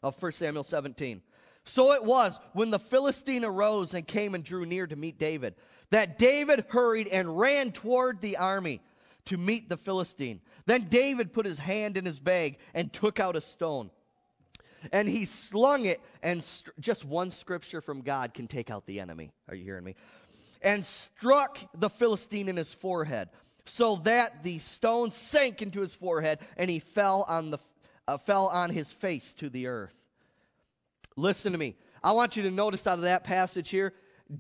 of 0.03 0.23
1 0.23 0.33
Samuel 0.33 0.65
17. 0.65 1.21
So 1.65 1.93
it 1.93 2.03
was 2.03 2.41
when 2.55 2.71
the 2.71 2.79
Philistine 2.79 3.45
arose 3.45 3.93
and 3.93 4.07
came 4.07 4.35
and 4.35 4.43
drew 4.43 4.65
near 4.65 4.87
to 4.87 4.97
meet 4.97 5.19
David 5.19 5.57
that 5.91 6.17
David 6.17 6.65
hurried 6.71 7.09
and 7.09 7.39
ran 7.39 7.71
toward 7.71 8.23
the 8.23 8.39
army 8.39 8.81
to 9.27 9.37
meet 9.37 9.69
the 9.69 9.77
Philistine. 9.77 10.41
Then 10.67 10.89
David 10.89 11.33
put 11.33 11.47
his 11.47 11.59
hand 11.59 11.97
in 11.97 12.05
his 12.05 12.19
bag 12.19 12.59
and 12.75 12.93
took 12.93 13.21
out 13.21 13.37
a 13.37 13.41
stone. 13.41 13.91
And 14.91 15.09
he 15.09 15.27
slung 15.27 15.85
it, 15.85 16.01
and 16.25 16.43
st- 16.43 16.79
just 16.81 17.05
one 17.05 17.31
scripture 17.31 17.81
from 17.81 18.01
God 18.01 18.35
can 18.35 18.49
take 18.49 18.69
out 18.69 18.85
the 18.85 18.99
enemy. 18.99 19.31
Are 19.49 19.55
you 19.55 19.63
hearing 19.63 19.85
me? 19.85 19.95
And 20.61 20.85
struck 20.85 21.59
the 21.75 21.89
Philistine 21.89 22.49
in 22.49 22.57
his 22.57 22.75
forehead, 22.75 23.29
so 23.65 23.97
that 24.05 24.43
the 24.43 24.59
stone 24.59 25.13
sank 25.13 25.63
into 25.63 25.81
his 25.81 25.95
forehead, 25.95 26.41
and 26.57 26.69
he 26.69 26.81
fell 26.81 27.25
on, 27.29 27.53
the, 27.53 27.59
uh, 28.09 28.19
fell 28.19 28.49
on 28.49 28.71
his 28.71 28.91
face 28.91 29.33
to 29.35 29.49
the 29.49 29.69
earth. 29.69 29.95
Listen 31.17 31.53
to 31.53 31.59
me. 31.59 31.77
I 32.03 32.11
want 32.11 32.37
you 32.37 32.43
to 32.43 32.51
notice 32.51 32.85
out 32.89 32.99
of 32.99 33.05
that 33.05 33.23
passage 33.23 33.69
here 33.69 33.93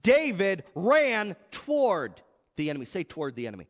David 0.03 0.64
ran 0.74 1.37
toward 1.51 2.20
the 2.57 2.70
enemy. 2.70 2.87
Say, 2.87 3.05
toward 3.05 3.37
the 3.37 3.47
enemy. 3.47 3.66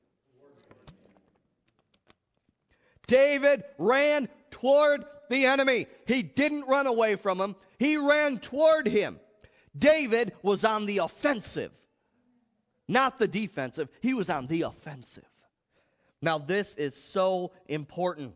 David 3.13 3.65
ran 3.77 4.27
toward 4.51 5.05
the 5.29 5.45
enemy. 5.45 5.87
He 6.07 6.23
didn't 6.23 6.67
run 6.67 6.87
away 6.87 7.17
from 7.17 7.39
him, 7.39 7.57
he 7.79 7.99
ran 7.99 8.39
toward 8.39 8.89
him. 8.89 9.21
David 9.77 10.33
was 10.43 10.65
on 10.65 10.87
the 10.87 10.99
offensive, 10.99 11.73
not 12.89 13.19
the 13.19 13.29
defensive. 13.29 13.91
He 14.01 14.15
was 14.15 14.31
on 14.31 14.47
the 14.47 14.63
offensive. 14.63 15.29
Now, 16.23 16.39
this 16.39 16.75
is 16.77 16.95
so 16.95 17.53
important. 17.69 18.35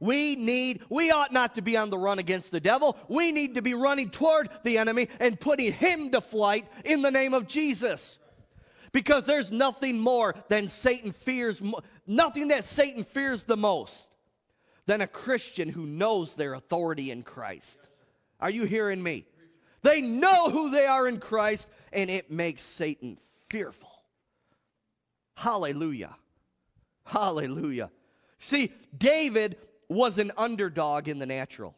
We 0.00 0.34
need, 0.34 0.82
we 0.88 1.12
ought 1.12 1.32
not 1.32 1.54
to 1.56 1.62
be 1.62 1.76
on 1.76 1.90
the 1.90 1.98
run 1.98 2.18
against 2.18 2.50
the 2.50 2.60
devil. 2.60 2.96
We 3.08 3.30
need 3.30 3.54
to 3.54 3.62
be 3.62 3.74
running 3.74 4.10
toward 4.10 4.48
the 4.64 4.78
enemy 4.78 5.08
and 5.20 5.38
putting 5.38 5.72
him 5.72 6.10
to 6.10 6.20
flight 6.20 6.66
in 6.84 7.02
the 7.02 7.10
name 7.10 7.34
of 7.34 7.46
Jesus. 7.46 8.18
Because 8.92 9.24
there's 9.24 9.52
nothing 9.52 9.98
more 9.98 10.34
than 10.48 10.68
Satan 10.68 11.12
fears, 11.12 11.62
nothing 12.06 12.48
that 12.48 12.64
Satan 12.64 13.04
fears 13.04 13.44
the 13.44 13.56
most 13.56 14.08
than 14.86 15.00
a 15.00 15.06
Christian 15.06 15.68
who 15.68 15.86
knows 15.86 16.34
their 16.34 16.54
authority 16.54 17.10
in 17.10 17.22
Christ. 17.22 17.80
Are 18.40 18.50
you 18.50 18.64
hearing 18.64 19.02
me? 19.02 19.26
They 19.82 20.00
know 20.00 20.50
who 20.50 20.70
they 20.70 20.86
are 20.86 21.06
in 21.06 21.20
Christ, 21.20 21.68
and 21.92 22.10
it 22.10 22.30
makes 22.30 22.62
Satan 22.62 23.18
fearful. 23.48 23.90
Hallelujah. 25.36 26.16
Hallelujah. 27.04 27.90
See, 28.38 28.72
David 28.96 29.56
was 29.88 30.18
an 30.18 30.32
underdog 30.36 31.08
in 31.08 31.18
the 31.18 31.26
natural. 31.26 31.76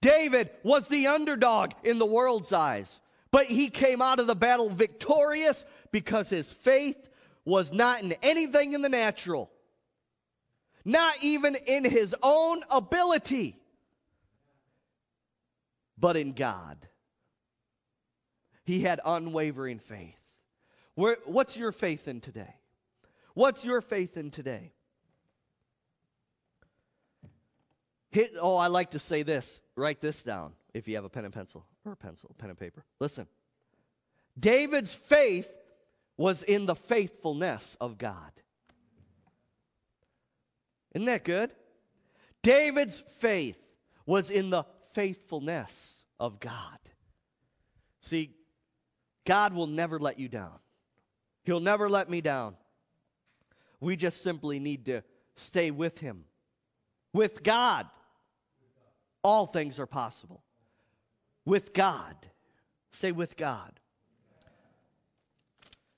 David 0.00 0.50
was 0.62 0.88
the 0.88 1.08
underdog 1.08 1.72
in 1.82 1.98
the 1.98 2.06
world's 2.06 2.52
eyes, 2.52 3.00
but 3.36 3.44
he 3.44 3.68
came 3.68 4.00
out 4.00 4.18
of 4.18 4.26
the 4.26 4.34
battle 4.34 4.70
victorious 4.70 5.66
because 5.92 6.30
his 6.30 6.50
faith 6.50 6.96
was 7.44 7.70
not 7.70 8.02
in 8.02 8.14
anything 8.22 8.72
in 8.72 8.80
the 8.80 8.88
natural, 8.88 9.50
not 10.86 11.12
even 11.20 11.54
in 11.66 11.84
his 11.84 12.14
own 12.22 12.62
ability, 12.70 13.60
but 15.98 16.16
in 16.16 16.32
God. 16.32 16.78
He 18.64 18.80
had 18.80 19.02
unwavering 19.04 19.80
faith. 19.80 20.16
Where, 20.94 21.18
what's 21.26 21.58
your 21.58 21.72
faith 21.72 22.08
in 22.08 22.22
today? 22.22 22.54
What's 23.34 23.66
your 23.66 23.82
faith 23.82 24.16
in 24.16 24.30
today? 24.30 24.72
Hit, 28.08 28.30
oh, 28.40 28.56
I 28.56 28.68
like 28.68 28.92
to 28.92 28.98
say 28.98 29.24
this. 29.24 29.60
Write 29.76 30.00
this 30.00 30.22
down 30.22 30.54
if 30.76 30.86
you 30.86 30.94
have 30.94 31.04
a 31.04 31.08
pen 31.08 31.24
and 31.24 31.32
pencil 31.32 31.64
or 31.84 31.92
a 31.92 31.96
pencil, 31.96 32.34
pen 32.38 32.50
and 32.50 32.58
paper. 32.58 32.84
Listen. 33.00 33.26
David's 34.38 34.94
faith 34.94 35.48
was 36.18 36.42
in 36.42 36.66
the 36.66 36.74
faithfulness 36.74 37.76
of 37.80 37.96
God. 37.96 38.30
Isn't 40.94 41.06
that 41.06 41.24
good? 41.24 41.50
David's 42.42 43.02
faith 43.18 43.58
was 44.04 44.28
in 44.30 44.50
the 44.50 44.64
faithfulness 44.92 46.04
of 46.20 46.40
God. 46.40 46.78
See, 48.02 48.36
God 49.24 49.54
will 49.54 49.66
never 49.66 49.98
let 49.98 50.18
you 50.18 50.28
down. 50.28 50.58
He'll 51.44 51.60
never 51.60 51.88
let 51.88 52.10
me 52.10 52.20
down. 52.20 52.56
We 53.80 53.96
just 53.96 54.22
simply 54.22 54.58
need 54.58 54.86
to 54.86 55.02
stay 55.36 55.70
with 55.70 55.98
Him, 55.98 56.24
with 57.12 57.42
God 57.42 57.86
all 59.26 59.46
things 59.46 59.80
are 59.80 59.86
possible. 59.86 60.44
With 61.46 61.72
God. 61.72 62.14
Say, 62.92 63.12
with 63.12 63.36
God. 63.38 63.72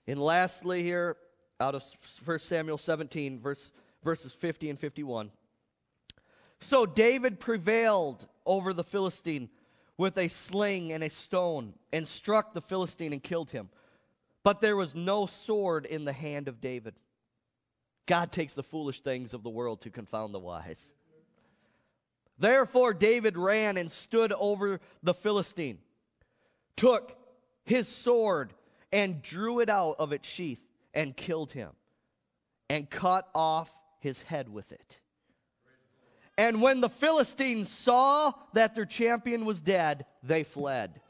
And 0.06 0.20
lastly, 0.20 0.84
here, 0.84 1.16
out 1.58 1.74
of 1.74 1.84
1 2.24 2.38
Samuel 2.38 2.78
17, 2.78 3.40
verse, 3.40 3.72
verses 4.04 4.32
50 4.32 4.70
and 4.70 4.78
51. 4.78 5.32
So 6.60 6.86
David 6.86 7.40
prevailed 7.40 8.26
over 8.46 8.72
the 8.72 8.84
Philistine 8.84 9.48
with 9.96 10.16
a 10.16 10.28
sling 10.28 10.92
and 10.92 11.02
a 11.02 11.10
stone, 11.10 11.74
and 11.92 12.06
struck 12.06 12.54
the 12.54 12.62
Philistine 12.62 13.12
and 13.12 13.22
killed 13.22 13.50
him. 13.50 13.68
But 14.44 14.60
there 14.60 14.76
was 14.76 14.94
no 14.94 15.26
sword 15.26 15.86
in 15.86 16.04
the 16.04 16.12
hand 16.12 16.46
of 16.46 16.60
David. 16.60 16.94
God 18.06 18.30
takes 18.30 18.54
the 18.54 18.62
foolish 18.62 19.00
things 19.00 19.34
of 19.34 19.42
the 19.42 19.50
world 19.50 19.82
to 19.82 19.90
confound 19.90 20.32
the 20.32 20.38
wise. 20.38 20.94
Therefore, 22.38 22.94
David 22.94 23.36
ran 23.36 23.76
and 23.76 23.90
stood 23.90 24.32
over 24.32 24.80
the 25.02 25.14
Philistine, 25.14 25.78
took 26.76 27.16
his 27.64 27.88
sword, 27.88 28.52
and 28.92 29.22
drew 29.22 29.60
it 29.60 29.68
out 29.68 29.96
of 29.98 30.12
its 30.12 30.28
sheath, 30.28 30.60
and 30.94 31.16
killed 31.16 31.52
him, 31.52 31.70
and 32.70 32.88
cut 32.88 33.28
off 33.34 33.72
his 34.00 34.22
head 34.22 34.48
with 34.48 34.70
it. 34.72 35.00
And 36.36 36.62
when 36.62 36.80
the 36.80 36.88
Philistines 36.88 37.68
saw 37.68 38.32
that 38.52 38.76
their 38.76 38.86
champion 38.86 39.44
was 39.44 39.60
dead, 39.60 40.06
they 40.22 40.44
fled. 40.44 41.00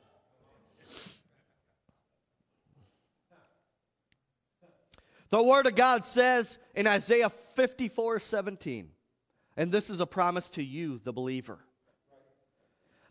The 5.31 5.43
Word 5.43 5.67
of 5.67 5.75
God 5.75 6.07
says 6.07 6.59
in 6.75 6.87
Isaiah 6.87 7.29
54 7.29 8.21
17, 8.21 8.91
and 9.59 9.73
this 9.73 9.91
is 9.91 9.99
a 9.99 10.07
promise 10.07 10.49
to 10.51 10.63
you, 10.63 11.01
the 11.03 11.13
believer, 11.13 11.59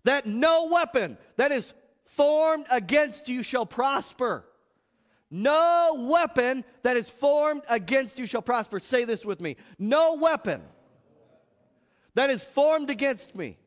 that 0.06 0.26
no 0.26 0.70
weapon 0.72 1.18
that 1.36 1.52
is 1.52 1.74
formed 2.06 2.66
against 2.72 3.28
you 3.28 3.44
shall 3.44 3.66
prosper. 3.66 4.46
No 5.30 6.08
weapon 6.10 6.64
that 6.84 6.96
is 6.96 7.10
formed 7.10 7.64
against 7.68 8.18
you 8.18 8.26
shall 8.26 8.42
prosper. 8.42 8.80
Say 8.80 9.04
this 9.04 9.26
with 9.26 9.42
me. 9.42 9.58
No 9.78 10.16
weapon 10.16 10.64
that 12.14 12.30
is 12.30 12.46
formed 12.46 12.90
against 12.90 13.36
me 13.36 13.58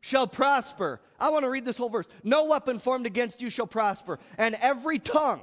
shall 0.00 0.26
prosper. 0.26 0.98
I 1.20 1.28
want 1.28 1.44
to 1.44 1.50
read 1.50 1.66
this 1.66 1.76
whole 1.76 1.90
verse. 1.90 2.06
No 2.24 2.46
weapon 2.46 2.78
formed 2.78 3.04
against 3.04 3.42
you 3.42 3.50
shall 3.50 3.66
prosper, 3.66 4.18
and 4.38 4.56
every 4.62 4.98
tongue 4.98 5.42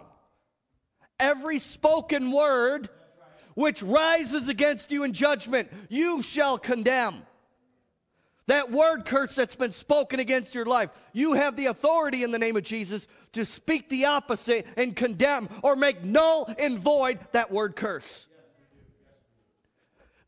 every 1.20 1.60
spoken 1.60 2.32
word 2.32 2.90
which 3.60 3.84
rises 3.84 4.48
against 4.48 4.90
you 4.90 5.04
in 5.04 5.12
judgment, 5.12 5.70
you 5.90 6.22
shall 6.22 6.58
condemn. 6.58 7.26
That 8.48 8.72
word 8.72 9.04
curse 9.04 9.36
that's 9.36 9.58
been 9.58 9.72
spoken 9.72 10.22
against 10.22 10.56
your 10.56 10.66
life, 10.66 10.90
you 11.12 11.34
have 11.34 11.58
the 11.58 11.66
authority 11.66 12.24
in 12.24 12.32
the 12.32 12.40
name 12.40 12.56
of 12.56 12.64
Jesus 12.64 13.06
to 13.34 13.44
speak 13.44 13.90
the 13.90 14.06
opposite 14.06 14.66
and 14.78 14.96
condemn 14.96 15.50
or 15.62 15.76
make 15.76 16.06
null 16.06 16.50
and 16.58 16.80
void 16.80 17.20
that 17.34 17.52
word 17.52 17.76
curse. 17.76 18.28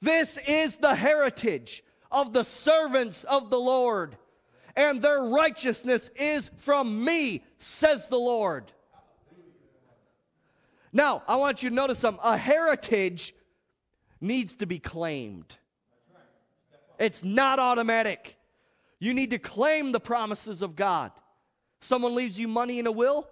This 0.02 0.38
is 0.46 0.76
the 0.76 0.94
heritage 0.94 1.86
of 2.12 2.34
the 2.34 2.44
servants 2.44 3.24
of 3.24 3.50
the 3.50 3.60
Lord, 3.60 4.18
and 4.76 5.02
their 5.02 5.24
righteousness 5.24 6.10
is 6.18 6.52
from 6.58 7.06
me, 7.06 7.46
says 7.58 8.10
the 8.10 8.20
Lord. 8.20 8.74
Now, 10.94 11.24
I 11.28 11.38
want 11.38 11.64
you 11.64 11.70
to 11.70 11.76
notice 11.76 12.00
something. 12.00 12.22
A 12.24 12.38
heritage 12.38 13.34
needs 14.20 14.56
to 14.56 14.66
be 14.66 14.80
claimed. 14.80 15.56
It's 17.00 17.24
not 17.24 17.60
automatic. 17.60 18.38
You 19.00 19.14
need 19.14 19.32
to 19.32 19.39
claim 19.39 19.92
the 19.92 20.00
promises 20.00 20.62
of 20.62 20.76
God. 20.76 21.12
Someone 21.82 22.14
leaves 22.14 22.38
you 22.38 22.48
money 22.48 22.78
in 22.78 22.86
a 22.86 22.92
will. 22.92 23.28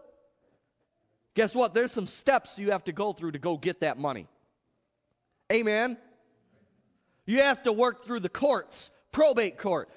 Guess 1.35 1.53
what? 1.53 1.73
There's 1.73 1.91
some 1.91 2.07
steps 2.07 2.57
you 2.57 2.71
have 2.71 2.83
to 2.85 2.91
go 2.91 3.13
through 3.13 3.33
to 3.33 3.39
go 3.39 3.57
get 3.57 3.81
that 3.81 3.97
money. 3.97 4.27
Amen. 5.51 5.97
You 7.25 7.41
have 7.41 7.61
to 7.63 7.71
work 7.71 8.03
through 8.03 8.21
the 8.21 8.29
courts, 8.29 8.89
probate 9.11 9.57
court. 9.57 9.89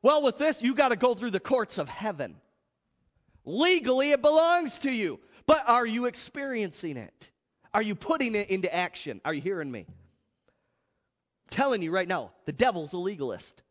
Well, 0.00 0.22
with 0.22 0.38
this, 0.38 0.62
you 0.62 0.74
got 0.74 0.88
to 0.88 0.96
go 0.96 1.12
through 1.12 1.32
the 1.32 1.40
courts 1.40 1.76
of 1.76 1.88
heaven. 1.88 2.36
Legally, 3.44 4.12
it 4.12 4.22
belongs 4.22 4.78
to 4.80 4.90
you. 4.90 5.20
But 5.48 5.66
are 5.66 5.86
you 5.86 6.04
experiencing 6.04 6.98
it? 6.98 7.30
Are 7.72 7.80
you 7.80 7.94
putting 7.94 8.34
it 8.34 8.50
into 8.50 8.72
action? 8.72 9.22
Are 9.24 9.32
you 9.32 9.40
hearing 9.40 9.70
me? 9.70 9.86
I'm 9.88 9.94
telling 11.48 11.80
you 11.80 11.90
right 11.90 12.06
now, 12.06 12.32
the 12.44 12.52
devil's 12.52 12.92
a 12.92 12.98
legalist. 12.98 13.62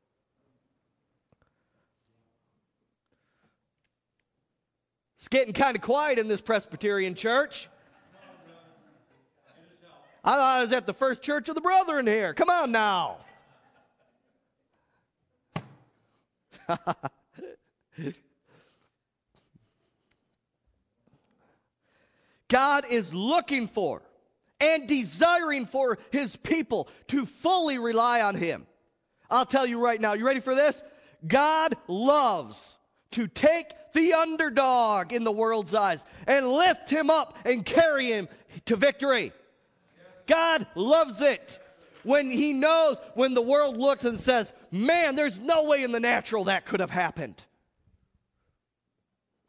It's 5.20 5.28
getting 5.28 5.54
kind 5.54 5.76
of 5.76 5.84
quiet 5.84 6.18
in 6.18 6.28
this 6.28 6.42
Presbyterian 6.42 7.14
church. 7.14 7.70
I 10.24 10.32
thought 10.32 10.58
I 10.58 10.62
was 10.64 10.74
at 10.74 10.88
the 10.88 10.96
first 10.96 11.22
church 11.22 11.48
of 11.48 11.54
the 11.54 11.62
brethren 11.62 12.08
here. 12.08 12.34
Come 12.34 12.50
on 12.50 12.72
now. 12.72 13.18
God 22.48 22.86
is 22.90 23.14
looking 23.14 23.68
for 23.68 24.02
and 24.60 24.88
desiring 24.88 25.66
for 25.66 25.98
his 26.12 26.36
people 26.36 26.88
to 27.08 27.26
fully 27.26 27.78
rely 27.78 28.22
on 28.22 28.36
him. 28.36 28.66
I'll 29.30 29.46
tell 29.46 29.66
you 29.66 29.80
right 29.80 30.00
now, 30.00 30.14
you 30.14 30.26
ready 30.26 30.40
for 30.40 30.56
this? 30.56 30.82
God 31.26 31.76
loves 31.88 32.78
to 33.12 33.28
take 33.28 33.68
the 33.94 34.14
underdog 34.14 35.12
in 35.12 35.24
the 35.24 35.32
world's 35.32 35.74
eyes 35.74 36.06
and 36.26 36.48
lift 36.48 36.90
him 36.90 37.10
up 37.10 37.38
and 37.46 37.66
carry 37.66 38.08
him 38.08 38.28
to 38.66 38.76
victory. 38.76 39.34
God 40.28 40.68
loves 40.76 41.22
it 41.22 41.60
when 42.04 42.30
he 42.30 42.54
knows 42.54 42.98
when 43.16 43.34
the 43.34 43.42
world 43.42 43.78
looks 43.78 44.06
and 44.06 44.20
says, 44.20 44.54
Man, 44.72 45.16
there's 45.16 45.40
no 45.40 45.64
way 45.64 45.84
in 45.84 45.92
the 45.92 46.00
natural 46.00 46.46
that 46.46 46.66
could 46.66 46.80
have 46.80 46.92
happened. 46.92 47.36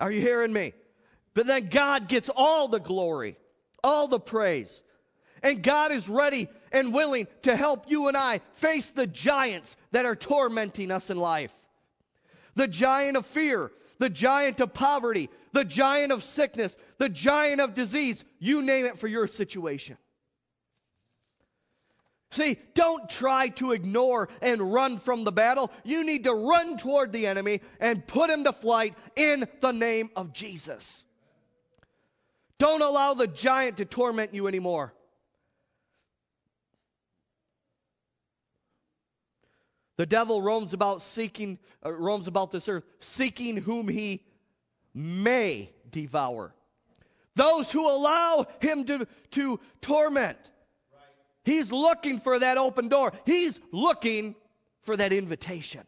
Are 0.01 0.11
you 0.11 0.20
hearing 0.20 0.53
me? 0.53 0.72
But 1.34 1.46
then 1.46 1.66
God 1.66 2.08
gets 2.08 2.28
all 2.34 2.68
the 2.68 2.80
glory, 2.80 3.36
all 3.82 4.08
the 4.08 4.20
praise. 4.20 4.82
And 5.42 5.62
God 5.62 5.92
is 5.92 6.08
ready 6.08 6.48
and 6.72 6.92
willing 6.92 7.26
to 7.42 7.56
help 7.56 7.90
you 7.90 8.08
and 8.08 8.16
I 8.16 8.40
face 8.54 8.90
the 8.90 9.06
giants 9.06 9.76
that 9.92 10.04
are 10.04 10.16
tormenting 10.16 10.90
us 10.90 11.10
in 11.10 11.16
life 11.16 11.52
the 12.54 12.66
giant 12.66 13.16
of 13.16 13.24
fear, 13.24 13.70
the 14.00 14.10
giant 14.10 14.60
of 14.60 14.74
poverty, 14.74 15.30
the 15.52 15.64
giant 15.64 16.10
of 16.10 16.24
sickness, 16.24 16.76
the 16.98 17.08
giant 17.08 17.60
of 17.60 17.72
disease. 17.72 18.24
You 18.40 18.62
name 18.62 18.84
it 18.84 18.98
for 18.98 19.06
your 19.06 19.28
situation. 19.28 19.96
See, 22.30 22.58
don't 22.74 23.08
try 23.08 23.48
to 23.50 23.72
ignore 23.72 24.28
and 24.42 24.72
run 24.72 24.98
from 24.98 25.24
the 25.24 25.32
battle. 25.32 25.70
You 25.84 26.04
need 26.04 26.24
to 26.24 26.34
run 26.34 26.76
toward 26.76 27.12
the 27.12 27.26
enemy 27.26 27.60
and 27.80 28.06
put 28.06 28.28
him 28.28 28.44
to 28.44 28.52
flight 28.52 28.94
in 29.16 29.48
the 29.60 29.72
name 29.72 30.10
of 30.14 30.32
Jesus. 30.32 31.04
Don't 32.59 32.82
allow 32.82 33.14
the 33.14 33.28
giant 33.28 33.76
to 33.76 33.84
torment 33.84 34.34
you 34.34 34.48
anymore. 34.48 34.92
The 39.96 40.06
devil 40.06 40.42
roams 40.42 40.72
about 40.72 41.02
seeking, 41.02 41.59
uh, 41.84 41.92
roams 41.92 42.26
about 42.28 42.52
this 42.52 42.68
earth, 42.68 42.84
seeking 43.00 43.56
whom 43.56 43.88
he 43.88 44.24
may 44.94 45.70
devour. 45.90 46.54
Those 47.34 47.70
who 47.70 47.88
allow 47.88 48.46
him 48.61 48.84
to, 48.84 49.06
to 49.32 49.61
torment. 49.80 50.38
He's 51.44 51.72
looking 51.72 52.18
for 52.18 52.38
that 52.38 52.59
open 52.59 52.88
door. 52.88 53.12
He's 53.24 53.61
looking 53.72 54.34
for 54.82 54.96
that 54.96 55.12
invitation. 55.12 55.84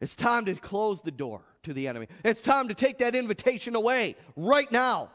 It's 0.00 0.16
time 0.16 0.46
to 0.46 0.54
close 0.54 1.00
the 1.00 1.10
door 1.10 1.42
to 1.64 1.72
the 1.72 1.88
enemy. 1.88 2.08
It's 2.24 2.40
time 2.40 2.68
to 2.68 2.74
take 2.74 2.98
that 2.98 3.14
invitation 3.14 3.74
away 3.74 4.16
right 4.36 4.70
now. 4.70 5.10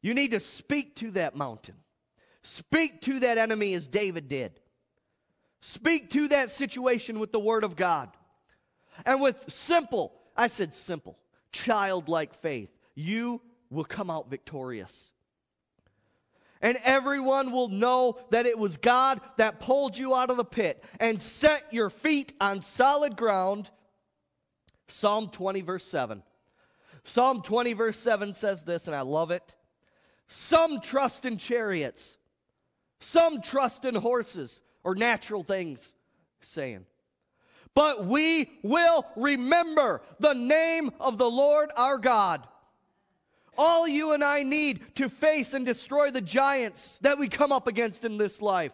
You 0.00 0.14
need 0.14 0.30
to 0.30 0.40
speak 0.40 0.96
to 0.96 1.10
that 1.12 1.36
mountain. 1.36 1.74
Speak 2.42 3.02
to 3.02 3.20
that 3.20 3.36
enemy 3.36 3.74
as 3.74 3.88
David 3.88 4.28
did. 4.28 4.60
Speak 5.60 6.10
to 6.10 6.28
that 6.28 6.50
situation 6.50 7.18
with 7.18 7.32
the 7.32 7.40
Word 7.40 7.64
of 7.64 7.76
God. 7.76 8.10
And 9.04 9.20
with 9.20 9.36
simple, 9.48 10.14
I 10.36 10.46
said 10.46 10.72
simple, 10.72 11.18
childlike 11.52 12.34
faith, 12.34 12.70
you 12.94 13.40
will 13.70 13.84
come 13.84 14.08
out 14.08 14.30
victorious 14.30 15.12
and 16.60 16.76
everyone 16.84 17.52
will 17.52 17.68
know 17.68 18.18
that 18.30 18.46
it 18.46 18.58
was 18.58 18.76
God 18.76 19.20
that 19.36 19.60
pulled 19.60 19.96
you 19.96 20.14
out 20.14 20.30
of 20.30 20.36
the 20.36 20.44
pit 20.44 20.82
and 20.98 21.20
set 21.20 21.72
your 21.72 21.90
feet 21.90 22.32
on 22.40 22.60
solid 22.60 23.16
ground. 23.16 23.70
Psalm 24.88 25.28
20, 25.28 25.60
verse 25.60 25.84
7. 25.84 26.22
Psalm 27.04 27.42
20, 27.42 27.72
verse 27.74 27.98
7 27.98 28.34
says 28.34 28.64
this, 28.64 28.86
and 28.86 28.96
I 28.96 29.02
love 29.02 29.30
it. 29.30 29.54
Some 30.26 30.80
trust 30.80 31.24
in 31.24 31.38
chariots, 31.38 32.18
some 33.00 33.40
trust 33.40 33.84
in 33.84 33.94
horses 33.94 34.62
or 34.84 34.94
natural 34.94 35.42
things, 35.42 35.94
saying, 36.40 36.84
But 37.74 38.04
we 38.04 38.50
will 38.62 39.06
remember 39.16 40.02
the 40.18 40.34
name 40.34 40.90
of 41.00 41.16
the 41.16 41.30
Lord 41.30 41.70
our 41.76 41.98
God 41.98 42.46
all 43.58 43.86
you 43.86 44.12
and 44.12 44.24
I 44.24 44.44
need 44.44 44.80
to 44.94 45.08
face 45.08 45.52
and 45.52 45.66
destroy 45.66 46.10
the 46.10 46.20
giants 46.20 46.98
that 47.02 47.18
we 47.18 47.28
come 47.28 47.52
up 47.52 47.66
against 47.66 48.04
in 48.04 48.16
this 48.16 48.40
life 48.40 48.72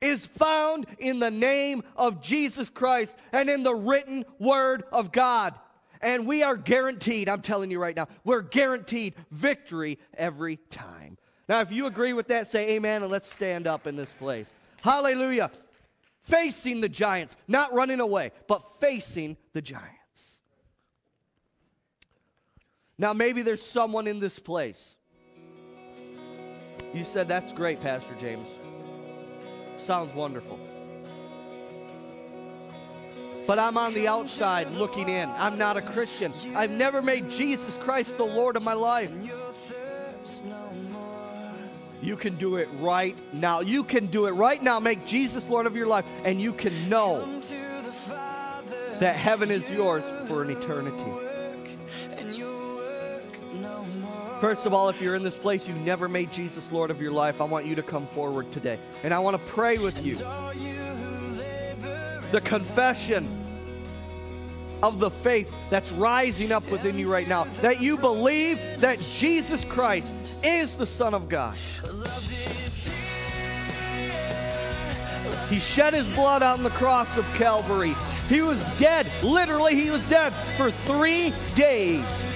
is 0.00 0.26
found 0.26 0.86
in 0.98 1.18
the 1.18 1.30
name 1.30 1.82
of 1.96 2.22
Jesus 2.22 2.68
Christ 2.68 3.16
and 3.32 3.50
in 3.50 3.62
the 3.62 3.74
written 3.74 4.24
word 4.38 4.84
of 4.92 5.12
God. 5.12 5.54
And 6.00 6.26
we 6.26 6.42
are 6.42 6.56
guaranteed, 6.56 7.28
I'm 7.28 7.42
telling 7.42 7.70
you 7.70 7.80
right 7.80 7.96
now, 7.96 8.06
we're 8.24 8.42
guaranteed 8.42 9.14
victory 9.32 9.98
every 10.16 10.58
time. 10.70 11.18
Now, 11.48 11.60
if 11.60 11.72
you 11.72 11.86
agree 11.86 12.12
with 12.12 12.28
that, 12.28 12.46
say 12.46 12.76
amen 12.76 13.02
and 13.02 13.10
let's 13.10 13.30
stand 13.30 13.66
up 13.66 13.86
in 13.86 13.96
this 13.96 14.12
place. 14.12 14.52
Hallelujah. 14.82 15.50
Facing 16.22 16.80
the 16.80 16.88
giants, 16.88 17.36
not 17.48 17.72
running 17.74 18.00
away, 18.00 18.32
but 18.46 18.78
facing 18.78 19.36
the 19.54 19.62
giants. 19.62 19.97
Now, 22.98 23.12
maybe 23.12 23.42
there's 23.42 23.62
someone 23.62 24.06
in 24.08 24.18
this 24.20 24.38
place 24.38 24.96
You 26.94 27.04
said, 27.04 27.28
That's 27.28 27.52
great, 27.52 27.80
Pastor 27.80 28.14
James. 28.20 28.48
Sounds 29.78 30.12
wonderful. 30.14 30.58
But 33.46 33.58
I'm 33.58 33.78
on 33.78 33.94
the 33.94 34.08
outside 34.08 34.70
looking 34.72 35.08
in. 35.08 35.28
I'm 35.30 35.56
not 35.56 35.76
a 35.76 35.82
Christian. 35.82 36.32
I've 36.54 36.70
never 36.70 37.00
made 37.00 37.30
Jesus 37.30 37.76
Christ 37.76 38.16
the 38.16 38.24
Lord 38.24 38.56
of 38.56 38.64
my 38.64 38.74
life. 38.74 39.12
You 42.02 42.16
can 42.16 42.36
do 42.36 42.56
it 42.56 42.68
right 42.78 43.16
now. 43.32 43.60
You 43.60 43.84
can 43.84 44.06
do 44.06 44.26
it 44.26 44.32
right 44.32 44.62
now. 44.62 44.80
Make 44.80 45.06
Jesus 45.06 45.48
Lord 45.48 45.66
of 45.66 45.74
your 45.74 45.86
life, 45.86 46.04
and 46.24 46.40
you 46.40 46.52
can 46.52 46.88
know 46.88 47.40
that 49.00 49.16
heaven 49.16 49.50
is 49.50 49.70
yours 49.70 50.04
for 50.28 50.42
an 50.42 50.50
eternity. 50.50 51.27
First 54.40 54.66
of 54.66 54.72
all, 54.72 54.88
if 54.88 55.00
you're 55.00 55.16
in 55.16 55.24
this 55.24 55.36
place, 55.36 55.66
you've 55.66 55.78
never 55.78 56.08
made 56.08 56.30
Jesus 56.30 56.70
Lord 56.70 56.92
of 56.92 57.02
your 57.02 57.10
life, 57.10 57.40
I 57.40 57.44
want 57.44 57.66
you 57.66 57.74
to 57.74 57.82
come 57.82 58.06
forward 58.06 58.52
today. 58.52 58.78
And 59.02 59.12
I 59.12 59.18
want 59.18 59.36
to 59.36 59.42
pray 59.50 59.78
with 59.78 60.06
you. 60.06 60.14
The 62.30 62.40
confession 62.44 63.28
of 64.80 65.00
the 65.00 65.10
faith 65.10 65.52
that's 65.70 65.90
rising 65.90 66.52
up 66.52 66.70
within 66.70 66.96
you 66.96 67.10
right 67.12 67.26
now. 67.26 67.44
That 67.62 67.80
you 67.80 67.96
believe 67.98 68.60
that 68.80 69.00
Jesus 69.00 69.64
Christ 69.64 70.14
is 70.44 70.76
the 70.76 70.86
Son 70.86 71.14
of 71.14 71.28
God. 71.28 71.56
He 75.50 75.58
shed 75.58 75.94
his 75.94 76.06
blood 76.08 76.44
on 76.44 76.62
the 76.62 76.70
cross 76.70 77.16
of 77.18 77.24
Calvary. 77.34 77.94
He 78.28 78.42
was 78.42 78.62
dead. 78.78 79.10
Literally, 79.24 79.74
he 79.74 79.90
was 79.90 80.08
dead 80.08 80.32
for 80.56 80.70
three 80.70 81.32
days. 81.56 82.27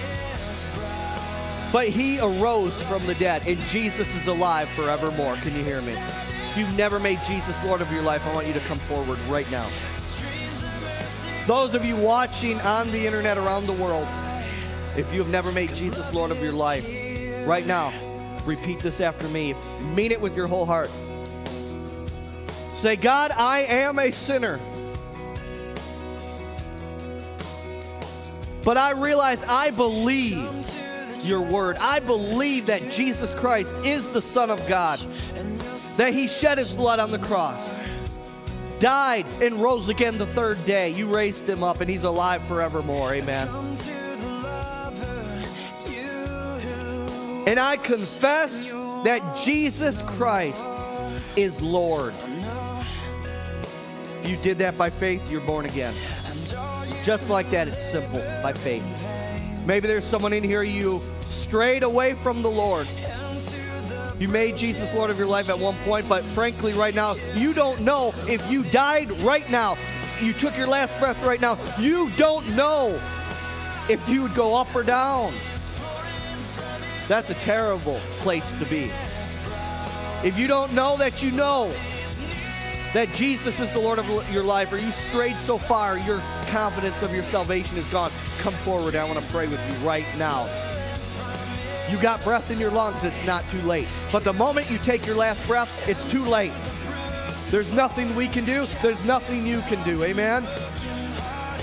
But 1.73 1.89
he 1.89 2.20
arose 2.20 2.81
from 2.83 3.05
the 3.07 3.14
dead, 3.14 3.47
and 3.47 3.59
Jesus 3.68 4.14
is 4.14 4.27
alive 4.27 4.68
forevermore. 4.68 5.37
Can 5.37 5.57
you 5.57 5.64
hear 5.64 5.81
me? 5.81 5.95
If 5.95 6.59
you've 6.59 6.77
never 6.77 7.01
made 7.01 7.18
Jesus 7.27 7.64
Lord 7.64 7.81
of 7.81 7.91
your 7.91 8.03
life, 8.03 8.27
I 8.27 8.35
want 8.35 8.47
you 8.47 8.53
to 8.53 8.61
come 8.61 8.77
forward 8.77 9.18
right 9.20 9.51
now. 9.51 9.66
Those 11.47 11.75
of 11.75 11.83
you 11.83 11.97
watching 11.97 12.61
on 12.61 12.91
the 12.93 13.07
internet 13.07 13.39
around 13.39 13.64
the 13.64 13.83
world, 13.83 14.07
if 14.99 15.11
you 15.14 15.20
have 15.20 15.31
never 15.31 15.51
made 15.51 15.75
Jesus 15.75 16.12
Lord 16.12 16.31
of 16.31 16.43
your 16.43 16.53
life, 16.53 16.87
right 17.47 17.66
now, 17.66 17.91
repeat 18.45 18.81
this 18.81 19.01
after 19.01 19.27
me. 19.29 19.55
Mean 19.95 20.12
it 20.12 20.20
with 20.20 20.37
your 20.37 20.47
whole 20.47 20.66
heart. 20.66 20.91
Say, 22.77 22.97
God, 22.97 23.31
I 23.31 23.61
am 23.61 23.99
a 23.99 24.11
sinner. 24.11 24.61
But 28.62 28.77
I 28.77 28.91
realize 28.91 29.43
I 29.45 29.70
believe 29.70 30.51
your 31.27 31.41
word. 31.41 31.77
I 31.79 32.01
believe 32.01 32.66
that 32.66 32.91
Jesus 32.91 33.33
Christ 33.35 33.75
is 33.85 34.09
the 34.11 34.23
Son 34.23 34.51
of 34.51 34.66
God, 34.68 35.01
that 35.97 36.12
he 36.12 36.27
shed 36.29 36.59
his 36.59 36.73
blood 36.73 36.99
on 36.99 37.11
the 37.11 37.18
cross, 37.18 37.81
died, 38.79 39.27
and 39.41 39.61
rose 39.62 39.89
again 39.89 40.18
the 40.18 40.27
third 40.27 40.64
day. 40.64 40.91
You 40.91 41.12
raised 41.12 41.49
him 41.49 41.62
up, 41.62 41.81
and 41.81 41.91
he's 41.91 42.05
alive 42.05 42.43
forevermore. 42.47 43.14
Amen. 43.14 43.49
And 47.47 47.59
I 47.59 47.77
confess 47.77 48.70
that 49.05 49.37
Jesus 49.45 50.03
Christ 50.03 50.64
is 51.35 51.61
Lord. 51.61 52.14
If 54.23 54.29
you 54.29 54.37
did 54.37 54.59
that 54.59 54.79
by 54.79 54.91
faith, 54.91 55.29
you're 55.31 55.41
born 55.41 55.66
again. 55.66 55.95
Just 57.03 57.29
like 57.29 57.51
that, 57.51 57.66
it's 57.66 57.83
simple 57.91 58.20
by 58.43 58.53
faith. 58.53 58.85
Maybe 59.65 59.87
there's 59.87 60.05
someone 60.05 60.33
in 60.33 60.43
here 60.43 60.63
you 60.63 61.01
strayed 61.25 61.83
away 61.83 62.15
from 62.15 62.43
the 62.43 62.51
Lord. 62.51 62.87
You 64.19 64.29
made 64.29 64.57
Jesus 64.57 64.93
Lord 64.93 65.11
of 65.11 65.19
your 65.19 65.27
life 65.27 65.49
at 65.49 65.59
one 65.59 65.77
point, 65.85 66.09
but 66.09 66.23
frankly, 66.23 66.73
right 66.73 66.95
now, 66.95 67.17
you 67.35 67.53
don't 67.53 67.81
know 67.81 68.13
if 68.29 68.49
you 68.51 68.65
died 68.65 69.11
right 69.21 69.49
now, 69.51 69.77
you 70.21 70.33
took 70.33 70.57
your 70.57 70.67
last 70.67 70.99
breath 71.01 71.23
right 71.25 71.41
now, 71.41 71.59
you 71.79 72.11
don't 72.17 72.49
know 72.57 72.99
if 73.89 74.09
you 74.09 74.23
would 74.23 74.35
go 74.35 74.55
up 74.55 74.75
or 74.75 74.83
down. 74.83 75.33
That's 77.09 77.31
a 77.31 77.35
terrible 77.35 77.99
place 78.21 78.49
to 78.59 78.65
be. 78.67 78.91
If 80.25 80.39
you 80.39 80.47
don't 80.47 80.73
know 80.73 80.97
that 80.99 81.23
you 81.23 81.33
know 81.33 81.73
that 82.95 83.09
Jesus 83.15 83.59
is 83.59 83.73
the 83.73 83.81
Lord 83.81 83.99
of 83.99 84.33
your 84.33 84.45
life, 84.45 84.73
or 84.73 84.79
you 84.79 84.91
strayed 84.93 85.37
so 85.37 85.59
far, 85.59 85.99
your 85.99 86.23
confidence 86.53 87.01
of 87.01 87.15
your 87.15 87.25
salvation 87.25 87.79
is 87.79 87.89
gone, 87.89 88.11
come 88.39 88.53
forward. 88.53 88.95
I 88.95 89.05
want 89.05 89.19
to 89.19 89.33
pray 89.33 89.49
with 89.49 89.59
you 89.71 89.89
right 89.89 90.05
now. 90.19 90.45
You 91.91 91.97
got 91.97 92.23
breath 92.23 92.51
in 92.51 92.61
your 92.61 92.71
lungs, 92.71 93.03
it's 93.03 93.27
not 93.27 93.43
too 93.51 93.63
late. 93.63 93.89
But 94.13 94.23
the 94.23 94.35
moment 94.35 94.71
you 94.71 94.77
take 94.77 95.07
your 95.07 95.17
last 95.17 95.47
breath, 95.47 95.89
it's 95.89 96.09
too 96.11 96.23
late. 96.23 96.53
There's 97.49 97.73
nothing 97.73 98.15
we 98.15 98.29
can 98.29 98.45
do, 98.45 98.67
there's 98.83 99.03
nothing 99.07 99.47
you 99.47 99.63
can 99.63 99.83
do. 99.83 100.05
Amen? 100.05 100.47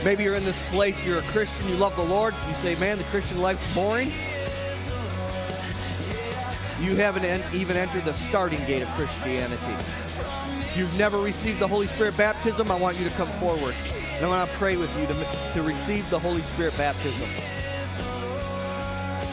Maybe 0.04 0.24
you're 0.24 0.36
in 0.36 0.44
this 0.44 0.72
place, 0.72 1.06
you're 1.06 1.20
a 1.20 1.24
Christian, 1.24 1.70
you 1.70 1.76
love 1.76 1.96
the 1.96 2.02
Lord. 2.02 2.34
You 2.48 2.54
say, 2.56 2.74
man, 2.76 2.98
the 2.98 3.04
Christian 3.06 3.40
life's 3.42 3.76
boring. 3.76 4.08
You 6.82 6.96
haven't 6.96 7.26
even 7.54 7.78
entered 7.78 8.06
the 8.06 8.14
starting 8.14 8.64
gate 8.66 8.82
of 8.82 8.90
Christianity. 8.90 9.86
You've 10.76 10.98
never 10.98 11.20
received 11.20 11.60
the 11.60 11.68
Holy 11.68 11.86
Spirit 11.88 12.18
baptism, 12.18 12.72
I 12.72 12.76
want 12.76 12.98
you 12.98 13.08
to 13.08 13.16
come 13.16 13.28
forward. 13.40 13.76
And 14.22 14.30
I 14.34 14.46
to 14.46 14.52
pray 14.54 14.76
with 14.76 14.94
you 15.00 15.08
to, 15.08 15.54
to 15.54 15.64
receive 15.64 16.10
the 16.10 16.20
Holy 16.20 16.42
Spirit 16.42 16.78
baptism. 16.78 17.28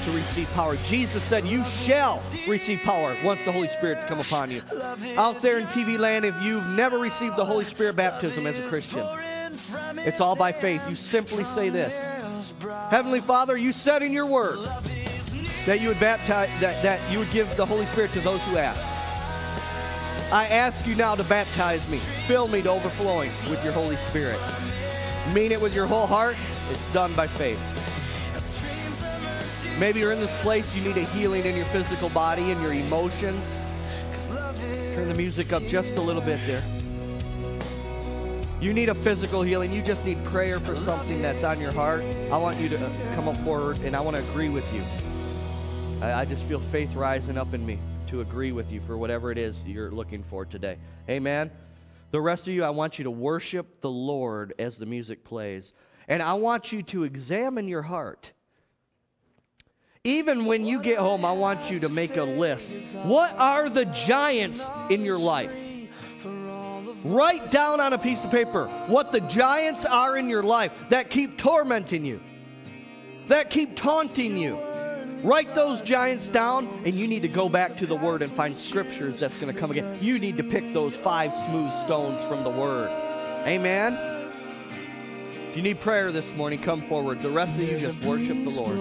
To 0.04 0.12
receive 0.12 0.48
power. 0.52 0.76
Jesus 0.86 1.24
said, 1.24 1.44
You 1.44 1.64
shall 1.64 2.22
receive 2.46 2.78
power 2.82 3.16
once 3.24 3.44
the 3.44 3.50
Holy 3.50 3.66
Spirit's 3.66 4.04
come 4.04 4.20
upon 4.20 4.52
you. 4.52 4.62
Out 5.16 5.40
there 5.40 5.58
in 5.58 5.66
TV 5.66 5.98
land, 5.98 6.24
if 6.24 6.40
you've 6.40 6.66
never 6.66 6.98
received 6.98 7.34
the 7.34 7.44
Holy 7.44 7.64
Spirit 7.64 7.96
baptism 7.96 8.46
as 8.46 8.56
a 8.60 8.68
Christian, 8.68 9.04
it's 9.98 10.20
all 10.20 10.36
by 10.36 10.52
faith. 10.52 10.88
You 10.88 10.94
simply 10.94 11.44
say 11.44 11.68
this 11.68 12.06
Heavenly 12.88 13.20
Father, 13.20 13.56
you 13.56 13.72
said 13.72 14.04
in 14.04 14.12
your 14.12 14.26
word 14.26 14.58
that 15.66 15.80
you 15.80 15.88
would 15.88 15.98
baptize 15.98 16.48
that, 16.60 16.80
that 16.84 17.00
you 17.10 17.18
would 17.18 17.30
give 17.32 17.56
the 17.56 17.66
Holy 17.66 17.86
Spirit 17.86 18.12
to 18.12 18.20
those 18.20 18.40
who 18.44 18.58
ask. 18.58 18.80
I 20.32 20.46
ask 20.46 20.86
you 20.86 20.94
now 20.94 21.16
to 21.16 21.24
baptize 21.24 21.90
me. 21.90 21.98
Fill 21.98 22.46
me 22.46 22.62
to 22.62 22.70
overflowing 22.70 23.30
with 23.50 23.62
your 23.64 23.72
Holy 23.72 23.96
Spirit. 23.96 24.38
Mean 25.34 25.52
it 25.52 25.60
with 25.60 25.74
your 25.74 25.86
whole 25.86 26.06
heart. 26.06 26.36
It's 26.70 26.92
done 26.92 27.12
by 27.14 27.26
faith. 27.26 27.60
Maybe 29.78 30.00
you're 30.00 30.12
in 30.12 30.20
this 30.20 30.40
place, 30.40 30.74
you 30.74 30.82
need 30.88 30.96
a 30.96 31.04
healing 31.04 31.44
in 31.44 31.54
your 31.54 31.66
physical 31.66 32.08
body 32.10 32.50
and 32.50 32.62
your 32.62 32.72
emotions. 32.72 33.58
Turn 34.94 35.08
the 35.08 35.14
music 35.14 35.52
up 35.52 35.62
just 35.64 35.96
a 35.96 36.00
little 36.00 36.22
bit 36.22 36.40
there. 36.46 36.64
You 38.58 38.72
need 38.72 38.88
a 38.88 38.94
physical 38.94 39.42
healing. 39.42 39.70
You 39.70 39.82
just 39.82 40.06
need 40.06 40.22
prayer 40.24 40.58
for 40.58 40.76
something 40.76 41.20
that's 41.20 41.44
on 41.44 41.60
your 41.60 41.72
heart. 41.72 42.02
I 42.32 42.38
want 42.38 42.58
you 42.58 42.70
to 42.70 42.78
uh, 42.78 42.90
come 43.14 43.28
up 43.28 43.36
forward 43.38 43.78
and 43.80 43.94
I 43.94 44.00
want 44.00 44.16
to 44.16 44.22
agree 44.30 44.48
with 44.48 44.66
you. 44.74 44.82
I, 46.02 46.22
I 46.22 46.24
just 46.24 46.42
feel 46.44 46.60
faith 46.60 46.94
rising 46.94 47.36
up 47.36 47.52
in 47.52 47.66
me 47.66 47.78
to 48.08 48.22
agree 48.22 48.52
with 48.52 48.72
you 48.72 48.80
for 48.80 48.96
whatever 48.96 49.30
it 49.30 49.36
is 49.36 49.62
you're 49.66 49.90
looking 49.90 50.22
for 50.22 50.46
today. 50.46 50.78
Amen. 51.10 51.50
The 52.10 52.20
rest 52.20 52.46
of 52.46 52.54
you, 52.54 52.64
I 52.64 52.70
want 52.70 52.98
you 52.98 53.04
to 53.04 53.10
worship 53.10 53.80
the 53.80 53.90
Lord 53.90 54.54
as 54.58 54.76
the 54.76 54.86
music 54.86 55.24
plays. 55.24 55.72
And 56.08 56.22
I 56.22 56.34
want 56.34 56.72
you 56.72 56.82
to 56.84 57.04
examine 57.04 57.66
your 57.68 57.82
heart. 57.82 58.32
Even 60.04 60.44
when 60.44 60.64
you 60.64 60.80
get 60.80 60.98
home, 60.98 61.24
I 61.24 61.32
want 61.32 61.68
you 61.68 61.80
to 61.80 61.88
make 61.88 62.16
a 62.16 62.22
list. 62.22 62.96
What 62.98 63.36
are 63.36 63.68
the 63.68 63.86
giants 63.86 64.70
in 64.88 65.04
your 65.04 65.18
life? 65.18 65.52
Write 67.04 67.50
down 67.50 67.80
on 67.80 67.92
a 67.92 67.98
piece 67.98 68.24
of 68.24 68.30
paper 68.30 68.66
what 68.86 69.10
the 69.10 69.20
giants 69.20 69.84
are 69.84 70.16
in 70.16 70.28
your 70.28 70.42
life 70.42 70.72
that 70.90 71.10
keep 71.10 71.36
tormenting 71.36 72.04
you, 72.04 72.20
that 73.26 73.50
keep 73.50 73.76
taunting 73.76 74.36
you 74.36 74.56
Write 75.22 75.54
those 75.54 75.80
giants 75.82 76.28
down, 76.28 76.66
and 76.84 76.94
you 76.94 77.06
need 77.06 77.22
to 77.22 77.28
go 77.28 77.48
back 77.48 77.76
to 77.78 77.86
the 77.86 77.96
Word 77.96 78.22
and 78.22 78.30
find 78.30 78.56
scriptures 78.56 79.18
that's 79.18 79.36
going 79.38 79.52
to 79.52 79.58
come 79.58 79.70
again. 79.70 79.96
You 80.00 80.18
need 80.18 80.36
to 80.36 80.44
pick 80.44 80.72
those 80.72 80.94
five 80.94 81.34
smooth 81.34 81.72
stones 81.72 82.22
from 82.24 82.44
the 82.44 82.50
Word. 82.50 82.90
Amen. 83.46 83.94
If 85.50 85.56
you 85.56 85.62
need 85.62 85.80
prayer 85.80 86.12
this 86.12 86.34
morning, 86.34 86.60
come 86.60 86.82
forward. 86.82 87.22
The 87.22 87.30
rest 87.30 87.54
of 87.54 87.62
you 87.62 87.78
just 87.78 88.04
worship 88.04 88.36
the 88.44 88.60
Lord. 88.60 88.76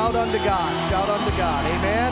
Shout 0.00 0.16
unto 0.16 0.38
God. 0.38 0.90
Shout 0.90 1.10
unto 1.10 1.30
God. 1.36 1.62
Amen. 1.66 2.09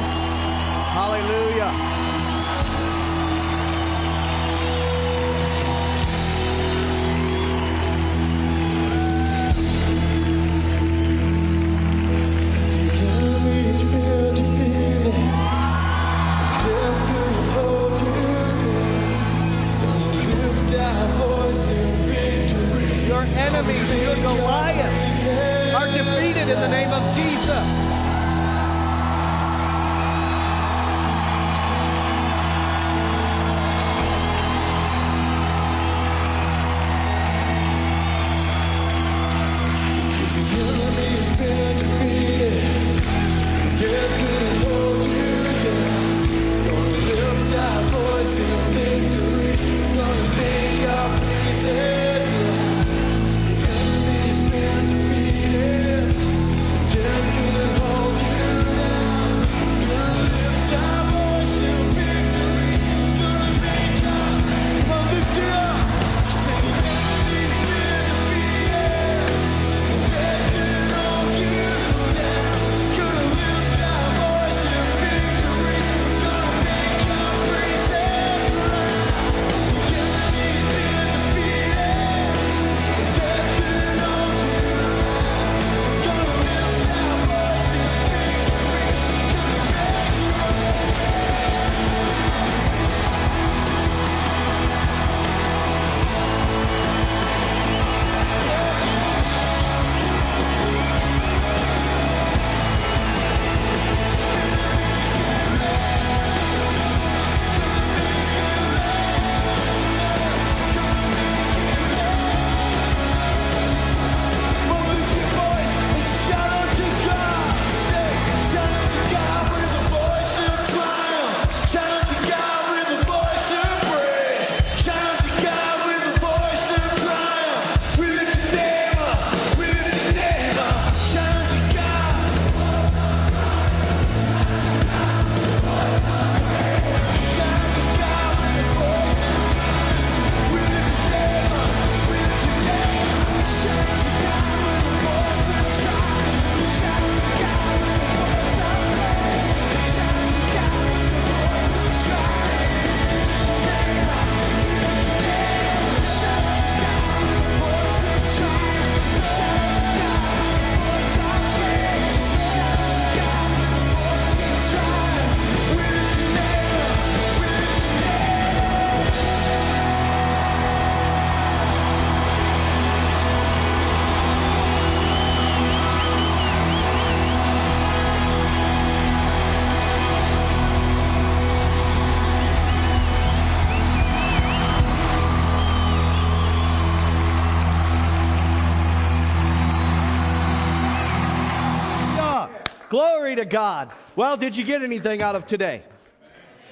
God. 193.51 193.91
Well, 194.17 194.37
did 194.37 194.57
you 194.57 194.65
get 194.65 194.83
anything 194.83 195.23
out 195.23 195.35
of 195.35 195.47
today? 195.47 195.83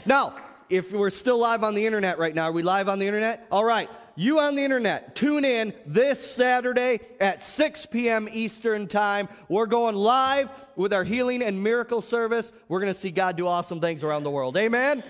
Now, 0.05 0.35
if 0.69 0.93
we're 0.93 1.11
still 1.11 1.39
live 1.39 1.65
on 1.65 1.75
the 1.75 1.87
internet 1.87 2.19
right 2.19 2.35
now, 2.35 2.45
are 2.45 2.53
we 2.53 2.63
live 2.63 2.89
on 2.89 2.99
the 2.99 3.07
internet? 3.07 3.47
All 3.51 3.65
right. 3.65 3.89
You 4.19 4.41
on 4.41 4.55
the 4.55 4.65
internet, 4.65 5.15
tune 5.15 5.45
in 5.45 5.75
this 5.85 6.19
Saturday 6.19 7.01
at 7.21 7.43
6 7.43 7.85
p.m. 7.87 8.29
Eastern 8.33 8.89
Time. 8.89 9.29
We're 9.51 9.67
going 9.67 9.95
live 9.95 10.49
with 10.75 10.95
our 10.95 11.05
healing 11.05 11.43
and 11.43 11.63
miracle 11.63 12.01
service. 12.01 12.51
We're 12.69 12.81
going 12.81 12.93
to 12.93 12.99
see 12.99 13.11
God 13.11 13.37
do 13.37 13.47
awesome 13.47 13.79
things 13.79 14.03
around 14.03 14.23
the 14.23 14.31
world. 14.31 14.57
Amen? 14.57 15.05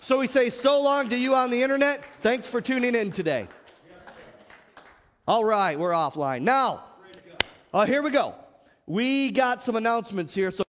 So 0.00 0.18
we 0.18 0.28
say 0.28 0.50
so 0.50 0.80
long 0.80 1.08
to 1.08 1.18
you 1.18 1.34
on 1.34 1.50
the 1.50 1.60
internet. 1.60 2.04
Thanks 2.22 2.46
for 2.46 2.60
tuning 2.60 2.94
in 2.94 3.10
today. 3.10 3.48
All 5.26 5.44
right, 5.44 5.76
we're 5.76 5.90
offline. 5.90 6.42
Now, 6.42 6.84
uh, 7.74 7.84
here 7.84 8.00
we 8.00 8.10
go. 8.10 8.36
We 8.86 9.32
got 9.32 9.60
some 9.60 9.74
announcements 9.74 10.32
here. 10.32 10.52
So 10.52 10.62